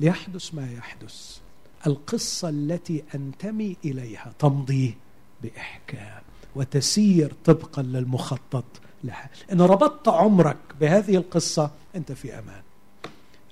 ليحدث 0.01 0.55
ما 0.55 0.73
يحدث. 0.73 1.39
القصة 1.87 2.49
التي 2.49 3.05
أنتمي 3.15 3.77
إليها 3.85 4.33
تمضي 4.39 4.97
بإحكام 5.43 6.23
وتسير 6.57 7.33
طبقا 7.45 7.83
للمخطط 7.83 8.65
لها. 9.05 9.31
إن 9.53 9.61
ربطت 9.61 10.09
عمرك 10.09 10.59
بهذه 10.81 11.17
القصة 11.17 11.71
أنت 11.97 12.13
في 12.13 12.39
أمان. 12.39 12.63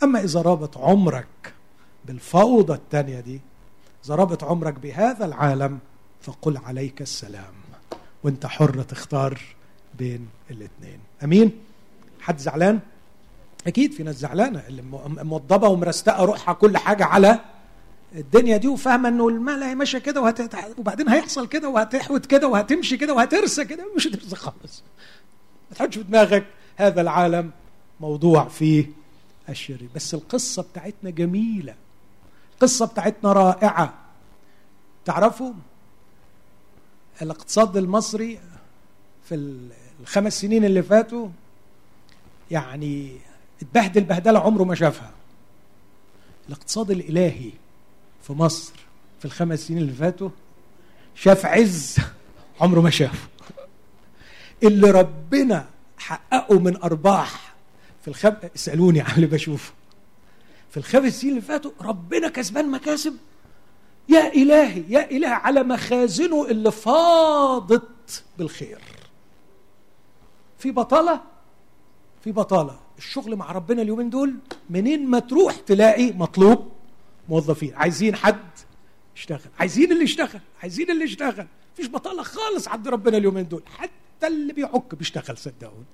أما 0.04 0.20
إذا 0.24 0.42
رابط 0.42 0.78
عمرك 0.78 1.26
بالفوضى 2.04 2.72
الثانية 2.72 3.20
دي 3.20 3.40
إذا 4.06 4.14
رابط 4.14 4.44
عمرك 4.44 4.74
بهذا 4.78 5.24
العالم 5.24 5.78
فقل 6.22 6.56
عليك 6.56 7.02
السلام. 7.02 7.54
وأنت 8.24 8.46
حر 8.46 8.82
تختار 8.82 9.40
بين 9.98 10.28
الاثنين 10.50 10.98
أمين؟ 11.24 11.50
حد 12.20 12.38
زعلان؟ 12.38 12.80
أكيد 13.66 13.92
في 13.92 14.02
ناس 14.02 14.16
زعلانة 14.16 14.62
اللي 14.68 14.82
موضبة 15.24 15.68
ومرستقة 15.68 16.24
روحها 16.24 16.54
كل 16.54 16.76
حاجة 16.76 17.04
على 17.04 17.40
الدنيا 18.14 18.56
دي 18.56 18.68
وفاهمة 18.68 19.08
إنه 19.08 19.28
المال 19.28 19.62
هي 19.62 19.74
ماشيه 19.74 19.98
كده 19.98 20.20
وهت... 20.20 20.54
وبعدين 20.78 21.08
هيحصل 21.08 21.46
كده 21.48 21.68
وهتحوت 21.68 22.26
كده 22.26 22.48
وهتمشي 22.48 22.96
كده 22.96 23.14
وهترسى 23.14 23.64
كده. 23.64 23.84
مش 23.96 24.06
هترسى 24.06 24.36
خالص. 24.36 24.82
ما 25.70 25.76
تحطش 25.76 25.98
في 25.98 26.04
دماغك 26.04 26.46
هذا 26.76 27.00
العالم 27.00 27.50
موضوع 28.00 28.48
في 28.48 28.86
الشرير. 29.48 29.88
بس 29.94 30.14
القصة 30.14 30.62
بتاعتنا 30.62 31.10
جميلة. 31.10 31.74
القصة 32.54 32.86
بتاعتنا 32.86 33.32
رائعة. 33.32 33.94
تعرفوا 35.04 35.52
الاقتصاد 37.22 37.76
المصري 37.76 38.38
في 39.28 39.58
الخمس 40.00 40.40
سنين 40.40 40.64
اللي 40.64 40.82
فاتوا 40.82 41.28
يعني 42.50 43.16
اتبهدل 43.62 44.04
بهدلة 44.04 44.38
عمره 44.38 44.64
ما 44.64 44.74
شافها. 44.74 45.10
الاقتصاد 46.48 46.90
الإلهي 46.90 47.50
في 48.22 48.32
مصر 48.32 48.72
في 49.18 49.24
الخمس 49.24 49.58
سنين 49.58 49.78
اللي 49.78 49.92
فاتوا 49.92 50.30
شاف 51.14 51.46
عز 51.46 51.96
عمره 52.60 52.80
ما 52.80 52.90
شافه. 52.90 53.28
اللي 54.62 54.90
ربنا 54.90 55.66
حققه 55.98 56.58
من 56.58 56.76
أرباح 56.76 57.53
في 58.04 58.08
الخم... 58.08 58.32
اسألوني 58.56 59.00
عن 59.06 59.14
اللي 59.16 59.26
بشوفه. 59.26 59.72
في 60.70 60.76
الخمس 60.76 61.20
سنين 61.20 61.32
اللي 61.32 61.42
فاتوا 61.42 61.70
ربنا 61.80 62.28
كسبان 62.28 62.70
مكاسب. 62.70 63.16
يا 64.08 64.32
إلهي 64.32 64.84
يا 64.88 65.10
إلهي 65.10 65.32
على 65.32 65.62
مخازنه 65.62 66.46
اللي 66.46 66.70
فاضت 66.70 68.24
بالخير. 68.38 68.80
في 70.58 70.70
بطالة؟ 70.70 71.20
في 72.24 72.32
بطالة. 72.32 72.80
الشغل 72.98 73.36
مع 73.36 73.52
ربنا 73.52 73.82
اليومين 73.82 74.10
دول 74.10 74.34
منين 74.70 75.06
ما 75.06 75.18
تروح 75.18 75.54
تلاقي 75.56 76.12
مطلوب 76.12 76.72
موظفين. 77.28 77.74
عايزين 77.74 78.16
حد 78.16 78.50
يشتغل. 79.16 79.50
عايزين 79.58 79.92
اللي 79.92 80.04
يشتغل. 80.04 80.40
عايزين 80.62 80.90
اللي 80.90 81.04
يشتغل. 81.04 81.46
مفيش 81.74 81.88
بطالة 81.88 82.22
خالص 82.22 82.68
عند 82.68 82.88
ربنا 82.88 83.16
اليومين 83.16 83.48
دول. 83.48 83.62
حتى 83.78 84.26
اللي 84.26 84.52
بيعك 84.52 84.94
بيشتغل 84.94 85.38
صدقوني. 85.38 85.84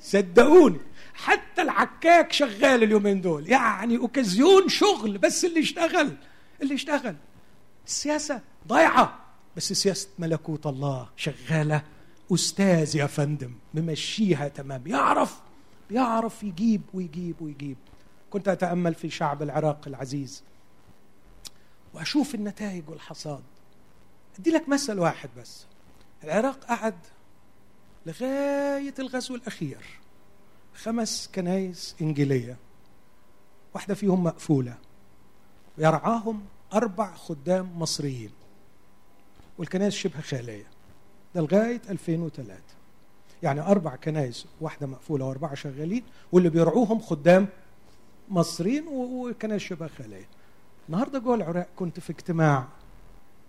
صدقوني. 0.00 0.80
حتى 1.14 1.62
العكاك 1.62 2.32
شغال 2.32 2.82
اليومين 2.82 3.20
دول. 3.20 3.48
يعني 3.48 3.96
أوكازيون 3.96 4.68
شغل 4.68 5.18
بس 5.18 5.44
اللي 5.44 5.60
يشتغل 5.60 6.16
اللي 6.62 6.74
يشتغل 6.74 7.16
السياسة 7.86 8.40
ضايعة. 8.68 9.18
بس 9.56 9.72
سياسة 9.72 10.08
ملكوت 10.18 10.66
الله 10.66 11.08
شغالة. 11.16 11.82
أستاذ 12.34 12.96
يا 12.96 13.06
فندم 13.06 13.52
ممشيها 13.74 14.48
تمام. 14.48 14.86
يعرف 14.86 15.40
يعرف 15.90 16.42
يجيب 16.42 16.82
ويجيب 16.94 17.42
ويجيب. 17.42 17.76
كنت 18.30 18.48
أتأمل 18.48 18.94
في 18.94 19.10
شعب 19.10 19.42
العراق 19.42 19.80
العزيز. 19.86 20.42
وأشوف 21.94 22.34
النتائج 22.34 22.90
والحصاد. 22.90 23.42
أدي 24.38 24.50
لك 24.50 24.68
مثل 24.68 24.98
واحد 24.98 25.30
بس. 25.38 25.66
العراق 26.24 26.64
قعد 26.64 26.94
لغاية 28.08 28.94
الغزو 28.98 29.34
الأخير. 29.34 29.78
خمس 30.74 31.30
كنايس 31.34 31.96
إنجيلية. 32.00 32.56
واحدة 33.74 33.94
فيهم 33.94 34.24
مقفولة. 34.24 34.74
ويرعاهم 35.78 36.44
أربع 36.72 37.14
خدام 37.14 37.80
مصريين. 37.80 38.30
والكنائس 39.58 39.94
شبه 39.94 40.20
خالية. 40.20 40.66
ده 41.34 41.40
لغاية 41.40 41.82
2003 41.90 42.60
يعني 43.42 43.60
أربع 43.60 43.96
كنائس 43.96 44.46
واحدة 44.60 44.86
مقفولة 44.86 45.24
وأربعة 45.24 45.54
شغالين 45.54 46.02
واللي 46.32 46.50
بيرعوهم 46.50 47.00
خدام 47.00 47.48
مصريين 48.28 48.88
وكنائس 48.88 49.62
شبه 49.62 49.88
خالية. 49.88 50.28
النهارده 50.88 51.18
جوه 51.18 51.34
العراق 51.34 51.68
كنت 51.76 52.00
في 52.00 52.10
اجتماع 52.10 52.68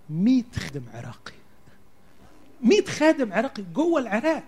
100 0.10 0.44
خادم 0.56 0.84
عراقي. 0.94 1.39
100 2.62 2.86
خادم 2.86 3.34
عراقي 3.34 3.64
جوه 3.74 4.00
العراق. 4.02 4.44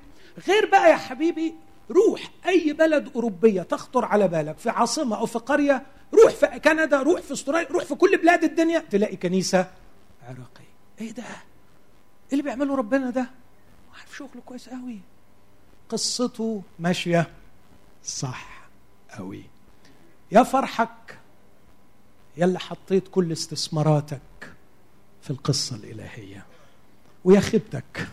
غير 0.47 0.65
بقى 0.69 0.91
يا 0.91 0.95
حبيبي 0.95 1.53
روح 1.91 2.31
أي 2.45 2.73
بلد 2.73 3.09
أوروبية 3.15 3.61
تخطر 3.61 4.05
على 4.05 4.27
بالك 4.27 4.57
في 4.57 4.69
عاصمة 4.69 5.17
أو 5.17 5.25
في 5.25 5.39
قرية 5.39 5.85
روح 6.13 6.31
في 6.33 6.59
كندا 6.59 7.01
روح 7.01 7.21
في 7.21 7.33
أستراليا 7.33 7.67
روح 7.71 7.83
في 7.83 7.95
كل 7.95 8.17
بلاد 8.17 8.43
الدنيا 8.43 8.79
تلاقي 8.79 9.15
كنيسة 9.15 9.71
عراقية. 10.23 10.71
إيه 11.01 11.11
ده؟ 11.11 11.23
إيه 11.23 12.31
اللي 12.31 12.43
بيعمله 12.43 12.75
ربنا 12.75 13.09
ده؟ 13.09 13.29
عارف 13.99 14.17
شغله 14.17 14.41
كويس 14.45 14.69
قوي 14.69 14.99
قصته 15.89 16.61
ماشية 16.79 17.27
صح 18.03 18.61
قوي 19.17 19.43
يا 20.31 20.43
فرحك 20.43 21.17
يا 22.37 22.45
اللي 22.45 22.59
حطيت 22.59 23.07
كل 23.07 23.31
استثماراتك 23.31 24.21
في 25.21 25.29
القصة 25.31 25.75
الإلهية. 25.75 26.45
ويا 27.23 27.39
خيبتك. 27.39 28.07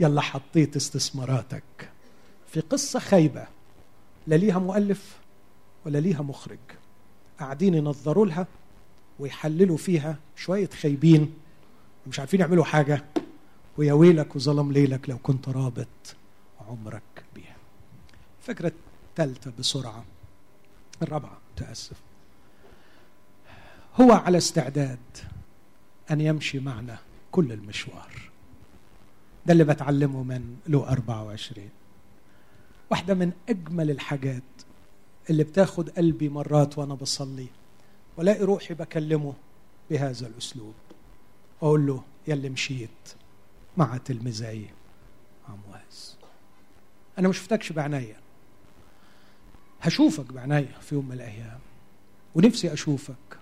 اللي 0.00 0.22
حطيت 0.22 0.76
استثماراتك. 0.76 1.62
في 2.48 2.60
قصة 2.60 2.98
خايبة 2.98 3.46
لا 4.26 4.34
ليها 4.34 4.58
مؤلف 4.58 5.18
ولا 5.86 5.98
ليها 5.98 6.22
مخرج. 6.22 6.58
قاعدين 7.40 7.74
ينظروا 7.74 8.26
لها 8.26 8.46
ويحللوا 9.18 9.76
فيها 9.76 10.16
شوية 10.36 10.70
خايبين 10.82 11.34
مش 12.06 12.20
عارفين 12.20 12.40
يعملوا 12.40 12.64
حاجة. 12.64 13.04
ويا 13.78 13.92
ويلك 13.92 14.36
وظلم 14.36 14.72
ليلك 14.72 15.10
لو 15.10 15.18
كنت 15.18 15.48
رابط 15.48 16.16
عمرك 16.68 17.24
بيها. 17.34 17.56
الفكرة 18.40 18.72
الثالثة 19.10 19.52
بسرعة. 19.58 20.04
الرابعة 21.02 21.38
تأسف. 21.56 21.96
هو 24.00 24.12
على 24.12 24.38
استعداد 24.38 24.98
أن 26.10 26.20
يمشي 26.20 26.58
معنا. 26.58 26.98
كل 27.34 27.52
المشوار. 27.52 28.30
ده 29.46 29.52
اللي 29.52 29.64
بتعلمه 29.64 30.22
من 30.22 30.56
لو 30.66 30.84
24 30.84 31.68
واحدة 32.90 33.14
من 33.14 33.32
أجمل 33.48 33.90
الحاجات 33.90 34.42
اللي 35.30 35.44
بتاخد 35.44 35.90
قلبي 35.90 36.28
مرات 36.28 36.78
وأنا 36.78 36.94
بصلي 36.94 37.46
ولاقي 38.16 38.44
روحي 38.44 38.74
بكلمه 38.74 39.34
بهذا 39.90 40.26
الأسلوب. 40.26 40.74
أقول 41.62 41.86
له 41.86 42.02
يا 42.28 42.34
اللي 42.34 42.48
مشيت. 42.48 43.14
مع 43.76 43.96
تلميذي 43.96 44.70
عمواس. 45.48 46.16
أنا 47.18 47.28
ما 47.28 47.34
شفتكش 47.34 47.72
بعناية. 47.72 48.16
هشوفك 49.80 50.32
بعناية 50.32 50.78
في 50.80 50.94
يوم 50.94 51.06
من 51.06 51.12
الأيام. 51.12 51.60
ونفسي 52.34 52.72
أشوفك. 52.72 53.38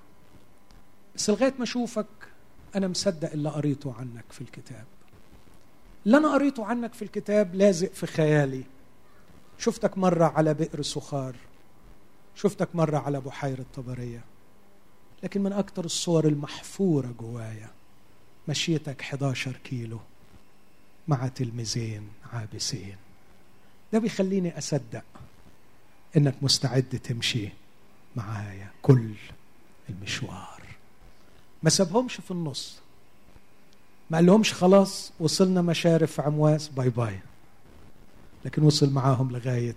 بس 1.16 1.30
لغاية 1.30 1.55
ما 1.59 1.64
أشوفك 1.64 2.32
أنا 2.76 2.88
مصدق 2.88 3.32
اللي 3.32 3.48
قريته 3.48 3.94
عنك 3.94 4.24
في 4.30 4.40
الكتاب. 4.40 4.84
اللي 6.06 6.16
أنا 6.16 6.32
قريته 6.34 6.64
عنك 6.64 6.94
في 6.94 7.02
الكتاب 7.02 7.54
لازق 7.54 7.92
في 7.92 8.06
خيالي. 8.06 8.64
شفتك 9.58 9.98
مرة 9.98 10.24
على 10.24 10.54
بئر 10.54 10.82
سخار 10.82 11.36
شفتك 12.36 12.76
مرة 12.76 12.98
على 12.98 13.20
بحيرة 13.20 13.64
طبرية 13.76 14.24
لكن 15.22 15.42
من 15.42 15.52
أكثر 15.52 15.84
الصور 15.84 16.26
المحفورة 16.26 17.14
جوايا 17.20 17.70
مشيتك 18.48 19.00
11 19.00 19.52
كيلو 19.64 19.98
مع 21.08 21.28
تلميذين 21.28 22.08
عابسين. 22.32 22.96
ده 23.92 23.98
بيخليني 23.98 24.58
أصدق 24.58 25.04
إنك 26.16 26.34
مستعد 26.42 27.00
تمشي 27.04 27.48
معايا 28.16 28.70
كل 28.82 29.14
المشوار. 29.88 30.51
ما 31.62 31.70
سابهمش 31.70 32.14
في 32.14 32.30
النص. 32.30 32.78
ما 34.10 34.18
قالهمش 34.18 34.52
خلاص 34.52 35.12
وصلنا 35.20 35.62
مشارف 35.62 36.20
عمواس 36.20 36.68
باي 36.68 36.90
باي. 36.90 37.20
لكن 38.44 38.62
وصل 38.62 38.90
معاهم 38.90 39.30
لغاية 39.30 39.76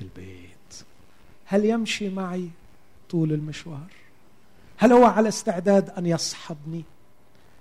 البيت. 0.00 0.84
هل 1.44 1.64
يمشي 1.64 2.08
معي 2.08 2.50
طول 3.10 3.32
المشوار؟ 3.32 3.92
هل 4.76 4.92
هو 4.92 5.04
على 5.04 5.28
استعداد 5.28 5.90
أن 5.90 6.06
يصحبني؟ 6.06 6.84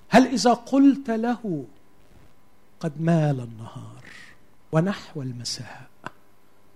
هل 0.10 0.28
إذا 0.28 0.54
قلت 0.54 1.10
له 1.10 1.66
قد 2.80 3.02
مال 3.02 3.40
النهار 3.40 4.04
ونحو 4.72 5.22
المساء 5.22 5.90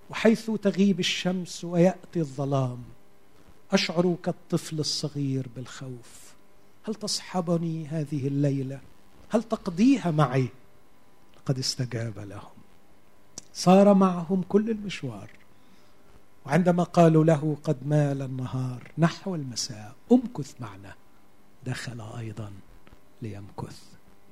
وحيث 0.10 0.52
تغيب 0.52 1.00
الشمس 1.00 1.64
ويأتي 1.64 2.20
الظلام 2.20 2.84
أشعر 3.72 4.16
كالطفل 4.24 4.80
الصغير 4.80 5.48
بالخوف 5.56 6.23
هل 6.84 6.96
تصحبني 6.96 7.88
هذه 7.88 8.28
الليلة؟ 8.28 8.80
هل 9.30 9.44
تقضيها 9.44 10.12
معي؟ 10.12 10.48
قد 11.46 11.60
استجاب 11.60 12.20
لهم. 12.20 12.54
صار 13.54 13.94
معهم 13.94 14.42
كل 14.50 14.70
المشوار. 14.70 15.30
وعندما 16.46 16.84
قالوا 16.84 17.24
له 17.24 17.58
قد 17.64 17.88
مال 17.88 18.22
النهار 18.22 18.92
نحو 18.98 19.36
المساء 19.36 19.96
امكث 20.12 20.62
معنا. 20.62 20.94
دخل 21.66 22.02
أيضا 22.18 22.52
ليمكث 23.22 23.82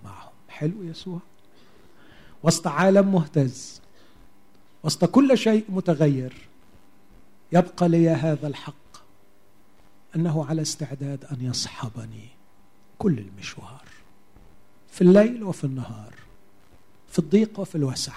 معهم. 0.03 0.33
حلو 0.49 0.83
يسوع. 0.83 1.19
وسط 2.43 2.67
عالم 2.67 3.11
مهتز 3.11 3.81
وسط 4.83 5.05
كل 5.05 5.37
شيء 5.37 5.65
متغير 5.69 6.47
يبقى 7.51 7.89
لي 7.89 8.09
هذا 8.09 8.47
الحق 8.47 8.73
أنه 10.15 10.45
على 10.45 10.61
استعداد 10.61 11.25
أن 11.25 11.37
يصحبني. 11.41 12.40
كل 13.01 13.19
المشوار 13.19 13.83
في 14.91 15.01
الليل 15.01 15.43
وفي 15.43 15.63
النهار 15.63 16.13
في 17.07 17.19
الضيق 17.19 17.59
وفي 17.59 17.75
الوسع 17.75 18.13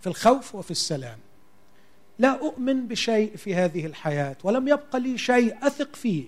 في 0.00 0.06
الخوف 0.06 0.54
وفي 0.54 0.70
السلام. 0.70 1.18
لا 2.18 2.40
أؤمن 2.40 2.88
بشيء 2.88 3.36
في 3.36 3.54
هذه 3.54 3.86
الحياة 3.86 4.36
ولم 4.44 4.68
يبق 4.68 4.96
لي 4.96 5.18
شيء 5.18 5.66
أثق 5.66 5.96
فيه. 5.96 6.24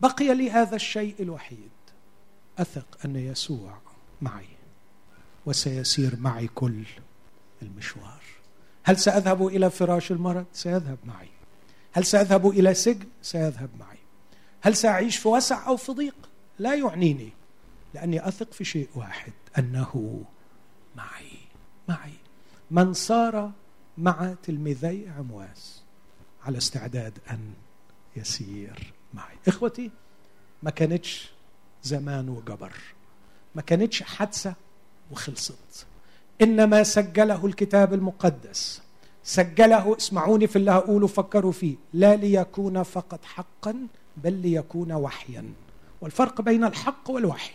بقي 0.00 0.34
لي 0.34 0.50
هذا 0.50 0.76
الشيء 0.76 1.14
الوحيد 1.20 1.70
أثق 2.58 2.98
أن 3.04 3.16
يسوع 3.16 3.78
معي 4.22 4.48
وسيسير 5.46 6.16
معي 6.16 6.48
كل 6.54 6.82
المشوار. 7.62 8.22
هل 8.84 8.96
سأذهب 8.96 9.46
إلى 9.46 9.70
فراش 9.70 10.12
المرض؟ 10.12 10.46
سيذهب 10.52 10.98
معي. 11.04 11.28
هل 11.92 12.04
سأذهب 12.04 12.48
إلى 12.48 12.74
سجن؟ 12.74 13.06
سيذهب 13.22 13.70
معي. 13.80 13.98
هل 14.60 14.76
سأعيش 14.76 15.16
في 15.16 15.28
وسع 15.28 15.66
أو 15.66 15.76
في 15.76 15.92
ضيق؟ 15.92 16.27
لا 16.58 16.74
يعنيني 16.74 17.32
لأني 17.94 18.28
أثق 18.28 18.52
في 18.52 18.64
شيء 18.64 18.88
واحد 18.94 19.32
أنه 19.58 20.22
معي 20.96 21.38
معي. 21.88 22.12
من 22.70 22.92
صار 22.92 23.52
مع 23.98 24.34
تلميذي 24.42 25.08
عمواس 25.18 25.82
على 26.44 26.58
استعداد 26.58 27.18
أن 27.30 27.52
يسير 28.16 28.92
معي. 29.14 29.36
إخوتي 29.48 29.90
ما 30.62 30.70
كانتش 30.70 31.30
زمان 31.82 32.28
وجبر 32.28 32.72
ما 33.54 33.62
كانتش 33.62 34.02
حادثة 34.02 34.54
وخلصت. 35.10 35.86
إنما 36.42 36.82
سجله 36.82 37.46
الكتاب 37.46 37.94
المقدس. 37.94 38.82
سجله 39.24 39.96
اسمعوني 39.96 40.46
في 40.46 40.56
اللي 40.56 40.70
هقوله 40.70 41.06
فكروا 41.06 41.52
فيه. 41.52 41.76
لا 41.92 42.16
ليكون 42.16 42.82
فقط 42.82 43.24
حقا 43.24 43.76
بل 44.16 44.32
ليكون 44.32 44.92
وحيا. 44.92 45.44
والفرق 46.00 46.40
بين 46.40 46.64
الحق 46.64 47.10
والوحي 47.10 47.52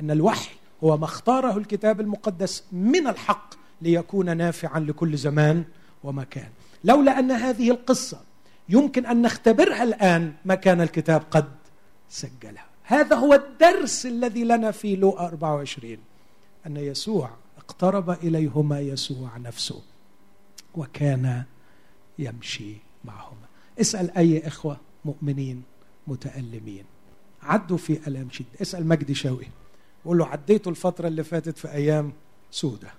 أن 0.00 0.10
الوحي 0.10 0.54
هو 0.84 0.96
ما 0.96 1.04
اختاره 1.04 1.56
الكتاب 1.56 2.00
المقدس 2.00 2.64
من 2.72 3.06
الحق 3.06 3.54
ليكون 3.82 4.36
نافعا 4.36 4.80
لكل 4.80 5.16
زمان 5.16 5.64
ومكان. 6.04 6.48
لولا 6.84 7.18
أن 7.18 7.30
هذه 7.30 7.70
القصة 7.70 8.20
يمكن 8.68 9.06
أن 9.06 9.22
نختبرها 9.22 9.82
الآن 9.82 10.32
ما 10.44 10.54
كان 10.54 10.80
الكتاب 10.80 11.22
قد 11.30 11.48
سجلها. 12.08 12.66
هذا 12.82 13.16
هو 13.16 13.34
الدرس 13.34 14.06
الذي 14.06 14.44
لنا 14.44 14.70
في 14.70 14.96
لوقا 14.96 15.26
24 15.26 15.98
أن 16.66 16.76
يسوع 16.76 17.30
اقترب 17.58 18.10
إليهما 18.10 18.80
يسوع 18.80 19.36
نفسه 19.36 19.82
وكان 20.74 21.44
يمشي 22.18 22.76
معهما. 23.04 23.46
اسأل 23.80 24.16
أي 24.16 24.46
إخوة 24.46 24.76
مؤمنين 25.04 25.62
متألمين. 26.06 26.84
عدوا 27.42 27.76
في 27.76 28.08
الام 28.08 28.30
شده 28.30 28.46
اسأل 28.62 28.88
مجدي 28.88 29.14
شوقي. 29.14 29.46
قول 30.04 30.18
له 30.18 30.26
عديتوا 30.26 30.72
الفترة 30.72 31.08
اللي 31.08 31.24
فاتت 31.24 31.58
في 31.58 31.72
أيام 31.72 32.12
سودة. 32.50 32.92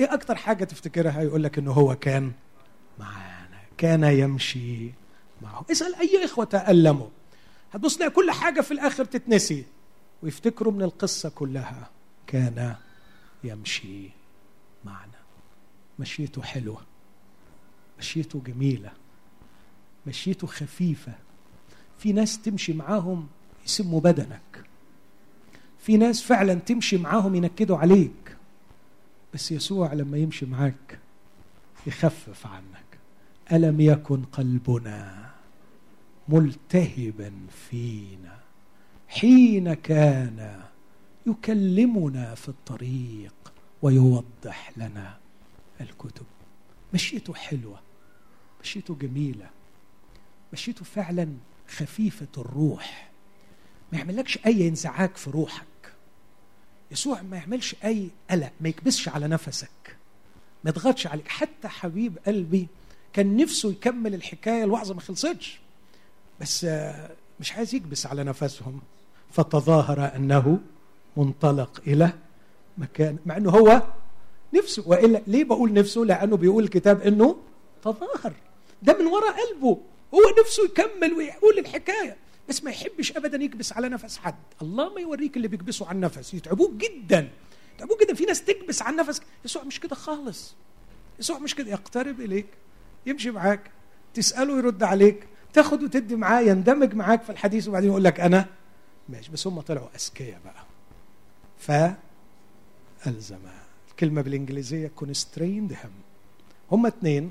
إيه 0.00 0.14
أكتر 0.14 0.34
حاجة 0.34 0.64
تفتكرها؟ 0.64 1.22
يقول 1.22 1.42
لك 1.42 1.58
إنه 1.58 1.72
هو 1.72 1.96
كان 1.96 2.32
معانا 2.98 3.60
كان 3.78 4.04
يمشي 4.04 4.92
معه. 5.42 5.64
اسأل 5.70 5.94
أي 5.94 6.24
إخوة 6.24 6.44
تألموا. 6.44 7.08
هتبص 7.72 7.96
تلاقي 7.96 8.10
كل 8.10 8.30
حاجة 8.30 8.60
في 8.60 8.70
الآخر 8.70 9.04
تتنسي. 9.04 9.64
ويفتكروا 10.22 10.72
من 10.72 10.82
القصة 10.82 11.28
كلها 11.28 11.90
كان 12.26 12.76
يمشي 13.44 14.10
معنا. 14.84 15.18
مشيته 15.98 16.42
حلوة. 16.42 16.80
مشيته 17.98 18.42
جميلة. 18.46 18.92
مشيته 20.06 20.46
خفيفة. 20.46 21.12
في 21.98 22.12
ناس 22.12 22.42
تمشي 22.42 22.72
معاهم 22.72 23.28
يسموا 23.68 24.00
بدنك. 24.00 24.64
في 25.78 25.96
ناس 25.96 26.22
فعلا 26.22 26.54
تمشي 26.54 26.98
معاهم 26.98 27.34
ينكدوا 27.34 27.78
عليك 27.78 28.36
بس 29.34 29.52
يسوع 29.52 29.92
لما 29.92 30.18
يمشي 30.18 30.46
معاك 30.46 30.98
يخفف 31.86 32.46
عنك. 32.46 32.98
ألم 33.52 33.80
يكن 33.80 34.22
قلبنا 34.22 35.30
ملتهبا 36.28 37.32
فينا؟ 37.70 38.38
حين 39.08 39.74
كان 39.74 40.60
يكلمنا 41.26 42.34
في 42.34 42.48
الطريق 42.48 43.34
ويوضح 43.82 44.72
لنا 44.76 45.18
الكتب. 45.80 46.26
مشيته 46.94 47.34
حلوة 47.34 47.80
مشيته 48.62 48.94
جميلة 48.94 49.50
مشيته 50.52 50.84
فعلا 50.84 51.28
خفيفة 51.68 52.28
الروح. 52.38 53.07
ما 53.92 53.98
يعملكش 53.98 54.38
أي 54.46 54.68
انزعاج 54.68 55.10
في 55.16 55.30
روحك. 55.30 55.64
يسوع 56.90 57.22
ما 57.22 57.36
يعملش 57.36 57.76
أي 57.84 58.08
قلق 58.30 58.52
ما 58.60 58.68
يكبسش 58.68 59.08
على 59.08 59.28
نفسك. 59.28 59.96
ما 60.64 60.70
يضغطش 60.70 61.06
عليك. 61.06 61.28
حتى 61.28 61.68
حبيب 61.68 62.18
قلبي 62.26 62.68
كان 63.12 63.36
نفسه 63.36 63.70
يكمل 63.70 64.14
الحكاية 64.14 64.64
الوعظه 64.64 64.94
ما 64.94 65.00
خلصتش. 65.00 65.60
بس 66.40 66.66
مش 67.40 67.52
عايز 67.52 67.74
يكبس 67.74 68.06
على 68.06 68.24
نفسهم. 68.24 68.80
فتظاهر 69.32 70.16
أنه 70.16 70.58
منطلق 71.16 71.82
إلى 71.86 72.12
مكان 72.78 73.18
مع 73.26 73.36
إنه 73.36 73.50
هو 73.50 73.82
نفسه. 74.54 74.82
وإلا 74.86 75.22
ليه 75.26 75.44
بقول 75.44 75.72
نفسه؟ 75.72 76.04
لأنه 76.04 76.36
بيقول 76.36 76.64
الكتاب 76.64 77.00
إنه 77.00 77.36
تظاهر. 77.82 78.32
ده 78.82 78.98
من 78.98 79.06
وراء 79.06 79.34
قلبه. 79.46 79.80
هو 80.14 80.20
نفسه 80.40 80.64
يكمل 80.64 81.12
ويقول 81.12 81.58
الحكاية. 81.58 82.16
بس 82.48 82.64
ما 82.64 82.70
يحبش 82.70 83.16
ابدا 83.16 83.44
يكبس 83.44 83.72
على 83.72 83.88
نفس 83.88 84.18
حد. 84.18 84.34
الله 84.62 84.94
ما 84.94 85.00
يوريك 85.00 85.36
اللي 85.36 85.48
بيكبسوا 85.48 85.86
على 85.86 85.96
النفس 85.96 86.34
يتعبوك 86.34 86.72
جدا. 86.72 87.28
يتعبوك 87.76 88.02
جدا. 88.02 88.14
في 88.14 88.24
ناس 88.24 88.44
تكبس 88.44 88.82
على 88.82 88.92
النفس 88.92 89.22
يسوع 89.44 89.62
مش 89.62 89.80
كده 89.80 89.94
خالص. 89.94 90.54
يسوع 91.18 91.38
مش 91.38 91.54
كده. 91.54 91.70
يقترب 91.70 92.20
إليك. 92.20 92.46
يمشي 93.06 93.30
معاك. 93.30 93.70
تسأله 94.14 94.58
يرد 94.58 94.82
عليك. 94.82 95.26
تاخد 95.52 95.82
وتدي 95.82 96.16
معاه. 96.16 96.40
يندمج 96.40 96.94
معاك 96.94 97.22
في 97.22 97.30
الحديث. 97.30 97.68
وبعدين 97.68 97.90
يقول 97.90 98.04
لك 98.04 98.20
أنا. 98.20 98.46
ماشي. 99.08 99.32
بس 99.32 99.46
هم 99.46 99.60
طلعوا 99.60 99.88
أذكياء 99.94 100.40
بقى. 100.44 100.64
فألزم 103.04 103.38
الكلمة 103.90 104.22
بالإنجليزية 104.22 104.92
constrained 105.00 105.72
him. 105.72 105.90
هم 106.72 106.86
اثنين 106.86 107.30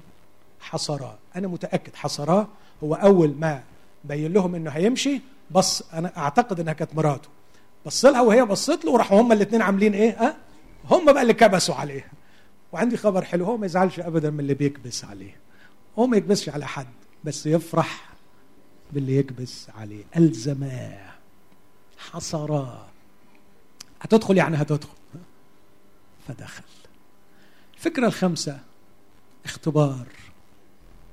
حصراه 0.59 1.18
أنا 1.36 1.47
متأكد 1.47 1.95
حصراه 1.95 2.47
هو 2.84 2.93
أول 2.95 3.36
ما 3.39 3.63
بين 4.04 4.34
لهم 4.34 4.56
إنه 4.56 4.72
هيمشي 4.72 5.22
بص 5.52 5.82
أنا 5.93 6.18
أعتقد 6.18 6.60
إنها 6.60 6.74
كانت 6.74 6.95
مراته. 6.95 7.30
بص 7.86 8.06
لها 8.06 8.22
وهي 8.22 8.45
بصت 8.45 8.86
له 8.86 8.91
وراحوا 8.91 9.22
هم 9.22 9.32
الاثنين 9.32 9.62
عاملين 9.62 9.93
إيه؟ 9.93 10.10
أه؟ 10.12 10.36
هم 10.89 11.14
بقى 11.14 11.22
اللي 11.22 11.34
كبسوا 11.34 11.76
عليه. 11.76 12.12
وعندي 12.72 12.98
خبر 12.98 13.26
حلو 13.26 13.45
هو 13.45 13.58
ما 13.58 13.66
يزعلش 13.66 14.00
أبدا 14.00 14.30
من 14.30 14.39
اللي 14.39 14.54
بيكبس 14.54 15.06
عليه. 15.06 15.36
هو 16.00 16.08
ما 16.08 16.18
يكبسش 16.18 16.50
على 16.50 16.68
حد 16.68 16.88
بس 17.24 17.45
يفرح 17.45 18.10
باللي 18.91 19.18
يكبس 19.18 19.68
عليه. 19.78 20.04
ألزماه 20.18 21.14
حصراه 21.98 22.86
هتدخل 24.02 24.38
يعني 24.38 24.58
هتدخل. 24.58 24.98
فدخل. 26.28 26.64
الفكرة 27.78 28.08
الخامسة 28.08 28.60
اختبار 29.45 30.06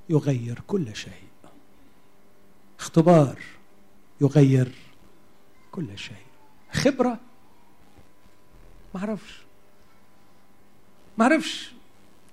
يغير 0.09 0.61
كل 0.66 0.97
شيء. 0.97 1.24
اختبار 2.79 3.39
يغير 4.20 4.72
كل 5.72 5.99
شيء. 5.99 6.25
خبرة؟ 6.72 7.20
ما 8.95 9.01
أعرفش. 9.01 9.43
ما 11.18 11.25
أعرفش. 11.25 11.72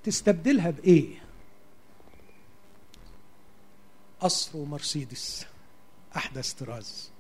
تستبدلها 0.03 0.69
بإيه؟ 0.69 1.21
قصر 4.19 4.57
ومرسيدس. 4.57 5.45
أحدث 6.15 6.53
طراز. 6.53 7.11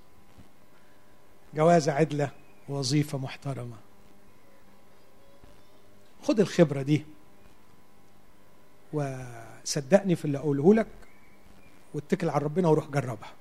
جوازة 1.53 1.91
عدلة 1.91 2.31
وظيفة 2.69 3.17
محترمة. 3.17 3.75
خد 6.23 6.39
الخبرة 6.39 6.81
دي 6.81 7.05
وصدقني 8.93 10.15
في 10.15 10.25
اللي 10.25 10.37
أقوله 10.37 10.73
لك 10.73 10.87
واتكل 11.93 12.29
على 12.29 12.43
ربنا 12.45 12.67
وروح 12.67 12.87
جربها. 12.87 13.33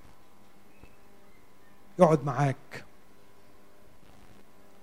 يقعد 1.99 2.25
معاك 2.25 2.85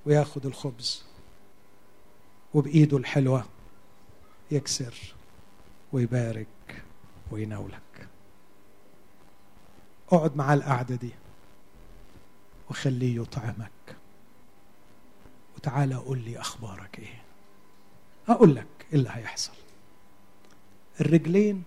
وياخد 0.05 0.45
الخبز 0.45 1.03
وبإيده 2.53 2.97
الحلوة 2.97 3.45
يكسر 4.51 5.15
ويبارك 5.93 6.83
ويناولك. 7.31 8.07
اقعد 10.11 10.35
معاه 10.37 10.53
القعدة 10.53 10.95
دي 10.95 11.11
وخليه 12.69 13.21
يطعمك. 13.21 13.71
وتعالى 15.55 15.95
قول 15.95 16.19
لي 16.19 16.39
أخبارك 16.39 16.99
إيه. 16.99 17.21
أقول 18.29 18.55
لك 18.55 18.67
إيه 18.93 18.99
اللي 18.99 19.09
هيحصل. 19.11 19.53
الرجلين 21.01 21.63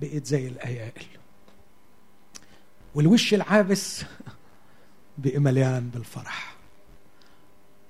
بقت 0.00 0.26
زي 0.26 0.48
الأيائل. 0.48 1.06
والوش 2.94 3.34
العابس 3.34 4.04
بقى 5.18 5.38
مليان 5.38 5.88
بالفرح. 5.94 6.56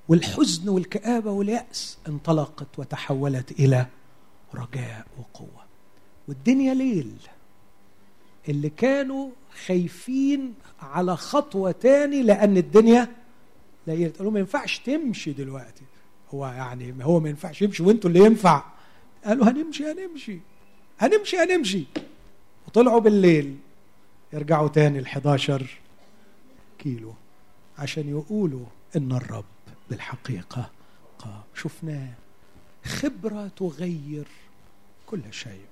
والحزن 0.08 0.68
والكآبة 0.68 1.30
واليأس 1.30 1.98
انطلقت 2.08 2.78
وتحولت 2.78 3.50
إلى 3.52 3.86
رجاء 4.54 5.06
وقوة. 5.18 5.64
والدنيا 6.28 6.74
ليل. 6.74 7.12
اللي 8.48 8.70
كانوا 8.70 9.30
خايفين 9.66 10.54
على 10.80 11.16
خطوة 11.16 11.70
تاني 11.72 12.22
لأن 12.22 12.56
الدنيا 12.56 13.08
ليل 13.86 14.12
قالوا 14.12 14.32
ما 14.32 14.38
ينفعش 14.38 14.78
تمشي 14.78 15.32
دلوقتي. 15.32 15.84
هو 16.34 16.46
يعني 16.46 17.04
هو 17.04 17.20
ما 17.20 17.28
ينفعش 17.28 17.62
يمشي 17.62 17.82
وانتوا 17.82 18.10
اللي 18.10 18.24
ينفع. 18.24 18.64
قالوا 19.24 19.48
هنمشي 19.50 19.84
هنمشي. 19.84 20.38
هنمشي 21.00 21.36
هنمشي. 21.36 21.84
وطلعوا 22.66 23.00
بالليل. 23.00 23.56
يرجعوا 24.32 24.68
تاني 24.68 24.98
ال 24.98 25.06
11 25.06 25.78
كيلو 26.78 27.14
عشان 27.78 28.08
يقولوا 28.08 28.66
إن 28.96 29.12
الرب 29.12 29.44
بالحقيقة 29.90 30.70
قام. 31.18 31.40
شفناه. 31.54 32.12
خبرة 32.84 33.48
تغير 33.56 34.26
كل 35.06 35.20
شيء. 35.30 35.64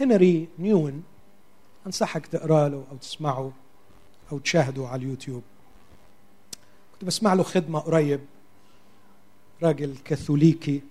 هنري 0.00 0.48
نيون 0.58 1.04
أنصحك 1.86 2.26
تقرأ 2.26 2.68
له 2.68 2.84
أو 2.90 2.96
تسمعه 2.96 3.52
أو 4.32 4.38
تشاهده 4.38 4.88
على 4.88 5.02
اليوتيوب. 5.02 5.42
كنت 6.92 7.04
بسمع 7.04 7.34
له 7.34 7.42
خدمة 7.42 7.78
قريب. 7.78 8.20
راجل 9.62 9.96
كاثوليكي 10.04 10.82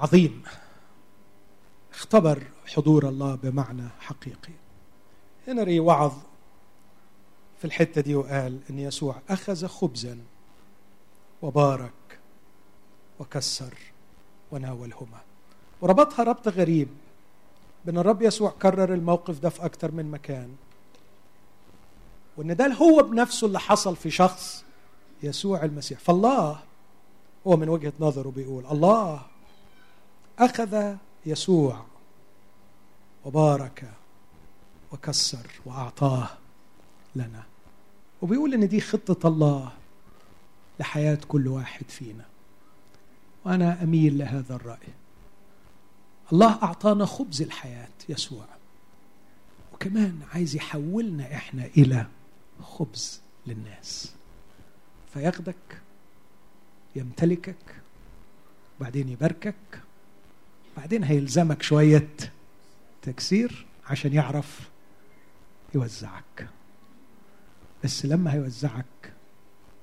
عظيم. 0.00 0.42
اختبر 1.94 2.42
حضور 2.66 3.08
الله 3.08 3.34
بمعنى 3.34 3.88
حقيقي. 4.00 4.52
هنري 5.48 5.80
وعظ 5.80 6.12
في 7.58 7.64
الحتة 7.64 8.00
دي 8.00 8.14
وقال 8.14 8.58
إن 8.70 8.78
يسوع 8.78 9.16
أخذ 9.30 9.66
خبزا 9.66 10.18
وبارك 11.42 12.18
وكسر 13.18 13.74
وناولهما. 14.52 15.20
وربطها 15.80 16.22
ربط 16.22 16.48
غريب 16.48 16.88
بأن 17.84 17.98
الرب 17.98 18.22
يسوع 18.22 18.50
كرر 18.62 18.94
الموقف 18.94 19.38
ده 19.38 19.48
في 19.48 19.64
أكثر 19.64 19.90
من 19.92 20.10
مكان 20.10 20.54
وأن 22.36 22.56
ده 22.56 22.66
هو 22.66 23.02
بنفسه 23.02 23.46
اللي 23.46 23.60
حصل 23.60 23.96
في 23.96 24.10
شخص 24.10 24.64
يسوع 25.22 25.64
المسيح. 25.64 25.98
فالله 25.98 26.60
هو 27.46 27.56
من 27.56 27.68
وجهة 27.68 27.92
نظره 28.00 28.30
بيقول 28.30 28.66
الله 28.66 29.22
أخذ 30.38 30.96
يسوع 31.26 31.84
وبارك 33.24 33.90
وكسر 34.92 35.46
وأعطاه 35.66 36.28
لنا. 37.16 37.42
وبيقول 38.22 38.54
إن 38.54 38.68
دي 38.68 38.80
خطة 38.80 39.28
الله 39.28 39.72
لحياة 40.80 41.18
كل 41.28 41.48
واحد 41.48 41.90
فينا. 41.90 42.24
وأنا 43.44 43.82
أميل 43.82 44.18
لهذا 44.18 44.54
الرأي. 44.54 44.88
الله 46.32 46.62
أعطانا 46.62 47.06
خبز 47.06 47.42
الحياة 47.42 47.88
يسوع. 48.08 48.44
وكمان 49.74 50.20
عايز 50.34 50.56
يحولنا 50.56 51.34
إحنا 51.34 51.66
إلى 51.66 52.06
خبز 52.62 53.20
للناس. 53.46 54.12
فياخدك 55.14 55.80
يمتلكك 56.96 57.76
بعدين 58.80 59.08
يباركك 59.08 59.82
بعدين 60.80 61.04
هيلزمك 61.04 61.62
شوية 61.62 62.08
تكسير 63.02 63.66
عشان 63.86 64.12
يعرف 64.12 64.70
يوزعك. 65.74 66.48
بس 67.84 68.06
لما 68.06 68.32
هيوزعك 68.32 69.12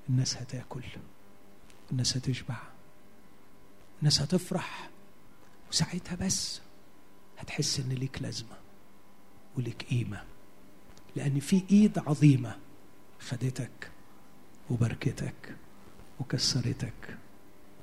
الناس 0.09 0.37
هتاكل 0.37 0.83
الناس 1.91 2.17
هتشبع 2.17 2.55
الناس 3.99 4.21
هتفرح 4.21 4.89
وساعتها 5.69 6.15
بس 6.15 6.61
هتحس 7.37 7.79
إن 7.79 7.89
ليك 7.89 8.21
لازمة 8.21 8.57
وليك 9.57 9.83
قيمة 9.89 10.23
لأن 11.15 11.39
في 11.39 11.63
إيد 11.71 11.99
عظيمة 11.99 12.57
خدتك 13.19 13.91
وبركتك 14.69 15.55
وكسرتك 16.19 17.17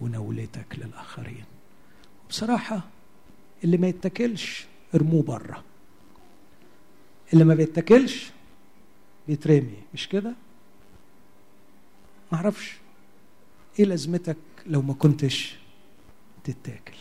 ونولتك 0.00 0.78
للآخرين. 0.78 1.44
بصراحه 2.28 2.80
اللي 3.64 3.76
ما 3.76 3.88
يتكلش 3.88 4.66
ارموه 4.94 5.22
بره. 5.22 5.64
اللي 7.32 7.44
ما 7.44 7.54
بيتكلش 7.54 8.30
بيترمي 9.28 9.82
مش 9.94 10.08
كده؟ 10.08 10.34
معرفش 12.32 12.76
إيه 13.78 13.84
لازمتك 13.84 14.36
لو 14.66 14.82
ما 14.82 14.94
كنتش 14.94 15.56
تتاكل؟ 16.44 16.96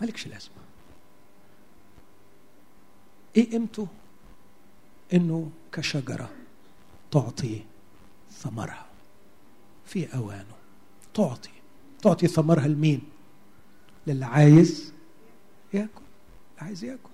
مالكش 0.00 0.26
لازمة. 0.26 0.54
إيه 3.36 3.50
قيمته؟ 3.50 3.86
انه 5.14 5.50
كشجرة 5.72 6.30
تعطي 7.10 7.62
ثمرها. 8.30 8.86
في 9.86 10.14
اوانه. 10.16 10.54
تعطي. 11.14 11.50
تعطي 12.02 12.26
ثمرها 12.26 12.68
لمين؟ 12.68 13.11
للي 14.06 14.24
عايز 14.24 14.92
ياكل 15.74 15.88
اللي 15.88 16.60
عايز 16.60 16.84
ياكل. 16.84 17.10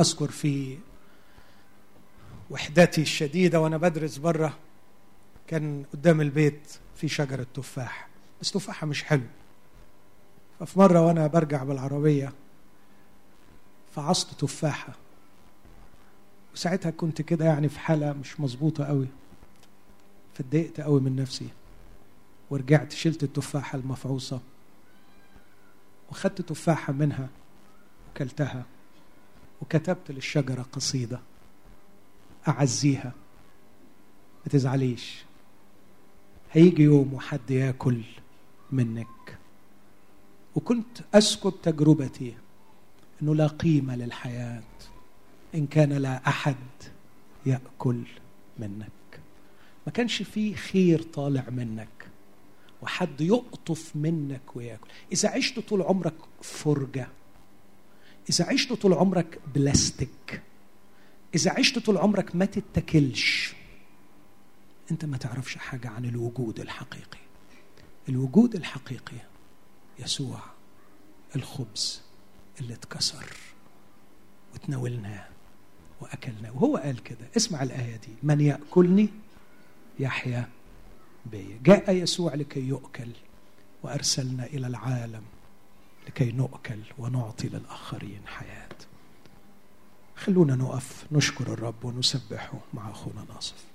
أذكر 0.00 0.30
في 0.30 0.78
وحدتي 2.50 3.02
الشديدة 3.02 3.60
وأنا 3.60 3.76
بدرس 3.76 4.18
بره 4.18 4.58
كان 5.46 5.84
قدام 5.92 6.20
البيت 6.20 6.78
في 6.96 7.08
شجرة 7.08 7.46
تفاح 7.54 8.08
بس 8.40 8.52
تفاحه 8.52 8.86
مش 8.86 9.04
حلو. 9.04 9.22
ففي 10.60 10.78
مرة 10.78 11.06
وأنا 11.06 11.26
برجع 11.26 11.64
بالعربية 11.64 12.32
فعصت 13.94 14.40
تفاحة. 14.40 14.92
وساعتها 16.54 16.90
كنت 16.90 17.22
كده 17.22 17.44
يعني 17.44 17.68
في 17.68 17.78
حالة 17.78 18.12
مش 18.12 18.40
مظبوطة 18.40 18.84
قوي 18.84 19.06
فاتضايقت 20.34 20.80
قوي 20.80 21.00
من 21.00 21.16
نفسي. 21.16 21.48
ورجعت 22.50 22.92
شلت 22.92 23.22
التفاحة 23.22 23.78
المفعوصة. 23.78 24.40
وخدت 26.10 26.42
تفاحة 26.42 26.92
منها 26.92 27.28
وكلتها 28.10 28.64
وكتبت 29.62 30.10
للشجرة 30.10 30.62
قصيدة 30.62 31.20
أعزيها 32.48 33.12
ما 34.44 34.52
تزعليش. 34.52 35.24
هيجي 36.52 36.82
يوم 36.82 37.14
وحد 37.14 37.50
ياكل 37.50 38.02
منك. 38.72 39.38
وكنت 40.54 40.98
أسكب 41.14 41.54
تجربتي 41.62 42.34
أنه 43.22 43.34
لا 43.34 43.46
قيمة 43.46 43.96
للحياة. 43.96 44.62
إن 45.54 45.66
كان 45.66 45.92
لا 45.92 46.28
أحد 46.28 46.56
يأكل 47.46 48.02
منك. 48.58 49.20
ما 49.86 49.92
كانش 49.92 50.22
فيه 50.22 50.54
خير 50.56 51.02
طالع 51.02 51.44
منك. 51.50 52.08
وحد 52.82 53.20
يقطف 53.20 53.96
منك 53.96 54.56
وياكل. 54.56 54.88
إذا 55.12 55.28
عشت 55.28 55.58
طول 55.60 55.82
عمرك 55.82 56.14
فرجة 56.42 57.08
إذا 58.30 58.44
عشت 58.44 58.72
طول 58.72 58.92
عمرك 58.92 59.38
بلاستيك 59.54 60.42
إذا 61.34 61.50
عشت 61.50 61.78
طول 61.78 61.98
عمرك 61.98 62.36
ما 62.36 62.44
تتكلش 62.44 63.54
أنت 64.90 65.04
ما 65.04 65.16
تعرفش 65.16 65.56
حاجة 65.56 65.88
عن 65.88 66.04
الوجود 66.04 66.60
الحقيقي. 66.60 67.18
الوجود 68.08 68.54
الحقيقي 68.54 69.16
يسوع 69.98 70.40
الخبز 71.36 72.00
اللي 72.60 72.74
اتكسر 72.74 73.36
وتناولناه 74.54 75.28
وأكلناه. 76.00 76.56
وهو 76.56 76.76
قال 76.76 77.02
كده. 77.02 77.28
اسمع 77.36 77.62
الآية 77.62 77.96
دي. 77.96 78.08
من 78.22 78.40
يأكلني؟ 78.40 79.08
يحيا 79.98 80.48
بي 81.26 81.58
جاء 81.64 81.94
يسوع 81.94 82.34
لكي 82.34 82.60
يؤكل 82.60 83.08
وأرسلنا 83.82 84.46
إلى 84.46 84.66
العالم 84.66 85.22
لكي 86.06 86.32
نؤكل 86.32 86.80
ونعطي 86.98 87.48
للآخرين 87.48 88.20
حياة. 88.26 88.68
خلونا 90.16 90.56
نقف 90.56 91.06
نشكر 91.12 91.52
الرب 91.52 91.84
ونسبحه 91.84 92.58
مع 92.74 92.90
أخونا 92.90 93.24
ناصف. 93.34 93.71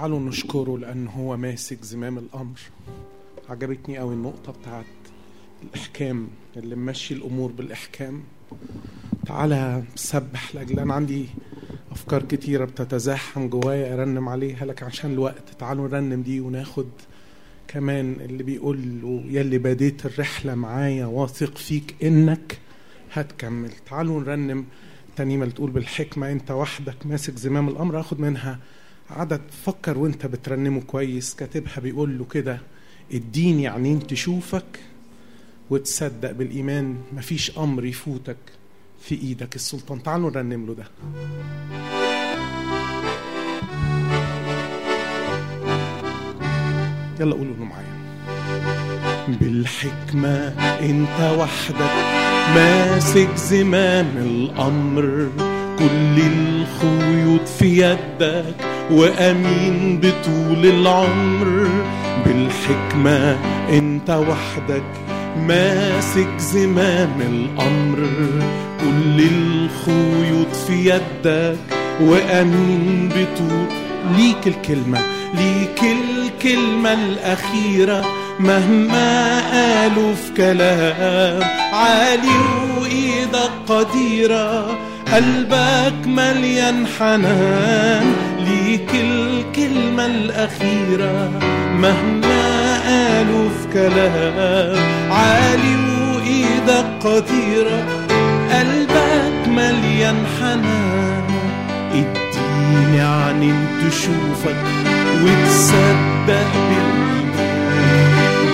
تعالوا 0.00 0.20
نشكره 0.20 0.78
لأن 0.78 1.06
هو 1.08 1.36
ماسك 1.36 1.84
زمام 1.84 2.18
الأمر. 2.18 2.58
عجبتني 3.48 3.98
قوي 3.98 4.14
النقطة 4.14 4.52
بتاعت 4.52 4.84
الإحكام 5.62 6.28
اللي 6.56 6.76
ممشي 6.76 7.14
الأمور 7.14 7.52
بالإحكام. 7.52 8.22
تعالى 9.26 9.82
سبح 9.94 10.54
لأجل 10.54 10.78
أنا 10.80 10.94
عندي 10.94 11.26
أفكار 11.90 12.22
كتيرة 12.22 12.64
بتتزاحم 12.64 13.48
جوايا 13.48 13.94
أرنم 13.94 14.28
عليها 14.28 14.64
لكن 14.64 14.86
عشان 14.86 15.12
الوقت 15.12 15.48
تعالوا 15.58 15.88
نرنم 15.88 16.22
دي 16.22 16.40
وناخد 16.40 16.88
كمان 17.68 18.16
اللي 18.20 18.42
بيقول 18.42 19.00
له 19.02 19.24
يلي 19.26 19.58
بديت 19.58 20.06
الرحلة 20.06 20.54
معايا 20.54 21.06
واثق 21.06 21.58
فيك 21.58 21.94
إنك 22.02 22.58
هتكمل. 23.12 23.70
تعالوا 23.90 24.20
نرنم 24.20 24.64
ترنيمه 25.16 25.42
اللي 25.44 25.54
تقول 25.54 25.70
بالحكمة 25.70 26.32
أنت 26.32 26.50
وحدك 26.50 27.06
ماسك 27.06 27.36
زمام 27.36 27.68
الأمر 27.68 28.00
آخد 28.00 28.20
منها 28.20 28.58
عدد 29.16 29.40
فكر 29.66 29.98
وانت 29.98 30.26
بترنمه 30.26 30.80
كويس 30.80 31.34
كاتبها 31.34 31.80
بيقول 31.80 32.18
له 32.18 32.24
كده 32.24 32.60
اديني 33.12 33.68
عينين 33.68 34.06
تشوفك 34.06 34.80
وتصدق 35.70 36.30
بالإيمان 36.30 36.96
مفيش 37.12 37.58
أمر 37.58 37.84
يفوتك 37.84 38.36
في 39.02 39.14
إيدك. 39.14 39.54
السلطان 39.56 40.02
تعالوا 40.02 40.30
نرنم 40.30 40.66
له 40.66 40.74
ده. 40.74 40.84
يلا 47.20 47.34
قولوا 47.34 47.54
له 47.56 47.64
معايا. 47.64 48.00
بالحكمة 49.40 50.36
انت 50.80 51.38
وحدك 51.38 51.94
ماسك 52.54 53.34
زمام 53.36 54.06
الأمر. 54.16 55.30
كل 55.80 56.22
الخيوط 56.22 57.48
في 57.58 57.82
يدك 57.82 58.54
وأمين 58.90 60.00
بطول 60.02 60.66
العمر. 60.66 61.68
بالحكمة 62.26 63.38
أنت 63.72 64.10
وحدك 64.10 64.82
ماسك 65.36 66.28
زمام 66.38 67.20
الأمر. 67.20 67.98
كل 68.80 69.22
الخيوط 69.22 70.56
في 70.66 70.90
يدك 70.90 71.58
وأمين 72.00 73.08
بطول. 73.08 73.66
ليك 74.16 74.46
الكلمة 74.46 74.98
ليك 75.34 75.82
الكلمة 75.82 76.92
الأخيرة. 76.92 78.04
مهما 78.40 79.40
قالوا 79.52 80.14
في 80.14 80.32
كلام 80.36 81.42
عالي 81.72 82.38
وايدك 82.80 83.50
قديرة. 83.68 84.78
قلبك 85.12 86.06
مليان 86.06 86.86
حنان 86.98 88.12
ليك 88.38 88.90
الكلمة 88.94 90.06
الأخيرة 90.06 91.30
مهما 91.74 92.78
قالوا 92.86 93.48
في 93.48 93.72
كلام 93.72 94.78
عالي 95.10 95.76
وايدك 96.14 96.86
قديره 97.04 97.86
قلبك 98.52 99.48
مليان 99.48 100.16
حنان 100.40 101.24
اديني 101.92 103.00
عينين 103.02 103.66
تشوفك 103.88 104.56
وتصدق 105.22 105.96
بالإيمان. 106.26 107.30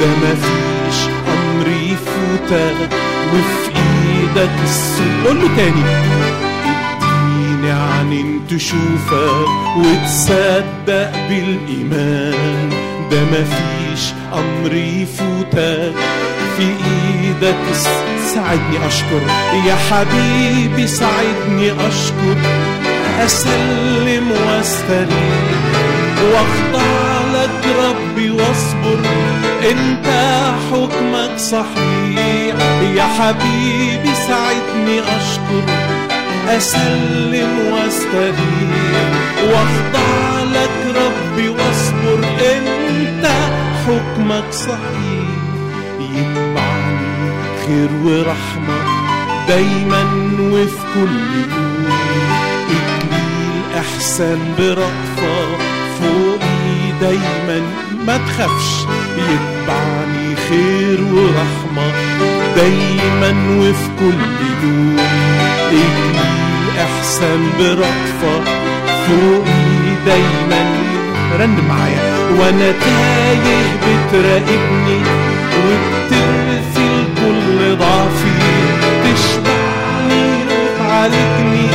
ده 0.00 0.06
مفيش 0.22 0.98
أمر 1.28 1.68
يفوتك 1.68 2.94
وفي 3.34 3.68
إيدك 3.76 4.50
السلطان 4.64 5.26
قول 5.26 5.40
له 5.40 5.56
تاني. 5.56 5.82
عينين 7.72 8.46
تشوفك 8.50 9.46
وتصدق 9.76 11.12
بالإيمان. 11.28 12.70
ده 13.10 13.20
مفيش 13.24 14.12
أمر 14.32 14.74
يفوتك. 14.74 15.94
في 16.56 16.62
إيدك 16.62 17.56
ساعدني 18.34 18.86
أشكر. 18.86 19.20
يا 19.66 19.74
حبيبي 19.74 20.86
ساعدني 20.86 21.72
أشكر. 21.72 22.36
أسلم 23.24 24.30
واستريح 24.30 25.66
وأخضع 26.22 27.20
لك 27.34 27.60
ربي 27.78 28.30
واصبر. 28.30 29.00
أنت 29.70 30.06
حكمك 30.70 31.38
صحيح. 31.38 32.56
يا 32.96 33.06
حبيبي 33.18 34.14
ساعدني 34.14 35.00
أشكر. 35.00 35.95
أسلم 36.48 37.58
واستريح 37.72 39.06
واخضع 39.42 40.42
لك 40.42 40.96
ربي 40.96 41.48
واصبر 41.48 42.18
أنت 42.52 43.26
حكمك 43.86 44.52
صحيح. 44.52 45.26
يتبعني 46.00 47.32
خير 47.66 47.88
ورحمة 48.04 48.78
دايما 49.48 50.02
وفي 50.40 50.76
كل 50.94 51.34
يوم. 51.36 51.86
إكليل 52.68 53.78
إحسان 53.78 54.38
برأفة 54.58 55.56
فوقي 56.00 56.92
دايما 57.00 57.60
ما 58.06 58.16
تخافش. 58.16 58.86
يتبعني 59.18 60.05
خير 60.48 61.00
ورحمة 61.14 61.92
دايما 62.56 63.30
وفي 63.60 63.88
كل 63.98 64.20
يوم. 64.62 64.96
إكليل 65.68 66.16
إحسان 66.78 67.50
برأفة 67.58 68.34
فوقي 69.06 69.76
دايما. 70.06 70.62
رن 71.40 71.56
معايا. 71.68 72.16
وأنا 72.38 72.72
تايه 72.72 73.62
بتراقبني 73.82 75.00
وبتغفل 75.66 77.04
كل 77.16 77.76
ضعفي. 77.76 78.38
تشبعني 79.04 80.26
وتعالجني 80.48 81.68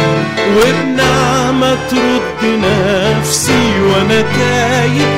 وبنعمة 0.57 1.77
ترد 1.89 2.59
نفسي. 2.63 3.63
وأنا 3.81 4.21
تايه 4.21 5.10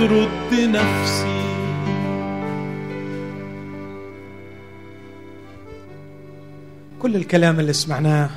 ترد 0.00 0.54
نفسي. 0.54 1.40
كل 7.02 7.16
الكلام 7.16 7.60
اللي 7.60 7.72
سمعناه 7.72 8.30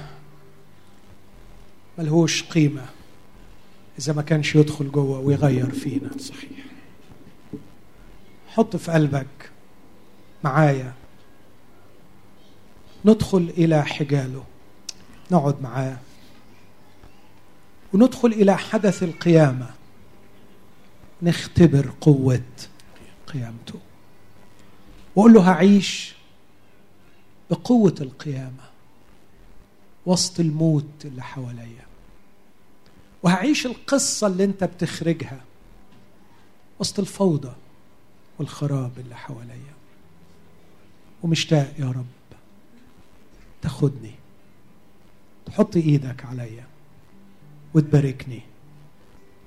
ملهوش 1.97 2.43
قيمة. 2.43 2.85
إذا 3.99 4.13
ما 4.13 4.21
كانش 4.21 4.55
يدخل 4.55 4.91
جوه 4.91 5.19
ويغير 5.19 5.71
فينا 5.71 6.09
صحيح. 6.19 6.65
حط 8.47 8.75
في 8.75 8.91
قلبك 8.91 9.51
معايا. 10.43 10.93
ندخل 13.05 13.53
إلى 13.57 13.85
حجاله. 13.85 14.43
نقعد 15.31 15.61
معاه. 15.61 15.97
وندخل 17.93 18.27
إلى 18.27 18.57
حدث 18.57 19.03
القيامة. 19.03 19.82
نختبر 21.23 21.93
قوة 22.01 22.41
قيامته. 23.27 23.79
وأقول 25.15 25.33
له 25.33 25.51
هعيش 25.51 26.15
بقوة 27.49 27.95
القيامة 28.01 28.63
وسط 30.05 30.39
الموت 30.39 31.05
اللي 31.05 31.23
حواليا. 31.23 31.85
وهعيش 33.23 33.65
القصة 33.65 34.27
اللي 34.27 34.43
أنت 34.43 34.63
بتخرجها 34.63 35.41
وسط 36.79 36.99
الفوضى 36.99 37.53
والخراب 38.39 38.91
اللي 38.99 39.15
حواليا. 39.15 39.73
ومشتاق 41.23 41.73
يا 41.79 41.85
رب 41.85 42.05
تاخدني 43.61 44.15
تحط 45.45 45.75
إيدك 45.75 46.25
عليا 46.25 46.67
وتباركني 47.73 48.41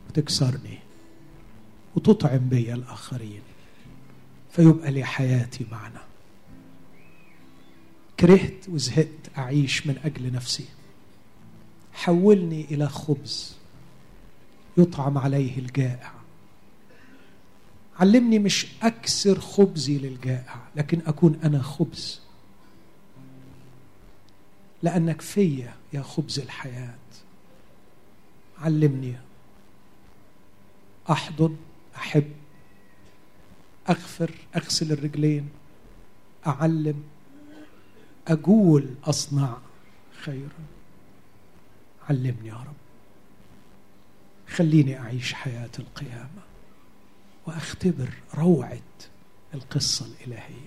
وتكسرني. 0.08 0.85
وتطعم 1.96 2.48
بيا 2.48 2.74
الآخرين 2.74 3.40
فيبقى 4.50 4.90
لي 4.90 5.04
حياتي 5.04 5.66
معنا. 5.72 6.02
كرهت 8.20 8.68
وزهقت 8.68 9.38
أعيش 9.38 9.86
من 9.86 9.98
أجل 10.04 10.32
نفسي. 10.32 10.64
حولني 11.92 12.64
إلى 12.64 12.88
خبز 12.88 13.56
يطعم 14.78 15.18
عليه 15.18 15.58
الجائع. 15.58 16.12
علمني 17.98 18.38
مش 18.38 18.66
أكسر 18.82 19.40
خبزي 19.40 19.98
للجائع 19.98 20.56
لكن 20.76 21.00
أكون 21.06 21.38
أنا 21.44 21.62
خبز. 21.62 22.20
لأنك 24.82 25.20
فيا 25.20 25.74
يا 25.92 26.02
خبز 26.02 26.38
الحياة. 26.38 26.94
علمني 28.58 29.14
أحضن 31.10 31.56
أحب 31.96 32.32
أغفر 33.88 34.30
أغسل 34.56 34.92
الرجلين 34.92 35.48
أعلم 36.46 37.02
اجول 38.28 38.94
أصنع 39.04 39.56
خيرا. 40.22 40.66
علمني 42.08 42.48
يا 42.48 42.54
رب. 42.54 42.76
خليني 44.48 44.98
أعيش 45.00 45.32
حياة 45.32 45.70
القيامة 45.78 46.42
وأختبر 47.46 48.08
روعة 48.34 48.80
القصة 49.54 50.06
الإلهية. 50.06 50.65